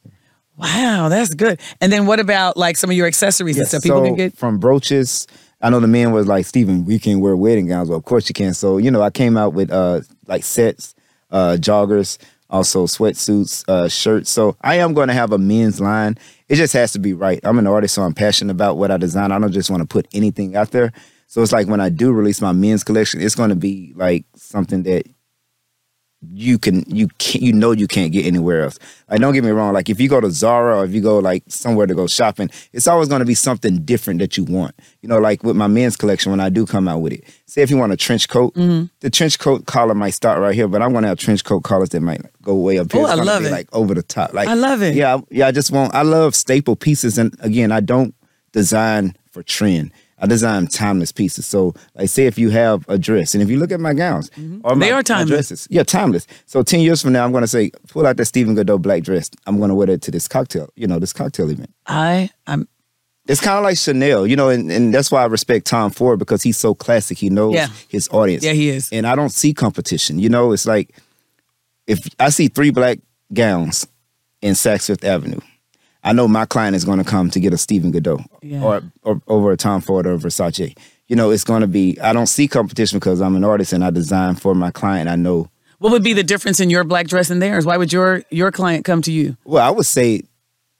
Wow, 0.57 1.09
that's 1.09 1.33
good. 1.33 1.59
And 1.81 1.91
then 1.91 2.05
what 2.05 2.19
about 2.19 2.55
like 2.57 2.77
some 2.77 2.89
of 2.89 2.95
your 2.95 3.07
accessories 3.07 3.57
and 3.57 3.63
Yes, 3.63 3.69
stuff? 3.69 3.83
People 3.83 3.99
so 3.99 4.05
can 4.05 4.15
get. 4.15 4.37
from 4.37 4.57
brooches. 4.57 5.27
I 5.61 5.69
know 5.69 5.79
the 5.79 5.87
man 5.87 6.11
was 6.11 6.27
like, 6.27 6.45
Steven, 6.45 6.85
we 6.85 6.99
can 6.99 7.19
wear 7.19 7.35
wedding 7.35 7.67
gowns. 7.67 7.89
Well, 7.89 7.97
of 7.97 8.05
course 8.05 8.29
you 8.29 8.33
can. 8.33 8.53
So, 8.53 8.77
you 8.77 8.91
know, 8.91 9.01
I 9.01 9.09
came 9.09 9.35
out 9.37 9.53
with 9.53 9.71
uh 9.71 10.01
like 10.27 10.43
sets, 10.43 10.95
uh 11.35 11.57
joggers, 11.59 12.17
also 12.49 12.85
sweatsuits, 12.87 13.63
uh 13.67 13.87
shirts. 13.87 14.31
So 14.31 14.55
I 14.61 14.75
am 14.75 14.93
going 14.93 15.09
to 15.09 15.13
have 15.13 15.31
a 15.31 15.37
men's 15.37 15.79
line. 15.79 16.17
It 16.47 16.55
just 16.55 16.73
has 16.73 16.93
to 16.93 16.99
be 16.99 17.13
right. 17.13 17.39
I'm 17.43 17.59
an 17.59 17.67
artist, 17.67 17.95
so 17.95 18.03
I'm 18.03 18.13
passionate 18.13 18.51
about 18.51 18.77
what 18.77 18.91
I 18.91 18.97
design. 18.97 19.31
I 19.31 19.39
don't 19.39 19.51
just 19.51 19.69
want 19.69 19.81
to 19.81 19.87
put 19.87 20.07
anything 20.13 20.55
out 20.55 20.71
there. 20.71 20.91
So 21.27 21.41
it's 21.41 21.51
like 21.51 21.67
when 21.67 21.81
I 21.81 21.89
do 21.89 22.11
release 22.13 22.39
my 22.39 22.51
men's 22.53 22.83
collection, 22.83 23.21
it's 23.21 23.35
going 23.35 23.49
to 23.49 23.55
be 23.55 23.93
like 23.95 24.25
something 24.35 24.83
that 24.83 25.05
you 26.33 26.57
can 26.57 26.83
you 26.87 27.07
can 27.19 27.41
you 27.41 27.53
know 27.53 27.71
you 27.71 27.87
can't 27.87 28.11
get 28.11 28.25
anywhere 28.25 28.63
else. 28.63 28.79
Like 29.09 29.19
don't 29.19 29.33
get 29.33 29.43
me 29.43 29.51
wrong. 29.51 29.73
Like 29.73 29.89
if 29.89 29.99
you 29.99 30.09
go 30.09 30.19
to 30.21 30.31
Zara 30.31 30.77
or 30.79 30.85
if 30.85 30.91
you 30.93 31.01
go 31.01 31.19
like 31.19 31.43
somewhere 31.47 31.85
to 31.87 31.93
go 31.95 32.07
shopping, 32.07 32.49
it's 32.73 32.87
always 32.87 33.07
going 33.09 33.19
to 33.19 33.25
be 33.25 33.33
something 33.35 33.83
different 33.83 34.19
that 34.19 34.37
you 34.37 34.43
want. 34.43 34.73
You 35.01 35.09
know, 35.09 35.17
like 35.19 35.43
with 35.43 35.55
my 35.55 35.67
men's 35.67 35.95
collection 35.97 36.31
when 36.31 36.39
I 36.39 36.49
do 36.49 36.65
come 36.65 36.87
out 36.87 36.99
with 36.99 37.13
it. 37.13 37.23
Say 37.45 37.61
if 37.61 37.69
you 37.69 37.77
want 37.77 37.93
a 37.93 37.97
trench 37.97 38.27
coat, 38.29 38.53
Mm-hmm. 38.55 38.85
the 39.01 39.09
trench 39.09 39.37
coat 39.39 39.65
collar 39.65 39.93
might 39.93 40.11
start 40.11 40.39
right 40.39 40.55
here, 40.55 40.67
but 40.67 40.81
I'm 40.81 40.91
going 40.91 41.03
to 41.03 41.07
have 41.09 41.17
trench 41.19 41.43
coat 41.43 41.61
collars 41.63 41.89
that 41.89 42.01
might 42.01 42.21
go 42.41 42.55
way 42.55 42.77
up 42.79 42.91
here. 42.91 43.01
Oh, 43.01 43.05
I 43.05 43.15
love 43.15 43.45
it. 43.45 43.51
Like 43.51 43.67
over 43.73 43.93
the 43.93 44.03
top. 44.03 44.33
Like 44.33 44.47
I 44.47 44.53
love 44.55 44.81
it. 44.81 44.95
Yeah, 44.95 45.15
I- 45.17 45.23
yeah. 45.29 45.47
I 45.47 45.51
just 45.51 45.71
want. 45.71 45.93
I 45.93 46.01
love 46.01 46.35
staple 46.35 46.75
pieces, 46.75 47.17
and 47.17 47.35
again, 47.41 47.71
I 47.71 47.79
don't 47.79 48.13
design 48.51 49.15
for 49.31 49.43
trend. 49.43 49.91
I 50.17 50.27
design 50.27 50.67
timeless 50.67 51.11
pieces. 51.11 51.45
So, 51.45 51.73
like, 51.95 52.07
say 52.09 52.25
if 52.25 52.37
you 52.37 52.49
have 52.49 52.85
a 52.87 52.97
dress, 52.97 53.33
and 53.33 53.43
if 53.43 53.49
you 53.49 53.57
look 53.57 53.71
at 53.71 53.79
my 53.81 53.93
gowns, 53.93 54.29
or 54.37 54.41
my, 54.41 54.45
Mm-hmm. 54.47 54.79
They 54.79 54.91
are 54.91 55.03
timeless. 55.03 55.29
dresses, 55.29 55.67
yeah, 55.69 55.83
timeless. 55.83 56.25
So, 56.45 56.63
ten 56.63 56.79
years 56.79 57.01
from 57.01 57.11
now, 57.13 57.25
I'm 57.25 57.31
going 57.31 57.41
to 57.43 57.47
say, 57.47 57.71
pull 57.89 58.07
out 58.07 58.15
that 58.17 58.25
Stephen 58.25 58.55
Goudeau 58.55 58.81
black 58.81 59.03
dress. 59.03 59.29
I'm 59.45 59.57
going 59.57 59.69
to 59.69 59.75
wear 59.75 59.89
it 59.89 60.01
to 60.03 60.11
this 60.11 60.27
cocktail, 60.27 60.69
you 60.75 60.87
know, 60.87 60.99
this 60.99 61.11
cocktail 61.13 61.49
event. 61.49 61.69
I 61.85 62.29
I'm 62.47 62.67
It's 63.27 63.41
kind 63.41 63.57
of 63.57 63.63
like 63.63 63.77
Chanel, 63.77 64.25
you 64.25 64.35
know, 64.37 64.47
and, 64.49 64.71
and 64.71 64.93
that's 64.93 65.11
why 65.11 65.21
I 65.23 65.25
respect 65.25 65.67
Tom 65.67 65.91
Ford 65.91 66.17
because 66.19 66.41
he's 66.43 66.57
so 66.57 66.73
classic. 66.73 67.17
He 67.17 67.29
knows 67.29 67.55
Yeah. 67.55 67.67
his 67.89 68.07
audience. 68.09 68.43
Yeah, 68.43 68.53
he 68.53 68.69
is. 68.69 68.89
And 68.93 69.05
I 69.05 69.15
don't 69.15 69.31
see 69.31 69.53
competition. 69.53 70.19
You 70.19 70.29
know, 70.29 70.53
it's 70.53 70.65
like 70.65 70.95
if 71.87 72.07
I 72.19 72.29
see 72.29 72.47
three 72.47 72.69
black 72.71 72.99
gowns 73.33 73.85
in 74.41 74.53
Saks 74.53 74.87
Fifth 74.87 75.03
Avenue, 75.03 75.39
I 76.05 76.13
know 76.13 76.27
my 76.27 76.45
client 76.45 76.75
is 76.75 76.85
going 76.85 76.99
to 76.99 77.03
come 77.03 77.29
to 77.31 77.39
get 77.39 77.51
a 77.53 77.57
Stephen 77.57 77.91
Goudeau 77.91 78.23
Yeah. 78.41 78.63
or, 78.63 78.81
or 79.03 79.21
over 79.27 79.51
a 79.51 79.57
Tom 79.57 79.81
Ford 79.81 80.05
or 80.07 80.13
a 80.13 80.17
Versace. 80.17 80.77
You 81.07 81.15
know, 81.15 81.31
it's 81.31 81.43
going 81.43 81.61
to 81.61 81.67
be. 81.67 81.99
I 81.99 82.13
don't 82.13 82.27
see 82.27 82.47
competition 82.47 82.99
because 82.99 83.21
I'm 83.21 83.35
an 83.35 83.43
artist 83.43 83.73
and 83.73 83.83
I 83.83 83.89
design 83.89 84.35
for 84.35 84.55
my 84.55 84.71
client. 84.71 85.09
I 85.09 85.15
know. 85.15 85.49
what 85.79 85.91
would 85.91 86.03
be 86.03 86.13
the 86.13 86.23
difference 86.23 86.59
in 86.59 86.69
your 86.69 86.83
black 86.83 87.07
dress 87.07 87.29
and 87.29 87.41
theirs? 87.41 87.65
Why 87.65 87.75
would 87.77 87.91
your 87.91 88.23
your 88.29 88.51
client 88.51 88.85
come 88.85 89.01
to 89.03 89.11
you? 89.11 89.35
Well, 89.45 89.65
I 89.65 89.69
would 89.71 89.85
say, 89.85 90.21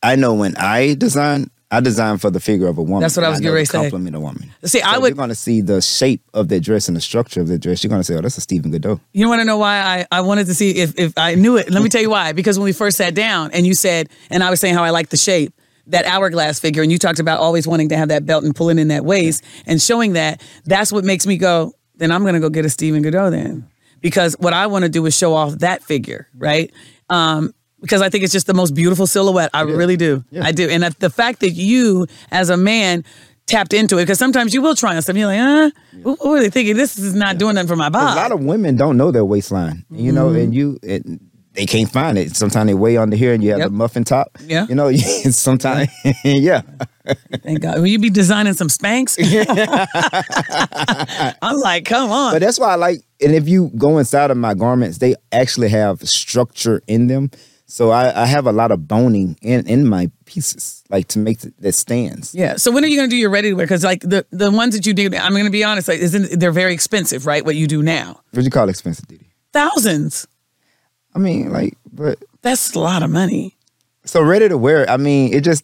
I 0.02 0.16
know 0.16 0.34
when 0.36 0.56
I 0.58 0.94
design, 0.96 1.50
I 1.72 1.80
design 1.80 2.20
for 2.20 2.30
the 2.30 2.40
figure 2.40 2.68
of 2.68 2.78
a 2.78 2.82
woman. 2.84 3.02
That's 3.02 3.18
what 3.18 3.26
I 3.26 3.30
was 3.30 3.40
getting 3.40 3.54
ready 3.56 3.66
to 3.66 3.72
say. 3.72 3.78
Compliment 3.82 4.16
a 4.16 4.20
woman. 4.20 4.52
See, 4.66 4.82
I 4.82 4.94
So 4.96 5.02
would- 5.02 5.08
You're 5.10 5.16
going 5.16 5.30
to 5.30 5.36
see 5.36 5.62
the 5.62 5.82
shape 5.82 6.22
of 6.34 6.48
that 6.50 6.60
dress 6.62 6.88
and 6.88 6.96
the 6.96 7.02
structure 7.02 7.42
of 7.42 7.48
the 7.48 7.58
dress. 7.58 7.84
You're 7.84 7.90
going 7.90 8.00
to 8.02 8.04
say, 8.04 8.16
"Oh, 8.16 8.22
that's 8.22 8.38
a 8.38 8.42
Stephen 8.42 8.72
Goudeau." 8.72 9.00
You 9.14 9.28
want 9.28 9.42
to 9.42 9.46
know 9.46 9.58
why 9.58 9.80
I, 10.12 10.18
I 10.18 10.22
wanted 10.22 10.46
to 10.48 10.54
see 10.54 10.72
if, 10.78 10.98
if 11.00 11.14
I 11.18 11.34
knew 11.36 11.58
it? 11.58 11.72
Let 11.72 11.82
me 11.82 11.90
tell 11.90 12.02
you 12.02 12.10
why. 12.12 12.34
Because 12.34 12.60
when 12.60 12.66
we 12.66 12.72
first 12.72 12.98
sat 12.98 13.16
down 13.16 13.52
and 13.52 13.66
you 13.66 13.74
said, 13.74 14.10
and 14.30 14.44
I 14.44 14.50
was 14.52 14.60
saying 14.60 14.76
how 14.76 14.84
I 14.84 14.92
like 14.92 15.10
the 15.10 15.18
shape, 15.18 15.54
that 15.88 16.06
hourglass 16.06 16.60
figure, 16.60 16.84
and 16.84 16.92
you 16.92 17.00
talked 17.00 17.20
about 17.20 17.40
always 17.40 17.68
wanting 17.68 17.90
to 17.90 17.98
have 17.98 18.10
that 18.10 18.26
belt 18.28 18.44
and 18.44 18.56
pulling 18.56 18.78
in 18.78 18.90
that 18.90 19.04
waist 19.04 19.44
and 19.66 19.82
showing 19.82 20.14
that, 20.14 20.42
that's 20.66 20.92
what 20.92 21.04
makes 21.04 21.26
me 21.26 21.36
go, 21.38 21.74
then 21.96 22.12
I'm 22.12 22.22
going 22.22 22.36
to 22.36 22.40
go 22.40 22.50
get 22.50 22.66
a 22.66 22.70
Stephen 22.70 23.04
Goudeau 23.04 23.32
then. 23.32 23.68
Because 24.02 24.36
what 24.40 24.54
I 24.54 24.68
want 24.68 24.84
to 24.84 24.90
do 24.90 25.04
is 25.08 25.18
show 25.18 25.34
off 25.34 25.54
that 25.60 25.84
figure, 25.84 26.28
right? 26.38 26.72
Um, 27.10 27.54
because 27.82 28.02
I 28.02 28.10
think 28.10 28.24
it's 28.24 28.34
just 28.34 28.48
the 28.48 28.54
most 28.54 28.74
beautiful 28.74 29.08
silhouette. 29.08 29.50
I 29.54 29.62
really 29.62 29.98
do. 29.98 30.24
I 30.42 30.52
do. 30.52 30.70
And 30.70 30.84
the 30.84 31.10
fact 31.10 31.40
that 31.42 31.52
you, 31.52 32.08
as 32.32 32.50
a 32.50 32.58
man, 32.58 33.04
tapped 33.48 33.74
into 33.74 33.98
it, 33.98 34.04
because 34.04 34.18
sometimes 34.18 34.54
you 34.54 34.62
will 34.62 34.76
try 34.76 34.96
on 34.96 35.02
stuff. 35.02 35.16
You're 35.16 35.28
like, 35.28 35.40
uh, 35.40 35.72
what 36.04 36.20
what 36.26 36.40
are 36.40 36.42
they 36.42 36.50
thinking? 36.50 36.76
This 36.78 36.98
is 36.98 37.14
not 37.14 37.38
doing 37.38 37.56
nothing 37.56 37.68
for 37.68 37.76
my 37.76 37.90
body. 37.90 38.20
A 38.20 38.22
lot 38.22 38.32
of 38.32 38.44
women 38.44 38.76
don't 38.76 38.98
know 38.98 39.12
their 39.12 39.26
waistline, 39.26 39.86
you 39.92 40.12
know, 40.12 40.30
Mm-hmm. 40.30 40.40
and 40.40 40.56
you 40.56 40.80
it, 40.82 41.04
they 41.54 41.66
can't 41.66 41.90
find 41.90 42.18
it. 42.18 42.36
Sometimes 42.36 42.68
they 42.68 42.74
way 42.74 42.98
under 42.98 43.16
here, 43.16 43.34
and 43.34 43.42
you 43.44 43.52
have 43.52 43.60
Yep. 43.60 43.68
the 43.70 43.74
muffin 43.76 44.04
top. 44.04 44.38
Yeah. 44.46 44.66
you 44.68 44.76
know, 44.76 44.92
sometimes 44.94 45.90
yeah. 46.26 46.62
Thank 47.44 47.62
God. 47.62 47.78
Will 47.78 47.88
you 47.88 48.00
be 48.00 48.10
designing 48.10 48.54
some 48.56 48.68
Spanx? 48.68 49.16
I'm 51.42 51.58
like, 51.58 51.86
come 51.86 52.12
on. 52.12 52.34
But 52.34 52.40
that's 52.42 52.60
why 52.60 52.72
I 52.72 52.76
like, 52.76 53.02
and 53.22 53.34
if 53.34 53.48
you 53.48 53.72
go 53.78 53.98
inside 53.98 54.32
of 54.32 54.38
my 54.38 54.54
garments, 54.54 54.98
they 54.98 55.16
actually 55.32 55.70
have 55.70 56.02
structure 56.02 56.82
in 56.88 57.08
them. 57.08 57.32
So 57.68 57.90
I, 57.90 58.24
I 58.24 58.26
have 58.28 58.46
a 58.46 58.52
lot 58.52 58.72
of 58.72 58.88
boning 58.88 59.38
in 59.42 59.66
in 59.68 59.88
my 59.88 60.12
pieces, 60.26 60.84
like 60.90 61.08
to 61.10 61.20
make 61.20 61.40
th- 61.40 61.54
that 61.60 61.74
stands. 61.74 62.36
yeah. 62.36 62.58
So 62.58 62.72
when 62.72 62.84
are 62.84 62.88
you 62.88 62.98
going 62.98 63.10
to 63.10 63.14
do 63.16 63.18
your 63.20 63.32
ready 63.32 63.50
to 63.50 63.56
wear? 63.56 63.66
Because 63.66 63.84
like 63.84 64.02
the 64.02 64.26
the 64.32 64.52
ones 64.52 64.76
that 64.76 64.86
you 64.86 64.94
do, 64.94 65.06
I'm 65.18 65.32
going 65.32 65.46
to 65.46 65.52
be 65.52 65.64
honest, 65.64 65.88
like 65.88 66.00
isn't 66.00 66.40
they're 66.40 66.52
very 66.52 66.74
expensive, 66.74 67.26
right? 67.26 67.44
What 67.44 67.56
you 67.56 67.66
do 67.68 67.82
now, 67.82 68.20
What 68.32 68.42
do 68.42 68.42
you 68.42 68.52
call 68.52 68.70
expensive, 68.70 69.08
Diddy? 69.08 69.32
thousands. 69.52 70.28
I 71.16 71.20
mean, 71.20 71.52
like, 71.52 71.78
but 71.92 72.20
That's 72.42 72.74
a 72.76 72.80
lot 72.80 73.02
of 73.02 73.10
money. 73.10 73.56
so 74.06 74.22
ready 74.22 74.48
to 74.50 74.58
wear. 74.58 74.88
I 74.90 74.98
mean, 74.98 75.34
it 75.34 75.42
just 75.44 75.64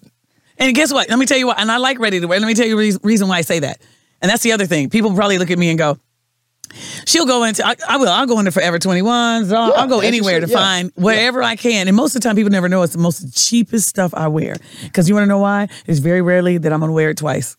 And 0.58 0.74
guess 0.74 0.92
what? 0.92 1.08
Let 1.10 1.20
me 1.20 1.26
tell 1.26 1.38
you 1.38 1.46
what. 1.48 1.60
And 1.60 1.72
I 1.72 1.78
like 1.78 2.00
ready 2.00 2.20
to 2.20 2.26
wear. 2.26 2.40
Let 2.40 2.48
me 2.48 2.54
tell 2.56 2.66
you 2.68 2.76
the 2.78 3.00
reason 3.04 3.28
why 3.28 3.38
I 3.38 3.42
say 3.42 3.60
that. 3.60 3.80
And 4.22 4.30
that's 4.32 4.44
the 4.44 4.54
other 4.54 4.66
thing. 4.66 4.90
People 4.90 5.14
probably 5.14 5.38
look 5.38 5.52
at 5.52 5.58
me 5.60 5.70
and 5.70 5.78
go, 5.78 5.98
"She'll 7.06 7.26
go 7.26 7.44
into. 7.44 7.66
I, 7.66 7.76
I 7.88 7.98
will. 7.98 8.10
I'll 8.10 8.28
go 8.28 8.40
into 8.40 8.52
Forever 8.52 8.80
21s. 8.80 9.54
I'll, 9.54 9.70
Yeah, 9.70 9.74
I'll 9.76 9.88
go 9.88 10.00
anywhere 10.00 10.40
to 10.40 10.48
yeah, 10.48 10.56
find 10.56 10.92
wherever 10.96 11.42
I 11.44 11.56
can. 11.56 11.88
And 11.88 11.96
most 11.96 12.16
of 12.16 12.22
the 12.22 12.28
time, 12.28 12.36
people 12.36 12.52
never 12.52 12.70
know 12.70 12.84
it's 12.84 12.94
the 12.94 13.00
most 13.00 13.36
cheapest 13.48 13.88
stuff 13.88 14.14
I 14.14 14.28
wear. 14.28 14.56
Because 14.84 15.08
you 15.10 15.16
want 15.16 15.24
to 15.24 15.30
know 15.30 15.40
why? 15.40 15.68
It's 15.88 16.00
very 16.00 16.22
rarely 16.22 16.58
that 16.58 16.72
I'm 16.72 16.80
going 16.80 16.90
to 16.90 16.94
wear 16.94 17.10
it 17.10 17.18
twice. 17.18 17.56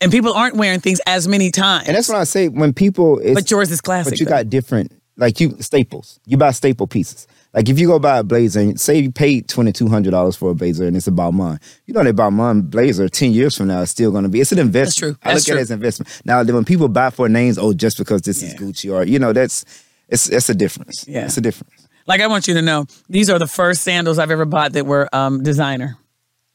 And 0.00 0.10
people 0.10 0.32
aren't 0.32 0.56
wearing 0.56 0.80
things 0.80 1.00
as 1.06 1.28
many 1.28 1.50
times. 1.50 1.86
and 1.86 1.96
that's 1.96 2.08
what 2.08 2.18
I 2.18 2.24
say 2.24 2.48
when 2.48 2.72
people. 2.72 3.18
It's, 3.20 3.34
but 3.34 3.50
yours 3.50 3.70
is 3.70 3.80
classic. 3.80 4.12
But 4.12 4.20
you 4.20 4.26
though. 4.26 4.30
got 4.32 4.50
different, 4.50 4.92
like 5.16 5.40
you 5.40 5.56
staples. 5.60 6.18
You 6.26 6.36
buy 6.36 6.50
staple 6.50 6.86
pieces. 6.86 7.26
Like 7.54 7.68
if 7.68 7.78
you 7.78 7.86
go 7.86 7.98
buy 7.98 8.18
a 8.18 8.22
blazer, 8.24 8.60
and 8.60 8.80
say 8.80 8.98
you 8.98 9.10
paid 9.10 9.48
twenty 9.48 9.72
two 9.72 9.88
hundred 9.88 10.12
dollars 10.12 10.36
for 10.36 10.50
a 10.50 10.54
blazer, 10.54 10.86
and 10.86 10.96
it's 10.96 11.06
about 11.06 11.34
Balmain. 11.34 11.60
You 11.86 11.94
know 11.94 12.02
that 12.02 12.16
Balmain 12.16 12.70
blazer 12.70 13.08
ten 13.08 13.32
years 13.32 13.56
from 13.56 13.68
now 13.68 13.80
is 13.80 13.90
still 13.90 14.10
going 14.10 14.22
to 14.22 14.30
be. 14.30 14.40
It's 14.40 14.52
an 14.52 14.58
investment. 14.58 14.86
That's 14.86 14.96
true. 14.96 15.30
I 15.30 15.34
That's 15.34 15.48
look 15.48 15.56
at 15.56 15.58
it 15.58 15.62
as 15.62 15.70
investment. 15.70 16.22
Now, 16.24 16.42
when 16.42 16.64
people 16.64 16.88
buy 16.88 17.10
for 17.10 17.28
names, 17.28 17.58
oh, 17.58 17.74
just 17.74 17.98
because 17.98 18.22
this 18.22 18.42
is 18.42 18.54
Gucci 18.54 18.92
or 18.92 19.04
you 19.04 19.18
know, 19.18 19.32
that's 19.32 19.64
it's 20.08 20.28
it's 20.30 20.48
a 20.48 20.54
difference. 20.54 21.06
Yeah. 21.06 21.26
it's 21.26 21.36
a 21.36 21.40
difference. 21.40 21.88
Like 22.06 22.20
I 22.20 22.26
want 22.26 22.48
you 22.48 22.54
to 22.54 22.62
know, 22.62 22.86
these 23.08 23.30
are 23.30 23.38
the 23.38 23.46
first 23.46 23.82
sandals 23.82 24.18
I've 24.18 24.30
ever 24.30 24.44
bought 24.44 24.72
that 24.72 24.86
were 24.86 25.08
um, 25.12 25.42
designer. 25.42 25.98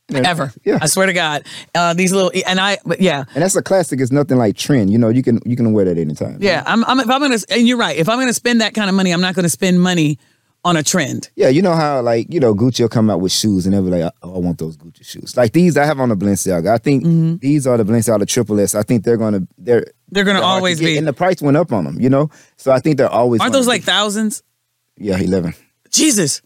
Ever. 0.09 0.53
Yeah. 0.63 0.79
I 0.81 0.85
swear 0.85 1.05
to 1.07 1.13
God. 1.13 1.45
Uh, 1.75 1.93
these 1.93 2.13
little, 2.13 2.31
and 2.47 2.61
I, 2.61 2.77
but 2.85 3.01
yeah. 3.01 3.25
And 3.35 3.43
that's 3.43 3.57
a 3.57 3.61
classic. 3.61 3.99
It's 3.99 4.11
nothing 4.11 4.37
like 4.37 4.55
trend. 4.55 4.89
You 4.89 4.97
know, 4.97 5.09
you 5.09 5.21
can 5.21 5.41
you 5.45 5.57
can 5.57 5.73
wear 5.73 5.83
that 5.83 5.97
anytime. 5.97 6.37
Yeah, 6.39 6.63
I'm, 6.65 6.85
I'm 6.85 7.01
if 7.01 7.09
I'm 7.09 7.21
gonna 7.21 7.37
and 7.49 7.67
you're 7.67 7.77
right. 7.77 7.97
If 7.97 8.07
I'm 8.07 8.17
gonna 8.17 8.33
spend 8.33 8.61
that 8.61 8.73
kind 8.73 8.89
of 8.89 8.95
money, 8.95 9.11
I'm 9.11 9.19
not 9.19 9.35
gonna 9.35 9.49
spend 9.49 9.81
money 9.81 10.17
on 10.65 10.75
a 10.75 10.83
trend. 10.83 11.29
Yeah, 11.35 11.47
you 11.49 11.61
know 11.61 11.73
how 11.75 12.01
like 12.01 12.33
you 12.33 12.39
know 12.39 12.53
Gucci 12.53 12.81
will 12.81 12.89
come 12.89 13.09
out 13.09 13.21
with 13.21 13.31
shoes 13.31 13.65
and 13.65 13.73
they'll 13.73 13.83
be 13.83 13.89
like, 13.89 14.11
"Oh, 14.21 14.35
I 14.35 14.39
want 14.39 14.57
those 14.57 14.75
Gucci 14.77 15.05
shoes." 15.05 15.37
Like 15.37 15.53
these, 15.53 15.77
I 15.77 15.85
have 15.85 15.99
on 15.99 16.09
the 16.09 16.15
Balenciaga. 16.15 16.69
I 16.73 16.77
think 16.77 17.03
Mm-hmm. 17.03 17.35
these 17.37 17.65
are 17.67 17.77
the 17.77 17.83
Balenciaga 17.83 18.27
Triple 18.27 18.59
S. 18.59 18.75
I 18.75 18.83
think 18.83 19.03
they're 19.03 19.17
gonna 19.17 19.47
they're 19.57 19.85
They're 20.09 20.23
gonna 20.25 20.39
to 20.39 20.45
always 20.45 20.79
get, 20.79 20.85
be. 20.87 20.97
and 20.97 21.07
the 21.07 21.13
price 21.13 21.41
went 21.41 21.55
up 21.57 21.71
on 21.71 21.85
them. 21.85 21.99
You 22.01 22.09
know, 22.09 22.29
so 22.57 22.71
I 22.71 22.79
think 22.79 22.97
they're 22.97 23.09
always 23.09 23.39
Aren't 23.41 23.53
those 23.53 23.67
like 23.67 23.81
be- 23.81 23.85
thousands? 23.85 24.43
yeah 24.97 25.17
eleven. 25.19 25.53
Jesus. 25.91 26.41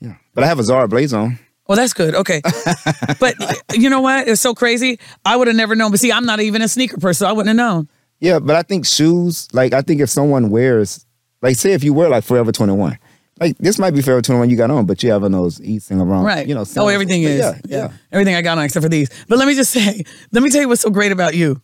Yeah, 0.00 0.14
but 0.34 0.42
I 0.44 0.46
have 0.46 0.58
a 0.58 0.64
Zara 0.64 0.88
blazer 0.88 1.18
on. 1.18 1.38
Well, 1.68 1.76
that's 1.76 1.92
good. 1.92 2.14
Okay, 2.14 2.40
but 3.20 3.34
you 3.74 3.90
know 3.90 4.00
what? 4.00 4.26
It's 4.26 4.40
so 4.40 4.54
crazy. 4.54 4.98
I 5.24 5.36
would 5.36 5.48
have 5.48 5.56
never 5.56 5.76
known. 5.76 5.90
But 5.90 6.00
see, 6.00 6.10
I'm 6.10 6.24
not 6.24 6.40
even 6.40 6.62
a 6.62 6.68
sneaker 6.68 6.96
person. 6.96 7.26
So 7.26 7.28
I 7.28 7.32
wouldn't 7.32 7.48
have 7.48 7.56
known. 7.56 7.88
Yeah, 8.20 8.38
but 8.38 8.56
I 8.56 8.62
think 8.62 8.86
shoes. 8.86 9.48
Like 9.52 9.72
I 9.74 9.82
think 9.82 10.00
if 10.00 10.08
someone 10.08 10.48
wears, 10.50 11.04
like 11.42 11.56
say 11.56 11.72
if 11.72 11.84
you 11.84 11.92
wear 11.92 12.08
like 12.08 12.24
Forever 12.24 12.52
Twenty 12.52 12.72
One. 12.72 12.98
Like 13.40 13.56
this 13.58 13.78
might 13.78 13.92
be 13.94 14.02
Forever 14.02 14.22
Twenty 14.22 14.38
One 14.38 14.50
you 14.50 14.56
got 14.56 14.70
on, 14.70 14.86
but 14.86 15.02
you 15.02 15.10
have 15.10 15.24
on 15.24 15.32
those 15.32 15.60
Easting 15.60 16.00
around, 16.00 16.24
Right. 16.24 16.46
You 16.46 16.54
know, 16.54 16.64
oh, 16.76 16.88
everything 16.88 17.22
is. 17.22 17.38
Yeah, 17.38 17.58
yeah. 17.66 17.92
Everything 18.12 18.34
I 18.34 18.42
got 18.42 18.58
on 18.58 18.64
except 18.64 18.82
for 18.82 18.88
these. 18.88 19.10
But 19.28 19.38
let 19.38 19.46
me 19.46 19.54
just 19.54 19.70
say, 19.70 20.02
let 20.32 20.42
me 20.42 20.50
tell 20.50 20.60
you 20.60 20.68
what's 20.68 20.82
so 20.82 20.90
great 20.90 21.12
about 21.12 21.34
you. 21.34 21.60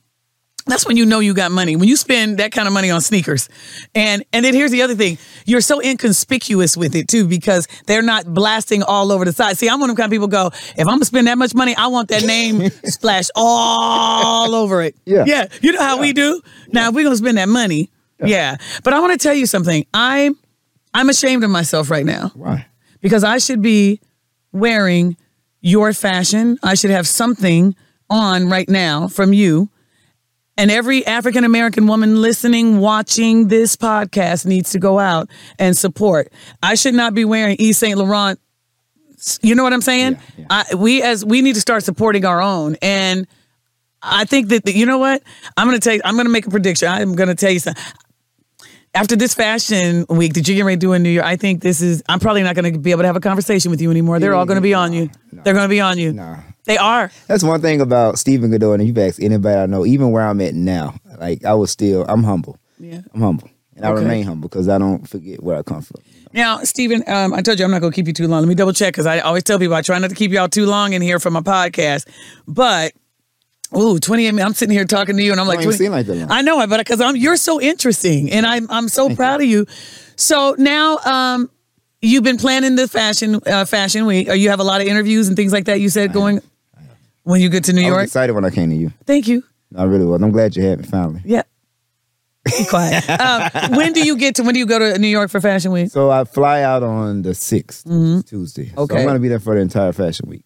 That's 0.66 0.86
when 0.86 0.96
you 0.96 1.04
know 1.04 1.18
you 1.18 1.34
got 1.34 1.52
money. 1.52 1.76
When 1.76 1.88
you 1.88 1.96
spend 1.96 2.38
that 2.38 2.50
kind 2.50 2.66
of 2.66 2.72
money 2.72 2.90
on 2.90 3.02
sneakers. 3.02 3.50
And 3.94 4.24
and 4.32 4.44
then 4.44 4.54
here's 4.54 4.70
the 4.70 4.80
other 4.82 4.94
thing. 4.94 5.18
You're 5.44 5.60
so 5.60 5.80
inconspicuous 5.80 6.74
with 6.76 6.94
it 6.94 7.06
too, 7.08 7.26
because 7.28 7.68
they're 7.86 8.02
not 8.02 8.24
blasting 8.32 8.82
all 8.82 9.12
over 9.12 9.24
the 9.26 9.32
side. 9.32 9.58
See, 9.58 9.68
I'm 9.68 9.78
one 9.80 9.90
of 9.90 9.96
the 9.96 10.00
kind 10.00 10.10
of 10.10 10.14
people 10.14 10.28
go, 10.28 10.46
if 10.46 10.80
I'm 10.80 10.86
gonna 10.86 11.04
spend 11.04 11.26
that 11.26 11.36
much 11.36 11.54
money, 11.54 11.74
I 11.76 11.88
want 11.88 12.08
that 12.08 12.24
name 12.24 12.70
splashed 12.84 13.30
all 13.36 14.54
over 14.54 14.80
it. 14.82 14.96
Yeah. 15.04 15.24
Yeah. 15.26 15.48
You 15.60 15.72
know 15.72 15.82
how 15.82 16.00
we 16.00 16.12
do? 16.14 16.40
Now 16.68 16.88
if 16.88 16.94
we're 16.94 17.04
gonna 17.04 17.16
spend 17.16 17.36
that 17.36 17.48
money. 17.48 17.90
Yeah. 18.24 18.56
But 18.82 18.94
I 18.94 19.00
want 19.00 19.12
to 19.12 19.18
tell 19.18 19.34
you 19.34 19.44
something. 19.44 19.84
I'm 19.92 20.38
I'm 20.94 21.08
ashamed 21.10 21.44
of 21.44 21.50
myself 21.50 21.90
right 21.90 22.06
now 22.06 22.30
Why? 22.34 22.66
because 23.00 23.24
I 23.24 23.38
should 23.38 23.60
be 23.60 24.00
wearing 24.52 25.16
your 25.60 25.92
fashion. 25.92 26.58
I 26.62 26.74
should 26.74 26.90
have 26.90 27.08
something 27.08 27.74
on 28.08 28.48
right 28.48 28.68
now 28.68 29.08
from 29.08 29.32
you. 29.32 29.70
And 30.56 30.70
every 30.70 31.04
African 31.04 31.42
American 31.42 31.88
woman 31.88 32.22
listening, 32.22 32.78
watching 32.78 33.48
this 33.48 33.74
podcast 33.74 34.46
needs 34.46 34.70
to 34.70 34.78
go 34.78 35.00
out 35.00 35.28
and 35.58 35.76
support. 35.76 36.32
I 36.62 36.76
should 36.76 36.94
not 36.94 37.12
be 37.12 37.24
wearing 37.24 37.56
Yves 37.58 37.78
Saint 37.78 37.98
Laurent. 37.98 38.38
You 39.42 39.56
know 39.56 39.64
what 39.64 39.72
I'm 39.72 39.80
saying? 39.80 40.18
Yeah, 40.36 40.46
I, 40.50 40.74
we 40.76 41.02
as 41.02 41.24
we 41.24 41.40
need 41.42 41.54
to 41.54 41.60
start 41.60 41.82
supporting 41.82 42.24
our 42.24 42.40
own. 42.40 42.76
And 42.82 43.26
I 44.00 44.26
think 44.26 44.48
that 44.50 44.72
you 44.72 44.86
know 44.86 44.98
what? 44.98 45.22
I'm 45.56 45.66
gonna 45.66 45.80
tell 45.80 45.94
you, 45.94 46.02
I'm 46.04 46.16
gonna 46.16 46.28
make 46.28 46.46
a 46.46 46.50
prediction. 46.50 46.88
I'm 46.88 47.16
gonna 47.16 47.34
tell 47.34 47.50
you 47.50 47.58
something. 47.58 47.82
After 48.94 49.16
this 49.16 49.34
fashion 49.34 50.06
week 50.08 50.34
that 50.34 50.46
you're 50.46 50.54
getting 50.54 50.66
ready 50.66 50.76
to 50.76 50.86
do 50.86 50.92
in 50.92 51.02
New 51.02 51.10
York, 51.10 51.26
I 51.26 51.34
think 51.34 51.62
this 51.62 51.80
is. 51.80 52.02
I'm 52.08 52.20
probably 52.20 52.44
not 52.44 52.54
going 52.54 52.72
to 52.72 52.78
be 52.78 52.92
able 52.92 53.02
to 53.02 53.08
have 53.08 53.16
a 53.16 53.20
conversation 53.20 53.72
with 53.72 53.80
you 53.80 53.90
anymore. 53.90 54.20
They're 54.20 54.34
all 54.34 54.46
going 54.46 54.56
to 54.56 54.62
be 54.62 54.72
on 54.72 54.92
you. 54.92 55.10
They're 55.32 55.52
going 55.52 55.64
to 55.64 55.68
be 55.68 55.80
on 55.80 55.98
you. 55.98 56.12
Nah. 56.12 56.36
They 56.64 56.78
are. 56.78 57.10
That's 57.26 57.42
one 57.42 57.60
thing 57.60 57.80
about 57.80 58.18
Stephen 58.18 58.52
Goudeau, 58.52 58.72
and 58.72 58.86
you've 58.86 58.96
asked 58.96 59.20
anybody 59.20 59.56
I 59.56 59.66
know, 59.66 59.84
even 59.84 60.12
where 60.12 60.22
I'm 60.22 60.40
at 60.40 60.54
now, 60.54 60.94
like 61.18 61.44
I 61.44 61.54
was 61.54 61.72
still, 61.72 62.04
I'm 62.08 62.22
humble. 62.22 62.56
Yeah. 62.78 63.00
I'm 63.12 63.20
humble. 63.20 63.50
And 63.76 63.84
I 63.84 63.90
remain 63.90 64.24
humble 64.24 64.48
because 64.48 64.68
I 64.68 64.78
don't 64.78 65.08
forget 65.08 65.42
where 65.42 65.56
I 65.56 65.62
come 65.62 65.82
from. 65.82 66.00
Now, 66.32 66.58
Stephen, 66.58 67.02
um, 67.08 67.34
I 67.34 67.42
told 67.42 67.58
you 67.58 67.64
I'm 67.64 67.72
not 67.72 67.80
going 67.80 67.92
to 67.92 67.96
keep 67.96 68.06
you 68.06 68.12
too 68.12 68.28
long. 68.28 68.40
Let 68.40 68.48
me 68.48 68.54
double 68.54 68.72
check 68.72 68.92
because 68.94 69.06
I 69.06 69.18
always 69.18 69.42
tell 69.42 69.58
people 69.58 69.74
I 69.74 69.82
try 69.82 69.98
not 69.98 70.10
to 70.10 70.16
keep 70.16 70.30
y'all 70.30 70.48
too 70.48 70.66
long 70.66 70.92
in 70.92 71.02
here 71.02 71.18
for 71.18 71.30
my 71.30 71.40
podcast. 71.40 72.08
But, 72.46 72.92
ooh, 73.76 73.98
28 73.98 74.32
minutes. 74.32 74.46
I'm 74.46 74.54
sitting 74.54 74.74
here 74.74 74.84
talking 74.84 75.16
to 75.16 75.22
you 75.22 75.32
and 75.32 75.40
I'm 75.40 75.46
like, 75.46 75.60
Don't 75.60 75.74
even 75.74 75.78
20 75.78 75.84
seem 75.84 75.92
like 75.92 76.06
that. 76.06 76.30
I 76.30 76.42
know 76.42 76.60
it, 76.60 76.68
but 76.68 76.78
because 76.78 77.00
I'm 77.00 77.16
you're 77.16 77.36
so 77.36 77.60
interesting 77.60 78.30
and 78.30 78.46
I'm 78.46 78.70
I'm 78.70 78.88
so 78.88 79.14
proud 79.14 79.40
of 79.40 79.46
you. 79.46 79.66
So 80.16 80.54
now, 80.58 80.98
um, 80.98 81.50
you've 82.04 82.24
been 82.24 82.36
planning 82.36 82.76
the 82.76 82.86
fashion 82.86 83.40
uh, 83.46 83.64
fashion 83.64 84.06
week. 84.06 84.28
Or 84.28 84.34
you 84.34 84.50
have 84.50 84.60
a 84.60 84.64
lot 84.64 84.80
of 84.80 84.86
interviews 84.86 85.28
and 85.28 85.36
things 85.36 85.52
like 85.52 85.64
that. 85.64 85.80
You 85.80 85.88
said 85.88 86.12
going 86.12 86.40
when 87.22 87.40
you 87.40 87.48
get 87.48 87.64
to 87.64 87.72
New 87.72 87.82
I 87.82 87.88
York. 87.88 88.04
excited 88.04 88.32
when 88.32 88.44
I 88.44 88.50
came 88.50 88.70
to 88.70 88.76
you. 88.76 88.92
Thank 89.06 89.28
you. 89.28 89.42
I 89.76 89.84
really 89.84 90.04
was. 90.04 90.22
I'm 90.22 90.30
glad 90.30 90.54
you 90.56 90.62
had 90.62 90.80
me 90.80 90.86
finally. 90.86 91.22
Yeah. 91.24 91.42
Be 92.44 92.66
quiet. 92.68 93.08
um, 93.20 93.76
when 93.76 93.92
do 93.94 94.04
you 94.04 94.16
get 94.16 94.36
to? 94.36 94.42
When 94.42 94.52
do 94.52 94.60
you 94.60 94.66
go 94.66 94.78
to 94.78 94.98
New 94.98 95.08
York 95.08 95.30
for 95.30 95.40
Fashion 95.40 95.72
Week? 95.72 95.90
So 95.90 96.10
I 96.10 96.24
fly 96.24 96.62
out 96.62 96.82
on 96.82 97.22
the 97.22 97.30
6th, 97.30 98.28
Tuesday. 98.28 98.66
Mm-hmm. 98.66 98.78
Okay. 98.80 98.96
I'm 98.98 99.02
going 99.04 99.14
to 99.14 99.20
be 99.20 99.28
there 99.28 99.40
for 99.40 99.54
the 99.54 99.62
entire 99.62 99.92
fashion 99.92 100.28
week. 100.28 100.44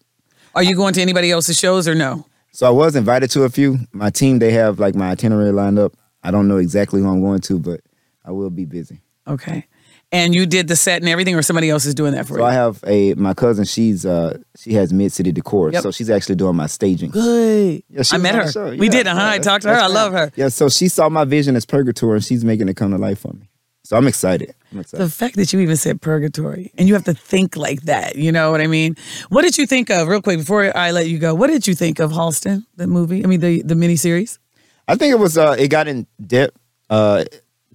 Are 0.55 0.63
you 0.63 0.75
going 0.75 0.93
to 0.93 1.01
anybody 1.01 1.29
else's 1.29 1.59
shows 1.59 1.87
or 1.87 1.95
no? 1.95 2.25
So 2.51 2.67
I 2.67 2.71
was 2.71 2.95
invited 2.95 3.29
to 3.31 3.43
a 3.43 3.49
few. 3.49 3.77
My 3.91 4.09
team, 4.09 4.39
they 4.39 4.51
have 4.51 4.79
like 4.79 4.95
my 4.95 5.11
itinerary 5.11 5.51
lined 5.51 5.79
up. 5.79 5.95
I 6.23 6.31
don't 6.31 6.47
know 6.47 6.57
exactly 6.57 7.01
who 7.01 7.07
I'm 7.09 7.21
going 7.21 7.39
to, 7.41 7.59
but 7.59 7.81
I 8.25 8.31
will 8.31 8.49
be 8.49 8.65
busy. 8.65 9.01
Okay. 9.27 9.65
And 10.11 10.33
you 10.33 10.47
did 10.47 10.67
the 10.67 10.75
set 10.75 11.01
and 11.03 11.09
everything, 11.09 11.35
or 11.35 11.43
somebody 11.43 11.69
else 11.69 11.85
is 11.85 11.93
doing 11.93 12.13
that 12.13 12.25
for 12.25 12.33
So 12.33 12.37
you? 12.37 12.41
So 12.41 12.45
I 12.45 12.53
have 12.53 12.83
a 12.87 13.13
my 13.13 13.35
cousin. 13.35 13.63
She's 13.65 14.07
uh 14.07 14.39
she 14.57 14.73
has 14.73 14.91
Mid 14.91 15.11
City 15.11 15.31
Decor, 15.31 15.71
Yep. 15.71 15.83
so 15.83 15.91
she's 15.91 16.09
actually 16.09 16.33
doing 16.35 16.55
my 16.55 16.65
staging. 16.65 17.11
Good. 17.11 17.83
Yeah, 17.89 18.01
I 18.11 18.17
met 18.17 18.33
her. 18.33 18.51
show. 18.51 18.69
We 18.75 18.87
Yeah, 18.87 18.91
did. 18.91 19.07
Uh 19.07 19.13
huh. 19.13 19.19
yeah, 19.21 19.29
I 19.33 19.37
talked 19.37 19.61
to 19.63 19.69
her. 19.69 19.75
I 19.79 19.85
love 19.85 20.13
her. 20.13 20.31
Yeah, 20.35 20.47
so 20.47 20.67
she 20.67 20.87
saw 20.87 21.09
my 21.09 21.25
vision 21.25 21.55
as 21.55 21.65
Purgatory, 21.67 22.15
and 22.15 22.25
she's 22.25 22.43
making 22.43 22.67
it 22.69 22.75
come 22.75 22.89
to 22.89 22.97
life 22.97 23.19
for 23.19 23.33
me. 23.33 23.48
So 23.89 23.97
I'm 23.97 24.05
excited. 24.05 24.53
I'm 24.71 24.81
excited. 24.81 25.03
The 25.03 25.09
fact 25.09 25.35
that 25.37 25.51
you 25.51 25.59
even 25.61 25.75
said 25.75 25.99
purgatory 25.99 26.71
and 26.77 26.87
you 26.87 26.93
have 26.93 27.05
to 27.05 27.15
think 27.15 27.57
like 27.57 27.81
that, 27.93 28.17
you 28.17 28.31
know 28.31 28.51
what 28.51 28.61
I 28.61 28.67
mean? 28.67 28.95
What 29.29 29.41
did 29.41 29.57
you 29.57 29.65
think 29.65 29.89
of, 29.89 30.07
real 30.07 30.21
quick, 30.21 30.37
before 30.37 30.77
I 30.77 30.91
let 30.91 31.09
you 31.09 31.17
go, 31.17 31.33
what 31.33 31.47
did 31.47 31.65
you 31.67 31.73
think 31.73 31.97
of 31.97 32.11
Halston, 32.11 32.67
the 32.75 32.85
movie? 32.85 33.23
I 33.23 33.27
mean, 33.27 33.39
the, 33.39 33.63
the 33.63 33.73
miniseries? 33.73 34.37
I 34.87 34.93
think 34.93 35.11
it 35.11 35.17
was 35.17 35.39
uh 35.39 35.55
it 35.57 35.69
got 35.69 35.87
in 35.87 36.05
depth 36.23 36.55
uh 36.91 37.25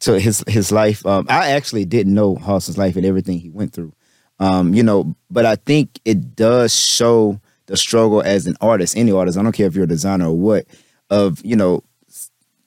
to 0.00 0.20
his 0.20 0.44
his 0.46 0.70
life. 0.70 1.04
Um 1.04 1.26
I 1.28 1.50
actually 1.50 1.84
didn't 1.84 2.14
know 2.14 2.36
Halston's 2.36 2.78
life 2.78 2.94
and 2.94 3.04
everything 3.04 3.40
he 3.40 3.50
went 3.50 3.72
through. 3.72 3.92
Um, 4.38 4.72
you 4.72 4.84
know, 4.84 5.16
but 5.32 5.44
I 5.46 5.56
think 5.56 5.98
it 6.04 6.36
does 6.36 6.72
show 6.72 7.40
the 7.66 7.76
struggle 7.76 8.22
as 8.22 8.46
an 8.46 8.56
artist, 8.60 8.96
any 8.96 9.10
artist, 9.10 9.36
I 9.36 9.42
don't 9.42 9.50
care 9.50 9.66
if 9.66 9.74
you're 9.74 9.82
a 9.82 9.88
designer 9.88 10.26
or 10.28 10.38
what, 10.38 10.66
of, 11.10 11.44
you 11.44 11.56
know, 11.56 11.82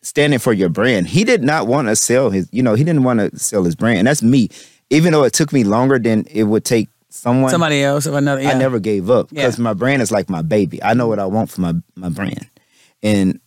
standing 0.07 0.39
for 0.39 0.53
your 0.53 0.69
brand. 0.69 1.07
He 1.07 1.23
did 1.23 1.43
not 1.43 1.67
want 1.67 1.87
to 1.89 1.95
sell 1.95 2.29
his, 2.29 2.47
you 2.51 2.63
know, 2.63 2.73
he 2.75 2.83
didn't 2.83 3.03
want 3.03 3.19
to 3.19 3.37
sell 3.37 3.63
his 3.63 3.75
brand. 3.75 3.99
And 3.99 4.07
that's 4.07 4.23
me. 4.23 4.49
Even 4.89 5.11
though 5.11 5.23
it 5.23 5.33
took 5.33 5.51
me 5.51 5.63
longer 5.63 5.99
than 5.99 6.25
it 6.31 6.43
would 6.43 6.63
take 6.63 6.87
someone 7.09 7.49
Somebody 7.51 7.83
else 7.83 8.07
or 8.07 8.17
another. 8.17 8.41
Yeah. 8.41 8.51
I 8.51 8.57
never 8.57 8.79
gave 8.79 9.09
up 9.09 9.29
because 9.29 9.57
Yeah. 9.59 9.63
my 9.63 9.73
brand 9.73 10.01
is 10.01 10.11
like 10.11 10.29
my 10.29 10.41
baby. 10.41 10.81
I 10.81 10.93
know 10.93 11.07
what 11.07 11.19
I 11.19 11.25
want 11.25 11.49
for 11.49 11.61
my 11.61 11.73
my 11.95 12.09
brand, 12.09 12.47
and 13.03 13.39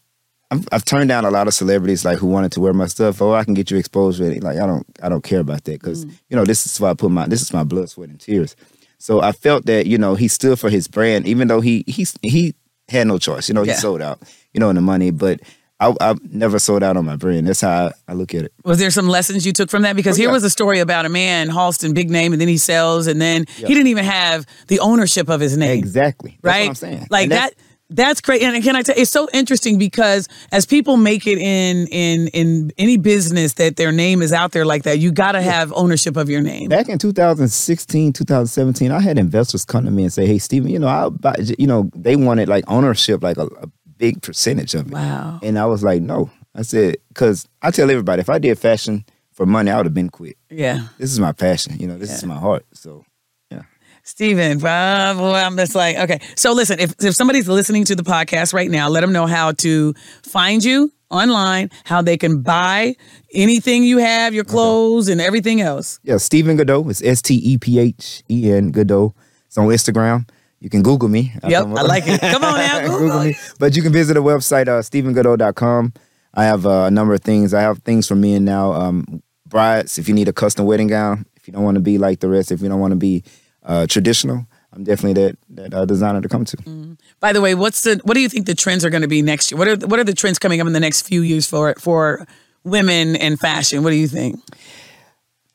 I've, 0.51 0.67
I've 0.73 0.85
turned 0.85 1.09
down 1.09 1.25
a 1.25 1.31
lot 1.31 1.47
of 1.47 1.55
celebrities 1.55 2.05
like 2.05 2.19
who 2.19 2.27
wanted 2.27 2.53
to 2.53 2.61
wear 2.61 2.73
my 2.73 2.87
stuff. 2.89 3.23
Oh, 3.23 3.33
I 3.33 3.45
can 3.45 3.55
get 3.55 3.71
you 3.71 3.79
exposed 3.79 4.21
with 4.21 4.33
it. 4.33 4.43
Like 4.43 4.59
I 4.59 4.67
don't 4.67 4.87
I 5.03 5.09
don't 5.09 5.23
care 5.25 5.41
about 5.41 5.65
that 5.65 5.81
because 5.81 6.05
Mm. 6.05 6.13
you 6.29 6.37
know 6.37 6.45
this 6.45 6.67
is 6.67 6.79
why 6.81 6.91
I 6.91 6.95
put 6.95 7.11
my 7.11 7.27
this 7.27 7.41
is 7.43 7.53
my 7.53 7.65
blood, 7.65 7.89
sweat, 7.89 8.11
and 8.11 8.21
tears. 8.21 8.55
So 8.99 9.23
I 9.23 9.33
felt 9.33 9.65
that 9.67 9.87
you 9.87 9.97
know 9.97 10.15
he 10.17 10.29
stood 10.29 10.59
for 10.59 10.69
his 10.69 10.89
brand, 10.89 11.27
even 11.27 11.49
though 11.49 11.61
he 11.63 11.85
he 11.87 12.07
he 12.23 12.55
had 12.89 13.07
no 13.07 13.19
choice. 13.19 13.49
You 13.49 13.55
know 13.55 13.63
he 13.63 13.69
Yeah. 13.71 13.77
sold 13.77 14.03
out. 14.03 14.21
You 14.53 14.61
know 14.61 14.69
in 14.69 14.77
the 14.77 14.83
money, 14.83 15.11
but. 15.11 15.41
I, 15.81 15.95
I 16.01 16.15
never 16.31 16.59
sold 16.59 16.83
out 16.83 16.97
on 16.97 17.05
my 17.07 17.17
brand. 17.17 17.49
That's 17.49 17.63
how 17.63 17.87
I, 17.87 17.93
I 18.09 18.13
look 18.13 18.35
at 18.35 18.43
it. 18.45 18.53
Was 18.65 18.79
there 18.79 18.91
some 18.91 19.09
lessons 19.09 19.47
you 19.47 19.53
took 19.53 19.71
from 19.71 19.83
that? 19.83 19.97
Because 19.97 20.17
Oh, 20.17 20.21
here 20.21 20.29
yeah. 20.29 20.35
was 20.35 20.45
a 20.45 20.51
story 20.51 20.79
about 20.81 21.07
a 21.07 21.09
man, 21.09 21.49
Halston, 21.49 21.95
big 21.95 22.11
name, 22.11 22.33
and 22.33 22.41
then 22.41 22.49
he 22.49 22.59
sells, 22.59 23.07
and 23.07 23.21
then 23.21 23.47
he 23.57 23.65
didn't 23.65 23.87
even 23.89 24.05
have 24.05 24.45
the 24.69 24.79
ownership 24.81 25.29
of 25.31 25.41
his 25.41 25.57
name. 25.57 25.79
Exactly. 25.79 26.39
That's 26.43 26.45
right? 26.55 26.61
what 26.63 26.69
I'm 26.69 26.75
saying. 26.75 27.07
Like 27.11 27.29
that's- 27.31 27.51
that. 27.51 27.65
That's 27.93 28.21
great, 28.21 28.41
and 28.41 28.63
can 28.63 28.77
I 28.77 28.83
tell? 28.83 28.95
It's 28.97 29.11
so 29.11 29.27
interesting 29.35 29.77
because 29.77 30.29
as 30.53 30.65
people 30.65 30.97
make 30.97 31.27
it 31.27 31.39
in 31.39 31.89
in 31.89 32.29
in 32.29 32.71
any 32.79 32.99
business 32.99 33.55
that 33.55 33.75
their 33.75 33.91
name 33.91 34.23
is 34.23 34.33
out 34.33 34.53
there 34.53 34.65
like 34.65 34.85
that, 34.85 35.01
you 35.01 35.11
got 35.11 35.33
to 35.33 35.43
have 35.43 35.73
ownership 35.75 36.17
of 36.17 36.31
your 36.31 36.41
name. 36.41 36.69
back 36.69 36.89
in 36.89 36.99
2016 36.99 38.13
2017 38.13 38.93
i 38.93 39.01
had 39.01 39.19
investors 39.19 39.65
come 39.65 39.85
to 39.85 39.91
me 39.91 40.05
and 40.05 40.13
say 40.13 40.25
hey 40.25 40.39
Stephen, 40.39 40.71
you 40.71 40.79
know 40.79 41.11
buy 41.11 41.35
you 41.59 41.67
know 41.67 41.91
they 41.97 42.15
wanted 42.15 42.49
like 42.49 42.63
ownership 42.69 43.25
like 43.25 43.37
a, 43.39 43.47
a 43.47 43.67
big 44.01 44.21
percentage 44.23 44.75
of 44.75 44.87
it. 44.89 44.93
Wow. 44.93 45.39
and 45.43 45.59
i 45.59 45.67
was 45.67 45.83
like 45.85 46.01
no. 46.03 46.31
I 46.55 46.63
said 46.63 46.97
because 47.09 47.47
i 47.63 47.71
tell 47.71 47.89
everybody 47.91 48.21
if 48.21 48.31
i 48.31 48.39
did 48.39 48.59
fashion 48.59 49.05
for 49.33 49.47
money 49.47 49.71
i 49.71 49.77
would 49.77 49.87
have 49.87 49.95
been 49.95 50.11
quit. 50.11 50.37
Yeah, 50.51 50.89
this 50.99 51.13
is 51.13 51.21
my 51.21 51.33
passion 51.33 51.79
you 51.79 51.87
know 51.87 51.99
this 51.99 52.11
is 52.13 52.25
my 52.25 52.39
heart 52.47 52.65
so 52.73 53.05
yeah. 53.53 53.63
Stephen, 54.03 54.65
I'm 54.65 55.57
just 55.57 55.75
like, 55.75 55.97
okay. 56.05 56.19
So 56.35 56.53
listen, 56.53 56.81
if 56.81 56.95
if 57.01 57.15
somebody's 57.15 57.47
listening 57.49 57.85
to 57.91 57.95
the 57.95 58.03
podcast 58.03 58.55
right 58.55 58.71
now, 58.71 58.89
let 58.89 59.03
them 59.03 59.13
know 59.13 59.27
how 59.27 59.53
to 59.65 59.95
find 60.25 60.65
you 60.65 60.91
online, 61.11 61.69
how 61.85 62.01
they 62.03 62.17
can 62.17 62.43
buy 62.43 62.95
anything 63.35 63.85
you 63.85 63.99
have, 63.99 64.33
your 64.35 64.45
clothes 64.45 65.09
and 65.09 65.21
everything 65.21 65.61
else. 65.61 66.01
yeah 66.03 66.17
Stephen 66.19 66.57
Goudeau 66.57 66.89
it's 66.91 67.03
s-t-e-p-h-e-n 67.03 68.73
Goudeau. 68.73 69.13
It's 69.47 69.59
on 69.59 69.67
instagram 69.69 70.29
you 70.61 70.69
can 70.71 70.83
google 70.83 71.09
me 71.09 71.33
Yep, 71.47 71.67
I 71.67 71.83
like 71.83 72.05
it. 72.07 72.21
Come 72.33 72.45
on 72.45 72.59
now, 72.59 72.87
Google. 72.87 73.25
me. 73.25 73.37
But 73.59 73.77
you 73.77 73.83
can 73.83 73.93
visit 73.93 74.15
the 74.15 74.23
website, 74.23 74.69
uh, 74.69 74.81
stephengoudeau.com. 74.83 75.93
I 76.35 76.45
have 76.45 76.67
uh, 76.67 76.85
a 76.85 76.91
number 76.91 77.15
of 77.15 77.23
things. 77.23 77.53
I 77.55 77.63
have 77.63 77.79
things 77.79 78.07
for 78.07 78.15
men 78.15 78.45
now. 78.45 78.73
Um, 78.73 79.23
brides, 79.47 79.99
if 79.99 80.09
you 80.09 80.15
need 80.15 80.29
a 80.29 80.33
custom 80.33 80.65
wedding 80.67 80.87
gown, 80.87 81.27
if 81.37 81.49
you 81.49 81.53
don't 81.53 81.65
want 81.65 81.77
to 81.77 81.81
be 81.81 81.99
like 81.99 82.21
the 82.21 82.29
rest, 82.29 82.53
if 82.53 82.61
you 82.61 82.69
don't 82.69 82.79
want 82.81 82.93
to 82.93 82.97
be 82.97 83.25
uh, 83.65 83.87
traditional, 83.87 84.47
I'm 84.73 84.85
definitely 84.85 85.21
that 85.25 85.39
that 85.51 85.75
uh, 85.75 85.85
designer 85.85 86.21
to 86.21 86.29
come 86.29 86.45
to. 86.45 86.97
By 87.19 87.33
the 87.33 87.41
way, 87.41 87.55
what's 87.55 87.83
the 87.83 88.01
what 88.05 88.15
do 88.15 88.21
you 88.21 88.29
think 88.29 88.47
the 88.47 88.55
trends 88.55 88.85
are 88.85 88.91
going 88.91 89.03
to 89.03 89.09
be 89.09 89.23
next 89.23 89.51
year? 89.51 89.59
What 89.59 89.67
are 89.69 89.87
what 89.87 89.99
are 89.99 90.05
the 90.05 90.15
trends 90.15 90.39
coming 90.39 90.61
up 90.61 90.67
in 90.67 90.73
the 90.73 90.81
next 90.81 91.03
few 91.03 91.23
years 91.23 91.47
for 91.49 91.75
for 91.79 92.27
women 92.63 93.17
and 93.17 93.41
fashion? 93.41 93.83
What 93.83 93.91
do 93.91 93.97
you 93.97 94.07
think? 94.07 94.41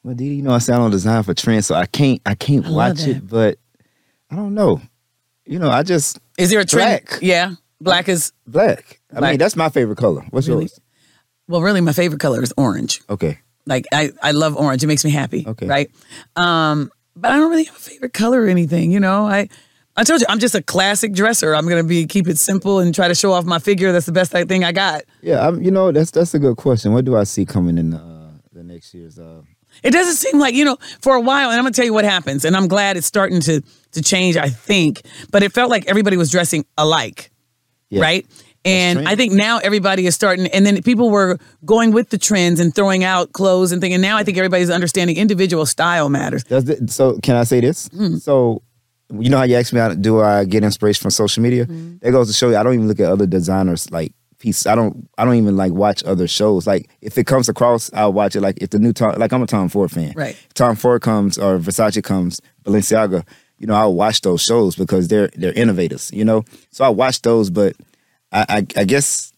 Well, 0.03 0.15
DeDe, 0.15 0.37
you 0.37 0.41
know 0.41 0.53
I 0.53 0.57
say 0.57 0.73
I 0.73 0.77
don't 0.77 0.91
design 0.91 1.23
for 1.23 1.33
trends, 1.33 1.67
so 1.67 1.75
I 1.75 1.85
can't 1.85 2.19
I 2.25 2.35
can't 2.35 2.65
I 2.65 2.71
watch 2.71 3.07
it. 3.07 3.27
But 3.27 3.57
I 4.29 4.35
don't 4.35 4.53
know. 4.53 4.81
You 5.45 5.59
know, 5.59 5.69
I 5.69 5.83
just 5.83 6.19
Is 6.37 6.49
there 6.49 6.59
a 6.59 6.65
trend? 6.65 7.05
Black. 7.07 7.19
Yeah, 7.21 7.51
black 7.79 8.09
is 8.09 8.31
black. 8.47 8.99
I 9.13 9.19
Black. 9.19 9.31
mean, 9.33 9.39
that's 9.39 9.55
my 9.55 9.69
favorite 9.69 9.97
color. 9.97 10.25
What's 10.31 10.47
Really? 10.47 10.63
yours? 10.63 10.79
well, 11.47 11.61
really, 11.61 11.81
my 11.81 11.93
favorite 11.93 12.19
color 12.19 12.41
is 12.41 12.53
orange. 12.57 13.01
Okay. 13.09 13.39
Like 13.67 13.85
I, 13.93 14.11
I 14.21 14.31
love 14.31 14.55
orange. 14.57 14.83
It 14.83 14.87
makes 14.87 15.05
me 15.05 15.11
happy. 15.11 15.45
Okay. 15.47 15.67
Right. 15.67 15.91
Um, 16.35 16.91
but 17.15 17.31
I 17.31 17.37
don't 17.37 17.49
really 17.49 17.63
have 17.65 17.75
a 17.75 17.79
favorite 17.79 18.13
color 18.13 18.41
or 18.41 18.47
anything. 18.47 18.91
You 18.91 18.99
know, 18.99 19.25
I, 19.25 19.47
I 19.95 20.03
told 20.03 20.19
you 20.21 20.27
I'm 20.29 20.39
just 20.39 20.55
a 20.55 20.61
classic 20.61 21.13
dresser. 21.13 21.55
I'm 21.55 21.67
gonna 21.67 21.83
be 21.83 22.05
keep 22.07 22.27
it 22.27 22.37
simple 22.37 22.79
and 22.79 22.93
try 22.93 23.07
to 23.07 23.15
show 23.15 23.31
off 23.31 23.45
my 23.45 23.59
figure. 23.59 23.91
That's 23.91 24.05
the 24.07 24.11
best 24.11 24.31
thing 24.31 24.63
I 24.63 24.71
got. 24.71 25.03
Yeah, 25.21 25.47
I'm, 25.47 25.61
you 25.61 25.71
know 25.71 25.91
that's 25.91 26.11
that's 26.11 26.33
a 26.33 26.39
good 26.39 26.57
question. 26.57 26.91
What 26.93 27.05
do 27.05 27.15
I 27.15 27.23
see 27.23 27.45
coming 27.45 27.77
in 27.77 27.91
the, 27.91 27.97
uh, 27.97 28.31
the 28.51 28.63
next 28.63 28.93
year's? 28.93 29.17
Uh, 29.17 29.41
It 29.83 29.91
doesn't 29.91 30.15
seem 30.15 30.39
like, 30.39 30.53
you 30.55 30.65
know, 30.65 30.77
for 31.01 31.15
a 31.15 31.21
while, 31.21 31.49
and 31.49 31.57
I'm 31.57 31.63
gonna 31.63 31.71
tell 31.73 31.85
you 31.85 31.93
what 31.93 32.05
happens, 32.05 32.43
and 32.45 32.55
I'm 32.57 32.67
glad 32.67 32.97
it's 32.97 33.07
starting 33.07 33.39
to 33.41 33.61
to 33.95 34.01
change, 34.01 34.37
I 34.37 34.49
think. 34.49 35.01
But 35.31 35.43
it 35.43 35.51
felt 35.51 35.69
like 35.69 35.87
everybody 35.87 36.17
was 36.17 36.31
dressing 36.31 36.65
alike, 36.77 37.31
yeah. 37.89 38.01
right? 38.01 38.25
And. 38.63 39.07
I 39.07 39.15
think 39.15 39.33
now 39.33 39.59
everybody 39.59 40.07
is 40.07 40.15
starting, 40.15 40.47
and 40.47 40.65
then 40.65 40.81
people 40.81 41.11
were 41.11 41.37
going 41.65 41.91
with 41.91 42.09
the 42.09 42.17
trends 42.17 42.59
and 42.59 42.73
throwing 42.73 43.03
out 43.03 43.33
clothes 43.33 43.71
and 43.71 43.79
thinking. 43.79 44.01
Now 44.01 44.17
I 44.17 44.23
think 44.23 44.37
everybody's 44.37 44.71
understanding 44.71 45.17
individual 45.17 45.65
style 45.65 46.09
matters. 46.09 46.43
Does 46.43 46.67
it, 46.69 46.89
so? 46.89 47.19
Can 47.21 47.35
I 47.35 47.43
say 47.43 47.59
this? 47.59 47.87
Hmm. 47.89 48.15
So, 48.15 48.63
you 49.13 49.29
know 49.29 49.37
how 49.37 49.43
you 49.43 49.55
asked 49.55 49.71
me, 49.71 49.79
how, 49.79 49.93
do 49.93 50.21
I 50.21 50.45
get 50.45 50.63
inspiration 50.63 51.01
from 51.01 51.11
social 51.11 51.43
media? 51.43 51.65
Hmm. 51.65 51.97
That 52.01 52.11
goes 52.11 52.27
to 52.27 52.33
show 52.33 52.49
you, 52.49 52.57
I 52.57 52.63
don't 52.63 52.73
even 52.73 52.87
look 52.87 52.99
at 52.99 53.11
other 53.11 53.27
designers 53.27 53.91
like 53.91 54.13
pieces. 54.39 54.67
I 54.67 54.75
don't. 54.75 55.09
I 55.17 55.25
don't 55.25 55.35
even 55.35 55.57
like 55.57 55.73
watch 55.73 56.03
other 56.03 56.27
shows. 56.27 56.67
Like 56.67 56.89
if 57.01 57.17
it 57.17 57.25
comes 57.25 57.49
across, 57.49 57.91
I'll 57.93 58.13
watch 58.13 58.35
it. 58.35 58.41
Like 58.41 58.57
if 58.61 58.69
the 58.69 58.79
new 58.79 58.93
Tom, 58.93 59.15
like 59.17 59.33
I'm 59.33 59.41
a 59.41 59.47
Tom 59.47 59.69
Ford 59.69 59.91
fan. 59.91 60.13
Right. 60.15 60.37
Tom 60.53 60.75
Ford 60.75 61.01
comes 61.01 61.37
or 61.37 61.57
Versace 61.57 62.03
comes, 62.03 62.41
Balenciaga. 62.63 63.25
You 63.59 63.67
know, 63.67 63.73
I'll 63.75 63.93
watch 63.93 64.21
those 64.21 64.41
shows 64.43 64.75
because 64.75 65.07
they're 65.07 65.29
they're 65.35 65.53
innovators. 65.53 66.11
You 66.13 66.25
know, 66.25 66.43
so 66.71 66.83
I 66.83 66.89
watch 66.89 67.21
those, 67.21 67.49
but 67.49 67.75
I 68.31 68.45
I, 68.49 68.57
I 68.81 68.83
guess. 68.85 69.31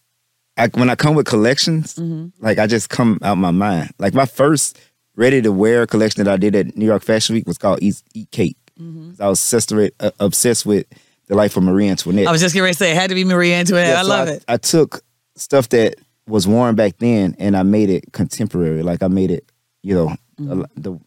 I, 0.60 0.66
when 0.74 0.90
I 0.90 0.96
come 0.96 1.14
with 1.14 1.26
collections, 1.26 1.94
Mm-hmm. 1.94 2.44
like 2.44 2.58
I 2.58 2.66
just 2.66 2.88
come 2.90 3.20
out 3.22 3.38
my 3.38 3.52
mind. 3.52 3.92
Like 4.00 4.12
my 4.12 4.26
first 4.26 4.76
ready 5.14 5.40
to 5.42 5.52
wear 5.52 5.86
collection 5.86 6.24
that 6.24 6.32
I 6.32 6.36
did 6.36 6.56
at 6.56 6.76
New 6.76 6.84
York 6.84 7.04
Fashion 7.04 7.34
Week 7.36 7.46
was 7.46 7.58
called 7.58 7.78
Eat, 7.80 8.02
Eat 8.12 8.28
Cake. 8.32 8.56
Mm-hmm. 8.76 9.22
I 9.22 9.28
was 9.28 9.38
obsessed 9.38 9.70
with, 9.70 9.92
uh, 10.00 10.10
obsessed 10.18 10.66
with 10.66 10.86
the 11.28 11.36
life 11.36 11.56
of 11.56 11.62
Marie 11.62 11.88
Antoinette. 11.88 12.26
I 12.26 12.32
was 12.32 12.40
just 12.40 12.54
getting 12.54 12.64
ready 12.64 12.74
to 12.74 12.78
say 12.78 12.90
it 12.90 12.96
had 12.96 13.10
to 13.10 13.14
be 13.14 13.22
Marie 13.22 13.52
Antoinette. 13.52 13.86
Yeah, 13.90 14.00
I 14.00 14.02
so 14.02 14.08
love 14.08 14.26
it. 14.28 14.44
I 14.48 14.56
took 14.56 15.00
stuff 15.36 15.68
that 15.68 15.94
was 16.26 16.48
worn 16.48 16.74
back 16.74 16.98
then 16.98 17.36
and 17.38 17.56
I 17.56 17.62
made 17.62 17.88
it 17.88 18.12
contemporary. 18.12 18.82
Like 18.82 19.00
I 19.04 19.08
made 19.08 19.30
it, 19.30 19.50
you 19.84 19.94
know, 19.94 20.16
Mm-hmm. 20.40 20.62
the 20.76 20.98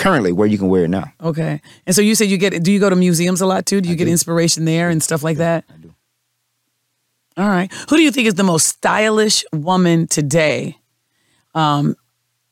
currently 0.00 0.32
where 0.32 0.48
you 0.48 0.58
can 0.58 0.68
wear 0.68 0.84
it 0.84 0.88
now. 0.88 1.12
Okay. 1.22 1.60
And 1.86 1.94
so 1.94 2.02
you 2.02 2.14
said 2.16 2.28
you 2.28 2.38
get 2.38 2.62
do 2.64 2.72
you 2.72 2.80
go 2.80 2.90
to 2.90 2.96
museums 2.96 3.40
a 3.40 3.46
lot 3.46 3.66
too? 3.66 3.80
Do 3.80 3.88
you 3.88 3.94
get 3.96 4.08
inspiration 4.08 4.64
there 4.64 4.88
and 4.90 5.00
stuff 5.02 5.22
like 5.22 5.36
that? 5.36 5.64
I 5.72 5.76
do. 5.76 5.94
All 7.36 7.46
right. 7.48 7.72
Who 7.88 7.96
do 7.96 8.02
you 8.02 8.10
think 8.10 8.26
is 8.26 8.34
the 8.34 8.42
most 8.42 8.66
stylish 8.66 9.44
woman 9.52 10.08
today? 10.08 10.78
Um 11.54 11.94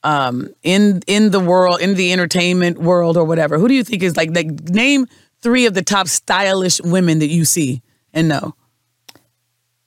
um 0.05 0.49
in 0.63 1.01
in 1.07 1.31
the 1.31 1.41
world, 1.41 1.81
in 1.81 1.95
the 1.95 2.13
entertainment 2.13 2.79
world 2.79 3.17
or 3.17 3.25
whatever. 3.25 3.59
Who 3.59 3.67
do 3.67 3.75
you 3.75 3.83
think 3.83 4.03
is 4.03 4.17
like 4.17 4.31
like 4.35 4.47
name 4.69 5.07
three 5.41 5.67
of 5.67 5.75
the 5.75 5.83
top 5.83 6.07
stylish 6.09 6.81
women 6.83 7.19
that 7.21 7.29
you 7.29 7.45
see 7.45 7.83
and 8.13 8.29
know? 8.29 8.55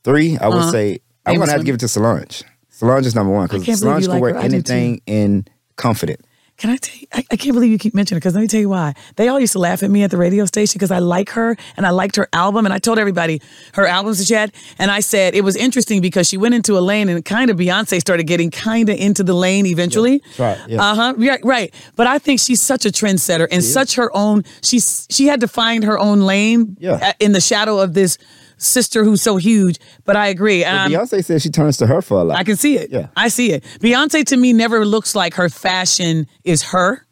Three, 0.04 0.38
I 0.38 0.48
would 0.48 0.58
Uh-huh. 0.58 0.72
say 0.72 1.00
I'm 1.26 1.38
gonna 1.38 1.52
have 1.52 1.62
to 1.62 1.66
give 1.66 1.76
it 1.76 1.80
to 1.82 1.88
Solange. 1.88 2.44
Solange 2.70 3.06
is 3.06 3.14
number 3.16 3.32
one 3.32 3.46
because 3.48 3.64
can't 3.64 3.80
believe 3.80 3.98
you 4.00 4.04
Solange 4.04 4.06
can 4.06 4.12
like 4.14 4.22
wear 4.22 4.34
her. 4.34 4.40
Anything 4.40 5.02
in 5.06 5.46
confident. 5.76 6.22
Can 6.62 6.70
I 6.70 6.78
tell 6.78 6.96
you? 6.96 7.08
I, 7.12 7.26
I 7.32 7.36
can't 7.38 7.54
believe 7.56 7.72
you 7.72 7.80
keep 7.80 7.96
mentioning 7.96 8.18
her 8.18 8.20
because 8.20 8.36
let 8.36 8.42
me 8.42 8.48
tell 8.48 8.60
you 8.60 8.70
why. 8.70 8.94
They 9.16 9.28
all 9.30 9.40
used 9.40 9.54
to 9.54 9.60
laugh 9.60 9.82
at 9.82 9.90
me 9.90 10.04
at 10.04 10.12
the 10.12 10.18
radio 10.18 10.46
station 10.46 10.78
because 10.78 10.92
I 10.92 11.00
like 11.00 11.32
her 11.32 11.58
and 11.76 11.88
I 11.88 11.90
liked 11.90 12.16
her 12.18 12.28
album. 12.34 12.66
And 12.66 12.72
I 12.74 12.78
told 12.78 13.00
everybody 13.00 13.42
her 13.74 13.88
albums 13.88 14.20
that 14.20 14.26
she 14.26 14.36
had. 14.36 14.52
And 14.78 14.92
I 14.92 15.00
said 15.00 15.34
it 15.34 15.44
was 15.44 15.56
interesting 15.56 16.02
because 16.02 16.30
she 16.30 16.38
went 16.38 16.54
into 16.54 16.78
a 16.78 16.80
lane 16.80 17.10
and 17.10 17.26
kind 17.26 17.50
of 17.50 17.58
Beyonce 17.58 18.00
started 18.00 18.26
getting 18.28 18.52
kind 18.52 18.90
of 18.90 18.96
into 18.98 19.24
the 19.24 19.34
lane 19.34 19.66
eventually. 19.66 20.22
right, 20.38 20.60
yeah. 20.68 20.80
Uh 20.84 20.94
huh. 20.96 21.14
Right, 21.18 21.44
right. 21.44 21.74
But 21.96 22.06
I 22.06 22.20
think 22.20 22.40
she's 22.40 22.62
such 22.62 22.86
a 22.86 22.90
trendsetter 22.90 23.48
and 23.52 23.64
such 23.64 23.96
her 23.96 24.16
own. 24.16 24.44
She's 24.62 25.08
she 25.10 25.26
had 25.26 25.42
to 25.42 25.48
find 25.48 25.84
her 25.84 25.98
own 25.98 26.22
lane 26.22 26.78
Yeah. 26.80 27.14
in 27.20 27.32
the 27.32 27.42
shadow 27.42 27.80
of 27.80 27.96
this 27.96 28.20
sister 28.62 29.04
who's 29.04 29.22
so 29.22 29.38
huge. 29.38 29.80
But 30.06 30.16
I 30.16 30.28
agree. 30.28 30.64
And 30.64 30.94
Beyonce 30.94 31.24
says 31.26 31.42
she 31.42 31.50
turns 31.50 31.78
to 31.78 31.88
her 31.88 32.02
for 32.02 32.20
a 32.20 32.24
lot. 32.24 32.38
I 32.38 32.44
can 32.44 32.56
see 32.56 32.78
it. 32.78 32.90
Yeah. 32.92 33.08
I 33.16 33.28
see 33.28 33.52
it. 33.52 33.64
Beyonce 33.80 34.24
to 34.26 34.38
me 34.38 34.54
never 34.54 34.86
looks 34.86 35.16
like 35.16 35.34
her 35.36 35.50
fashion 35.50 36.28
is 36.44 36.64
her. 36.64 37.06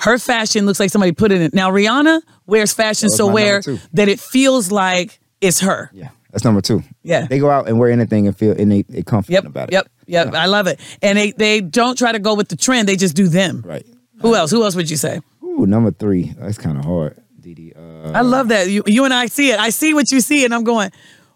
Her 0.00 0.18
fashion 0.18 0.66
looks 0.66 0.78
like 0.80 0.90
somebody 0.90 1.12
put 1.12 1.32
it 1.32 1.40
in. 1.40 1.50
Now 1.54 1.70
Rihanna 1.70 2.20
wears 2.46 2.72
fashion 2.72 3.08
so 3.08 3.26
where 3.26 3.62
that 3.94 4.08
it 4.08 4.20
feels 4.20 4.70
like 4.70 5.20
it's 5.40 5.60
her. 5.60 5.90
Yeah, 5.94 6.08
that's 6.30 6.44
number 6.44 6.60
two. 6.60 6.82
Yeah. 7.02 7.26
they 7.26 7.38
go 7.38 7.50
out 7.50 7.66
and 7.68 7.78
wear 7.78 7.90
anything 7.90 8.26
and 8.26 8.36
feel 8.36 8.52
and 8.52 8.70
they, 8.70 8.82
they 8.82 9.02
confident 9.02 9.44
Yep. 9.44 9.50
about 9.50 9.68
it. 9.68 9.72
Yep. 9.72 9.88
Yep, 10.06 10.34
I 10.34 10.46
love 10.46 10.66
it. 10.66 10.80
And 11.02 11.16
they 11.16 11.30
they 11.32 11.60
don't 11.60 11.96
try 11.96 12.10
to 12.12 12.18
go 12.18 12.34
with 12.34 12.48
the 12.48 12.56
trend; 12.56 12.88
they 12.88 12.96
just 12.96 13.14
do 13.14 13.28
them. 13.28 13.62
Right. 13.64 13.86
Who 14.22 14.34
else? 14.34 14.50
Who 14.50 14.64
else 14.64 14.74
would 14.74 14.90
you 14.90 14.96
say? 14.96 15.20
Ooh, 15.42 15.66
number 15.66 15.92
three. 15.92 16.34
That's 16.36 16.58
kind 16.58 16.76
of 16.76 16.84
hard. 16.84 17.16
DeDe. 17.54 17.76
Uh, 17.76 18.12
I 18.12 18.20
love 18.22 18.48
that. 18.48 18.68
You 18.68 18.82
you 18.86 19.04
and 19.04 19.14
I 19.14 19.26
see 19.26 19.50
it. 19.50 19.58
I 19.58 19.70
see 19.70 19.94
what 19.94 20.10
you 20.10 20.20
see, 20.20 20.44
and 20.44 20.54
I'm 20.54 20.64
going, 20.64 20.90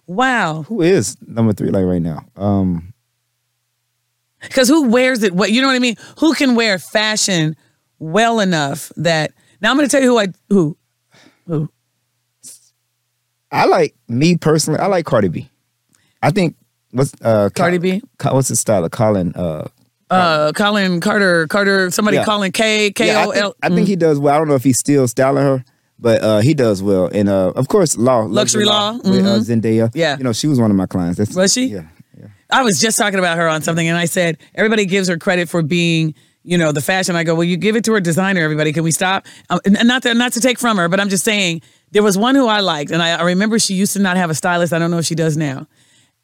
wow. 0.07 0.63
who 0.69 0.83
is 0.83 1.17
number 1.27 1.53
three 1.53 1.71
like 1.71 1.85
right 1.85 2.03
now? 2.03 2.25
Um, 2.37 2.93
Because 4.43 4.69
who 4.69 4.89
wears 4.89 5.23
it? 5.23 5.33
What 5.35 5.53
you 5.53 5.61
know 5.61 5.69
what 5.69 5.77
I 5.77 5.81
mean? 5.81 5.97
Who 6.19 6.35
can 6.35 6.55
wear 6.55 6.79
fashion 6.79 7.57
well 7.99 8.41
enough 8.41 8.93
that? 8.97 9.33
Now 9.61 9.71
I'm 9.71 9.77
going 9.77 9.89
to 9.89 9.91
tell 9.91 10.03
you 10.03 10.11
who 10.11 10.19
I 10.19 10.27
who 10.51 10.77
who. 11.47 11.69
I 13.51 13.67
like 13.67 13.95
me 14.09 14.37
personally. 14.37 14.81
I 14.81 14.87
like 14.87 15.07
Cardi 15.07 15.29
B. 15.29 15.49
I 16.23 16.31
think 16.31 16.57
what's 16.91 17.13
uh 17.23 17.51
Cardi 17.55 17.79
B? 17.79 18.03
What's 18.23 18.49
his 18.49 18.59
style 18.61 18.85
of 18.85 18.91
Kollin? 18.91 19.33
Uh, 19.37 19.69
Uh, 20.11 20.53
Kollin 20.53 21.01
Carter, 21.01 21.47
Carter, 21.47 21.91
somebody 21.91 22.17
Yeah. 22.19 22.25
calling 22.25 22.53
K 22.53 22.91
K 22.93 23.07
yeah, 23.07 23.21
I 23.21 23.25
O 23.27 23.33
think, 23.33 23.45
mm. 23.47 23.53
I 23.63 23.69
think 23.71 23.89
he 23.89 23.97
does 23.97 24.19
well. 24.19 24.35
I 24.35 24.39
don't 24.39 24.49
know 24.49 24.55
if 24.55 24.65
he's 24.65 24.79
still 24.79 25.09
styling 25.09 25.45
her, 25.45 25.65
but 26.05 26.23
uh, 26.23 26.41
he 26.41 26.53
does 26.53 26.83
well. 26.83 27.07
And 27.07 27.31
uh, 27.31 27.53
of 27.57 27.69
course, 27.69 27.97
Law 27.97 28.21
Luxury 28.29 28.67
Law, 28.67 28.99
with 28.99 29.27
uh, 29.27 29.39
Zendaya. 29.41 29.91
Yeah. 29.95 30.19
you 30.19 30.23
know 30.23 30.35
she 30.35 30.47
was 30.47 30.61
one 30.61 30.71
of 30.71 30.77
my 30.77 30.85
clients. 30.85 31.17
That's, 31.17 31.35
Was 31.35 31.55
she? 31.55 31.65
Yeah, 31.69 31.87
yeah. 32.21 32.27
I 32.51 32.63
was 32.63 32.79
just 32.79 32.99
talking 32.99 33.19
about 33.19 33.39
her 33.39 33.49
on 33.49 33.63
something, 33.63 33.89
and 33.89 33.97
I 33.97 34.05
said 34.05 34.37
everybody 34.55 34.85
gives 34.85 35.09
her 35.09 35.17
credit 35.17 35.49
for 35.49 35.63
being, 35.63 36.15
you 36.43 36.59
know, 36.59 36.73
the 36.73 36.83
fashion. 36.83 37.17
I 37.17 37.25
go, 37.25 37.35
well, 37.35 37.45
you 37.45 37.57
give 37.57 37.75
it 37.75 37.85
to 37.87 37.93
her 37.95 38.01
designer. 38.01 38.43
Everybody, 38.43 38.75
can 38.75 38.85
we 38.85 38.91
stop? 38.91 39.27
Um, 39.49 39.61
and 39.65 39.89
not 39.89 40.03
to, 40.03 40.13
not 40.13 40.35
to 40.35 40.41
take 40.41 40.59
from 40.59 40.77
her, 40.77 40.89
but 40.91 41.01
I'm 41.01 41.09
just 41.09 41.25
saying 41.25 41.63
there 41.93 42.03
was 42.03 42.19
one 42.19 42.35
who 42.35 42.47
I 42.49 42.61
liked, 42.61 42.91
and 42.91 43.03
I, 43.03 43.19
I 43.19 43.23
remember 43.23 43.59
she 43.59 43.73
used 43.73 43.95
to 43.95 43.99
not 43.99 44.19
have 44.19 44.29
a 44.29 44.35
stylist. 44.35 44.75
I 44.75 44.79
don't 44.79 44.91
know 44.91 44.99
if 44.99 45.07
she 45.07 45.15
does 45.15 45.39
now. 45.39 45.67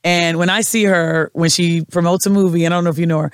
And 0.05 0.39
when 0.39 0.51
I 0.51 0.61
see 0.61 0.85
her 0.85 1.31
when 1.33 1.49
she 1.49 1.87
promotes 1.87 2.26
a 2.26 2.31
movie, 2.31 2.66
I 2.66 2.68
don't 2.68 2.85
know 2.85 2.91
if 2.91 2.99
you 2.99 3.07
know 3.07 3.20
her, 3.20 3.33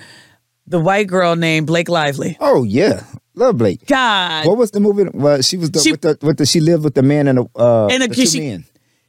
the 0.69 0.79
white 0.79 1.09
girl 1.09 1.35
named 1.35 1.67
Blake 1.67 1.89
Lively. 1.89 2.37
Oh 2.39 2.63
yeah, 2.63 3.03
love 3.37 3.57
Blake. 3.59 3.87
God, 3.87 4.47
What 4.47 4.57
was 4.57 4.71
the 4.73 4.81
movie? 4.81 5.05
Well, 5.13 5.41
she 5.43 5.57
was 5.57 5.71
the, 5.71 5.79
She- 5.81 5.93
with 5.93 6.01
the 6.01 6.19
with 6.23 6.37
the 6.39 6.47
she 6.47 6.61
lived 6.61 6.83
with 6.85 6.95
the 6.95 7.03
man 7.03 7.29
and 7.29 7.39
the 7.39 7.47
uh 7.57 7.87
And 7.87 8.03
the- 8.03 8.09
the 8.09 8.15
two 8.15 8.27
she- 8.27 8.41
men. 8.41 8.65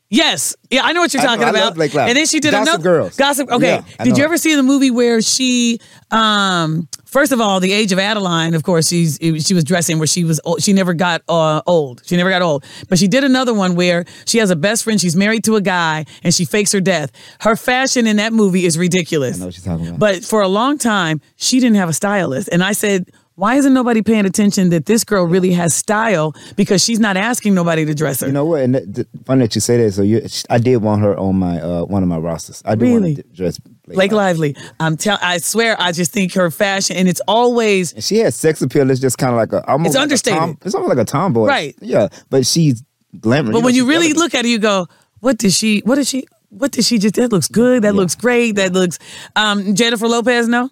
Yes. 0.10 0.56
Yeah, 0.72 0.84
I 0.86 0.94
know 0.94 1.02
what 1.02 1.14
you're 1.14 1.22
talking 1.22 1.44
I 1.44 1.48
love 1.48 1.56
about. 1.56 1.76
Blake 1.76 1.94
Lively. 1.94 2.12
and 2.12 2.18
then 2.18 2.26
she 2.28 2.40
did 2.40 2.52
Gossip 2.52 2.68
another 2.76 2.84
Girls. 2.84 3.18
Gossip. 3.18 3.52
Okay. 3.52 3.82
Yeah, 4.00 4.04
did 4.06 4.18
you 4.18 4.24
ever 4.24 4.38
see 4.38 4.56
the 4.56 4.64
movie 4.64 4.90
where 4.90 5.22
she 5.22 5.80
um 6.12 6.88
first 7.04 7.34
of 7.34 7.42
all, 7.42 7.60
The 7.60 7.74
Age 7.74 7.92
of 7.92 8.00
Adaline, 8.00 8.54
of 8.54 8.64
course, 8.64 8.88
she's 8.88 9.18
she 9.22 9.54
was 9.54 9.66
dressing 9.66 9.98
where 9.98 10.08
she 10.08 10.24
was 10.24 10.40
old. 10.46 10.64
she 10.64 10.72
never 10.72 10.94
got 10.94 11.24
uh, 11.28 11.62
old. 11.68 12.04
She 12.06 12.16
never 12.16 12.30
got 12.30 12.42
old. 12.42 12.64
But 12.88 13.00
she 13.00 13.10
did 13.10 13.26
another 13.26 13.54
one 13.54 13.76
where 13.76 14.06
she 14.26 14.38
has 14.38 14.50
a 14.50 14.56
best 14.56 14.86
friend, 14.86 15.00
she's 15.02 15.16
married 15.18 15.44
to 15.44 15.58
a 15.58 15.62
guy 15.62 16.06
and 16.24 16.34
she 16.34 16.46
fakes 16.46 16.72
her 16.72 16.80
death. 16.80 17.12
Her 17.42 17.58
fashion 17.58 18.08
in 18.08 18.16
that 18.16 18.32
movie 18.32 18.66
is 18.66 18.78
ridiculous. 18.78 19.36
I 19.36 19.40
know 19.40 19.46
what 19.48 19.58
you're 19.58 19.66
talking 19.66 19.88
about. 19.90 20.00
But 20.00 20.24
for 20.24 20.42
a 20.42 20.48
long 20.48 20.78
time, 20.78 21.20
she 21.36 21.60
didn't 21.60 21.76
have 21.76 21.90
a 21.90 21.94
stylist. 21.94 22.48
And 22.52 22.64
I 22.64 22.72
said, 22.72 23.10
why 23.38 23.54
isn't 23.56 23.74
nobody 23.74 24.02
paying 24.02 24.26
attention 24.26 24.72
that 24.72 24.88
this 24.88 25.04
girl 25.04 25.24
really 25.26 25.52
has 25.54 25.76
style 25.76 26.34
because 26.56 26.84
she's 26.84 27.00
not 27.00 27.16
asking 27.18 27.54
nobody 27.54 27.86
to 27.86 27.94
dress 27.94 28.22
her? 28.22 28.28
You 28.28 28.34
know 28.34 28.46
what? 28.46 28.62
And 28.64 28.74
that, 28.76 28.94
that- 28.96 29.08
funny 29.26 29.42
that 29.46 29.54
you 29.54 29.62
say 29.62 29.78
that. 29.78 29.92
So 29.92 30.02
you, 30.02 30.26
I 30.50 30.58
did 30.58 30.78
want 30.78 31.04
her 31.04 31.16
on 31.18 31.36
my 31.38 31.62
uh 31.62 31.86
one 31.86 32.02
of 32.02 32.10
my 32.10 32.18
rosters. 32.18 32.64
I 32.66 32.74
do 32.76 32.86
Really? 32.86 33.14
want 33.14 33.18
to 33.18 33.24
dress 33.36 33.60
Blake. 33.60 33.96
Blake 33.96 34.12
Lively. 34.12 34.54
Lively. 34.54 34.72
I'm 34.80 34.98
tell 34.98 35.20
I 35.22 35.38
swear 35.38 35.76
I 35.80 35.92
just 35.92 36.12
think 36.12 36.34
her 36.34 36.50
fashion 36.52 36.98
and 36.98 37.08
it's 37.08 37.22
always 37.28 37.94
And 37.94 38.04
she 38.04 38.18
has 38.18 38.36
sex 38.36 38.62
appeal. 38.64 38.90
It's 38.90 39.00
just 39.00 39.18
kind 39.20 39.32
of 39.34 39.38
like 39.38 39.54
a 39.54 39.64
almost 39.70 39.90
It's 39.90 39.96
like 39.96 40.02
a 40.02 40.04
understated. 40.04 40.40
tom- 40.40 40.58
it's 40.66 40.74
almost 40.76 40.90
like 40.96 40.98
a 40.98 41.06
tomboy. 41.06 41.46
Right. 41.48 41.76
Yeah, 41.80 42.08
but 42.32 42.46
she's 42.46 42.84
glamorous. 43.20 43.54
but 43.54 43.60
know, 43.60 43.66
when 43.66 43.76
you 43.76 43.86
really 43.88 44.08
elegant. 44.08 44.18
look 44.20 44.34
at 44.36 44.46
her 44.46 44.50
you 44.50 44.58
go, 44.60 44.88
what 45.20 45.38
did 45.38 45.54
she 45.54 45.82
what 45.86 45.96
did 45.96 46.08
she 46.08 46.26
what 46.50 46.72
did 46.72 46.86
she 46.86 46.98
just 46.98 47.16
that 47.16 47.32
looks 47.32 47.48
good, 47.48 47.84
that 47.84 47.94
looks 47.94 48.16
great, 48.16 48.56
that 48.56 48.74
looks 48.74 48.98
um 49.36 49.76
Jennifer 49.76 50.08
Lopez, 50.08 50.48
no? 50.48 50.72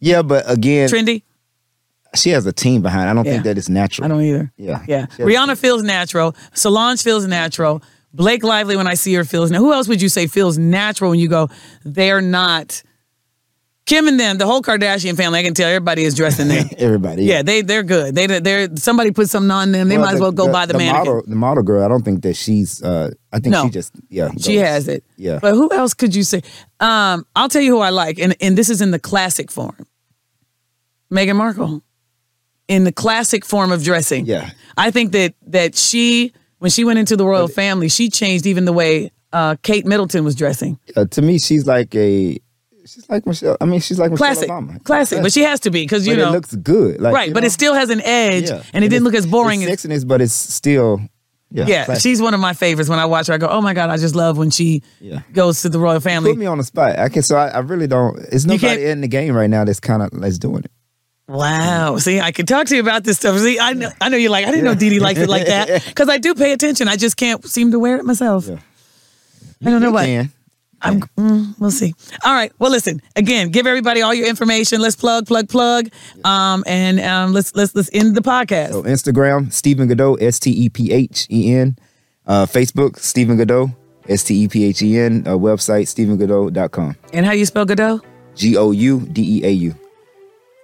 Yeah, 0.00 0.22
but 0.22 0.44
again, 0.50 0.88
Trendy? 0.90 1.22
She 2.14 2.30
has 2.30 2.44
a 2.46 2.52
team 2.52 2.82
behind. 2.82 3.08
I 3.10 3.14
don't 3.14 3.24
think 3.24 3.36
Yeah. 3.44 3.52
that 3.52 3.58
it's 3.58 3.68
natural. 3.68 4.04
I 4.04 4.08
don't 4.08 4.22
either. 4.22 4.52
Yeah. 4.56 4.84
Yeah. 4.86 5.06
She 5.16 5.22
Rihanna 5.22 5.56
feels 5.58 5.82
natural. 5.82 6.34
Solange 6.54 7.02
feels 7.02 7.26
natural. 7.26 7.82
Blake 8.14 8.44
Lively, 8.44 8.76
when 8.76 8.86
I 8.86 8.94
see 8.94 9.14
her, 9.14 9.24
feels 9.24 9.50
now. 9.50 9.58
Who 9.58 9.72
else 9.72 9.88
would 9.88 10.02
you 10.02 10.08
say 10.10 10.26
feels 10.26 10.58
natural 10.58 11.10
when 11.10 11.18
you 11.20 11.28
go, 11.28 11.48
they're 11.84 12.20
not 12.20 12.82
Kim 13.84 14.06
and 14.06 14.18
them, 14.20 14.38
the 14.38 14.46
whole 14.46 14.62
Kardashian 14.62 15.16
family, 15.16 15.40
I 15.40 15.42
can 15.42 15.54
tell 15.54 15.68
everybody 15.68 16.04
is 16.04 16.14
dressed 16.14 16.38
in 16.38 16.46
there. 16.46 16.64
Everybody. 16.78 17.24
yeah, 17.24 17.42
they 17.42 17.62
they're 17.62 17.82
good. 17.82 18.14
They 18.14 18.28
they're 18.28 18.68
somebody 18.76 19.10
put 19.10 19.28
something 19.28 19.50
on 19.50 19.72
them. 19.72 19.88
They 19.88 19.98
might 19.98 20.14
as 20.14 20.20
well 20.20 20.30
go 20.30 20.52
buy 20.52 20.66
the, 20.66 20.74
mannequin. 20.78 21.04
model. 21.04 21.22
The 21.26 21.34
model 21.34 21.62
girl. 21.64 21.82
I 21.84 21.88
don't 21.88 22.04
think 22.04 22.22
that 22.22 22.36
she's. 22.36 22.80
uh 22.80 23.10
I 23.32 23.40
think 23.40 23.52
No. 23.54 23.64
she 23.64 23.70
just. 23.70 23.92
Yeah. 24.08 24.30
She 24.38 24.54
has 24.56 24.86
it. 24.86 25.04
Yeah. 25.16 25.40
But 25.42 25.54
who 25.54 25.68
else 25.72 25.94
could 25.94 26.14
you 26.14 26.22
say? 26.22 26.42
Um, 26.78 27.26
I'll 27.34 27.48
tell 27.48 27.60
you 27.60 27.72
who 27.74 27.80
I 27.80 27.90
like, 27.90 28.20
and 28.20 28.36
and 28.40 28.56
this 28.56 28.70
is 28.70 28.80
in 28.82 28.92
the 28.92 29.00
classic 29.00 29.50
form. 29.50 29.84
Meghan 31.12 31.34
Markle. 31.36 31.82
In 32.68 32.84
the 32.84 32.92
classic 32.92 33.44
form 33.44 33.72
of 33.72 33.82
dressing. 33.82 34.24
Yeah. 34.26 34.50
I 34.76 34.90
think 34.90 35.12
that 35.12 35.34
that 35.48 35.74
she 35.76 36.32
when 36.58 36.70
she 36.70 36.84
went 36.84 36.98
into 36.98 37.16
the 37.16 37.26
royal 37.26 37.48
family, 37.48 37.88
she 37.88 38.08
changed 38.08 38.46
even 38.46 38.64
the 38.64 38.72
way 38.72 39.10
uh, 39.32 39.56
Kate 39.62 39.84
Middleton 39.84 40.24
was 40.24 40.34
dressing. 40.34 40.78
Uh, 40.96 41.04
to 41.06 41.22
me, 41.22 41.38
she's 41.38 41.66
like 41.66 41.94
a. 41.94 42.38
She's 42.84 43.08
like 43.08 43.26
Michelle. 43.26 43.56
I 43.60 43.64
mean, 43.64 43.80
she's 43.80 43.98
like 43.98 44.10
Michelle 44.10 44.26
Classic. 44.34 44.48
Obama. 44.50 44.82
Classic. 44.84 45.22
But 45.22 45.32
she 45.32 45.42
has 45.42 45.60
to 45.60 45.70
be 45.70 45.82
because 45.82 46.06
you 46.06 46.14
But 46.16 46.22
know 46.22 46.28
it 46.28 46.32
looks 46.32 46.54
good. 46.56 47.00
Like, 47.00 47.14
right, 47.14 47.28
you 47.28 47.34
but 47.34 47.40
know? 47.42 47.46
it 47.46 47.50
still 47.50 47.74
has 47.74 47.90
an 47.90 48.00
edge 48.02 48.48
Yeah. 48.50 48.62
and 48.72 48.84
it 48.84 48.88
didn't 48.88 49.04
look 49.04 49.14
as 49.14 49.26
boring 49.26 49.62
It's 49.62 49.84
as 49.84 49.90
sexiness, 49.90 50.06
but 50.08 50.20
it's 50.20 50.32
still. 50.32 51.00
Yeah. 51.50 51.66
Yeah, 51.66 51.94
she's 51.98 52.22
one 52.22 52.32
of 52.34 52.40
my 52.40 52.54
favorites. 52.54 52.88
When 52.88 52.98
I 52.98 53.04
watch 53.04 53.26
her, 53.26 53.34
I 53.34 53.38
go, 53.38 53.46
"Oh 53.46 53.60
my 53.60 53.74
god, 53.74 53.90
I 53.90 53.98
just 53.98 54.14
love 54.14 54.38
when 54.38 54.50
she 54.50 54.82
Yeah. 55.00 55.20
goes 55.32 55.60
to 55.62 55.68
the 55.68 55.78
royal 55.78 56.00
family." 56.00 56.30
Put 56.30 56.38
me 56.38 56.46
on 56.46 56.56
the 56.58 56.64
spot. 56.64 56.98
I 56.98 57.08
can. 57.10 57.22
So 57.22 57.36
I, 57.36 57.48
I 57.48 57.58
really 57.58 57.86
don't. 57.86 58.18
It's 58.32 58.46
nobody 58.46 58.86
in 58.86 59.00
the 59.02 59.08
game 59.08 59.34
right 59.34 59.50
now 59.50 59.64
that's 59.64 59.78
kind 59.80 60.02
of 60.02 60.10
that's 60.20 60.38
doing 60.38 60.64
it. 60.64 60.70
Wow. 61.32 61.96
See, 61.96 62.20
I 62.20 62.30
can 62.30 62.44
talk 62.46 62.66
to 62.66 62.74
you 62.76 62.82
about 62.82 63.04
this 63.04 63.16
stuff. 63.16 63.38
See, 63.38 63.58
I 63.58 63.72
know, 63.72 63.90
I 64.00 64.08
know 64.10 64.16
you're 64.18 64.30
like, 64.30 64.46
I 64.46 64.50
didn't 64.50 64.64
know 64.64 64.74
DeDe 64.74 65.00
liked 65.00 65.18
it 65.18 65.28
like 65.28 65.46
that 65.46 65.84
because 65.86 66.08
I 66.08 66.18
do 66.18 66.34
pay 66.34 66.52
attention. 66.52 66.88
I 66.88 66.96
just 66.96 67.16
can't 67.16 67.42
seem 67.46 67.70
to 67.72 67.78
wear 67.78 67.96
it 67.96 68.04
myself. 68.04 68.46
Yeah. 68.46 68.58
I 69.64 69.70
don't 69.70 69.80
know 69.80 69.88
You 69.88 69.92
what. 69.94 70.04
can. 70.04 70.32
I'm. 70.84 71.00
Mm, 71.16 71.58
we'll 71.60 71.70
see. 71.70 71.94
All 72.24 72.34
right. 72.34 72.52
Well, 72.58 72.70
listen. 72.70 73.00
Again, 73.14 73.50
give 73.50 73.66
everybody 73.68 74.02
all 74.02 74.12
your 74.12 74.26
information. 74.28 74.80
Let's 74.80 74.96
plug, 74.96 75.26
plug, 75.28 75.48
plug. 75.48 75.88
Um, 76.24 76.64
and 76.66 76.98
um, 77.00 77.32
let's 77.32 77.54
let's 77.54 77.72
let's 77.74 77.88
end 77.92 78.16
the 78.16 78.20
podcast. 78.20 78.70
So 78.70 78.82
Instagram, 78.82 79.52
Stephen 79.52 79.88
Goudeau, 79.88 80.20
S 80.20 80.40
T 80.40 80.50
E 80.50 80.68
P 80.68 80.92
H 80.92 81.28
E 81.30 81.54
N. 81.54 81.78
Uh, 82.26 82.46
Facebook, 82.46 82.98
Stephen 82.98 83.38
Goudeau, 83.38 83.72
S 84.08 84.24
T 84.24 84.34
E 84.42 84.48
P 84.48 84.64
H 84.64 84.82
E 84.82 84.98
N. 84.98 85.22
Uh, 85.24 85.30
website, 85.38 85.86
stephengoudeau.com. 85.86 86.96
And 87.12 87.24
how 87.26 87.32
you 87.32 87.46
spell 87.46 87.64
Goudeau? 87.64 88.00
G 88.34 88.56
O 88.56 88.72
U 88.72 89.00
D 89.12 89.38
E 89.38 89.46
A 89.46 89.50
U. 89.50 89.74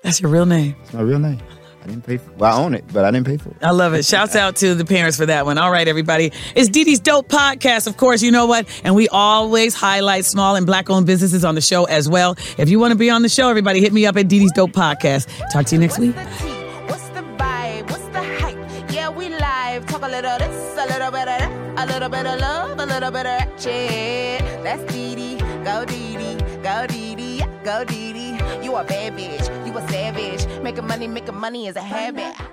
That's 0.03 0.21
your 0.21 0.31
real 0.31 0.47
name. 0.47 0.77
It's 0.83 0.93
my 0.93 1.01
real 1.03 1.19
name. 1.19 1.41
I 1.83 1.87
didn't 1.87 2.05
pay 2.05 2.17
for 2.19 2.31
Well, 2.33 2.55
I 2.55 2.61
own 2.63 2.75
it, 2.75 2.85
but 2.93 3.05
I 3.05 3.11
didn't 3.11 3.27
pay 3.27 3.37
for 3.37 3.51
it. 3.51 3.57
I 3.63 3.71
love 3.71 3.95
it. 3.95 4.05
Shouts 4.05 4.37
out 4.37 4.57
to 4.57 4.75
the 4.75 4.85
parents 4.85 5.17
for 5.17 5.27
that 5.27 5.45
one. 5.47 5.59
All 5.59 5.71
right, 5.71 5.87
everybody. 5.89 6.33
It's 6.55 6.69
DeDe's 6.69 7.01
Dope 7.01 7.29
Podcast, 7.29 7.87
of 7.87 7.97
course. 7.97 8.23
You 8.23 8.31
know 8.31 8.47
what? 8.47 8.67
And 8.85 8.95
we 8.95 9.09
always 9.09 9.75
highlight 9.75 10.25
small 10.25 10.57
and 10.57 10.67
black 10.67 10.91
owned 10.91 11.07
businesses 11.07 11.45
on 11.45 11.55
the 11.55 11.61
show 11.61 11.85
as 11.85 12.09
well. 12.09 12.37
If 12.59 12.69
you 12.69 12.79
want 12.79 12.93
to 12.93 12.99
be 12.99 13.11
on 13.11 13.23
the 13.23 13.29
show, 13.29 13.49
everybody 13.49 13.81
hit 13.81 13.93
me 13.93 14.07
up 14.07 14.17
at 14.17 14.27
DeDe's 14.27 14.53
Dope 14.53 14.73
Podcast. 14.73 15.29
Talk 15.51 15.67
to 15.67 15.77
you 15.77 15.81
next 15.81 15.99
week. 15.99 16.15
What's 16.17 16.39
the 16.41 16.45
tea? 16.49 16.55
What's 16.87 17.09
the 17.11 17.23
vibe? 17.39 17.91
What's 17.91 18.05
the 18.09 18.23
hype? 18.23 18.93
Yeah, 18.93 19.09
we 19.09 19.29
live. 19.29 19.87
Talk 19.87 20.03
a 20.03 20.09
little 20.09 20.39
this, 20.39 20.79
a 20.79 20.87
little 20.87 21.11
bit 21.11 21.29
of 21.29 21.39
that, 21.39 21.79
a 21.79 21.87
little 21.93 22.09
bit 22.09 22.27
of 22.27 22.41
love, 22.41 22.79
a 22.81 22.87
little 22.87 23.11
bit 23.11 23.27
of 23.27 23.39
ratchet. 23.47 24.63
That's 24.63 24.83
DeDe. 24.93 25.39
Go 25.65 25.87
DeDe. 25.87 26.63
Go 26.63 26.87
DeDe. 26.93 27.38
Go 27.69 27.85
DeDe. 27.85 28.65
You 28.65 28.77
a 28.77 28.83
bad 28.83 29.13
bitch. 29.13 29.45
You 29.67 29.77
a 29.77 29.87
savage. 29.89 30.47
Making 30.63 30.87
money, 30.87 31.07
making 31.07 31.37
money 31.37 31.67
is 31.67 31.77
a 31.77 31.83
habit. 31.83 32.35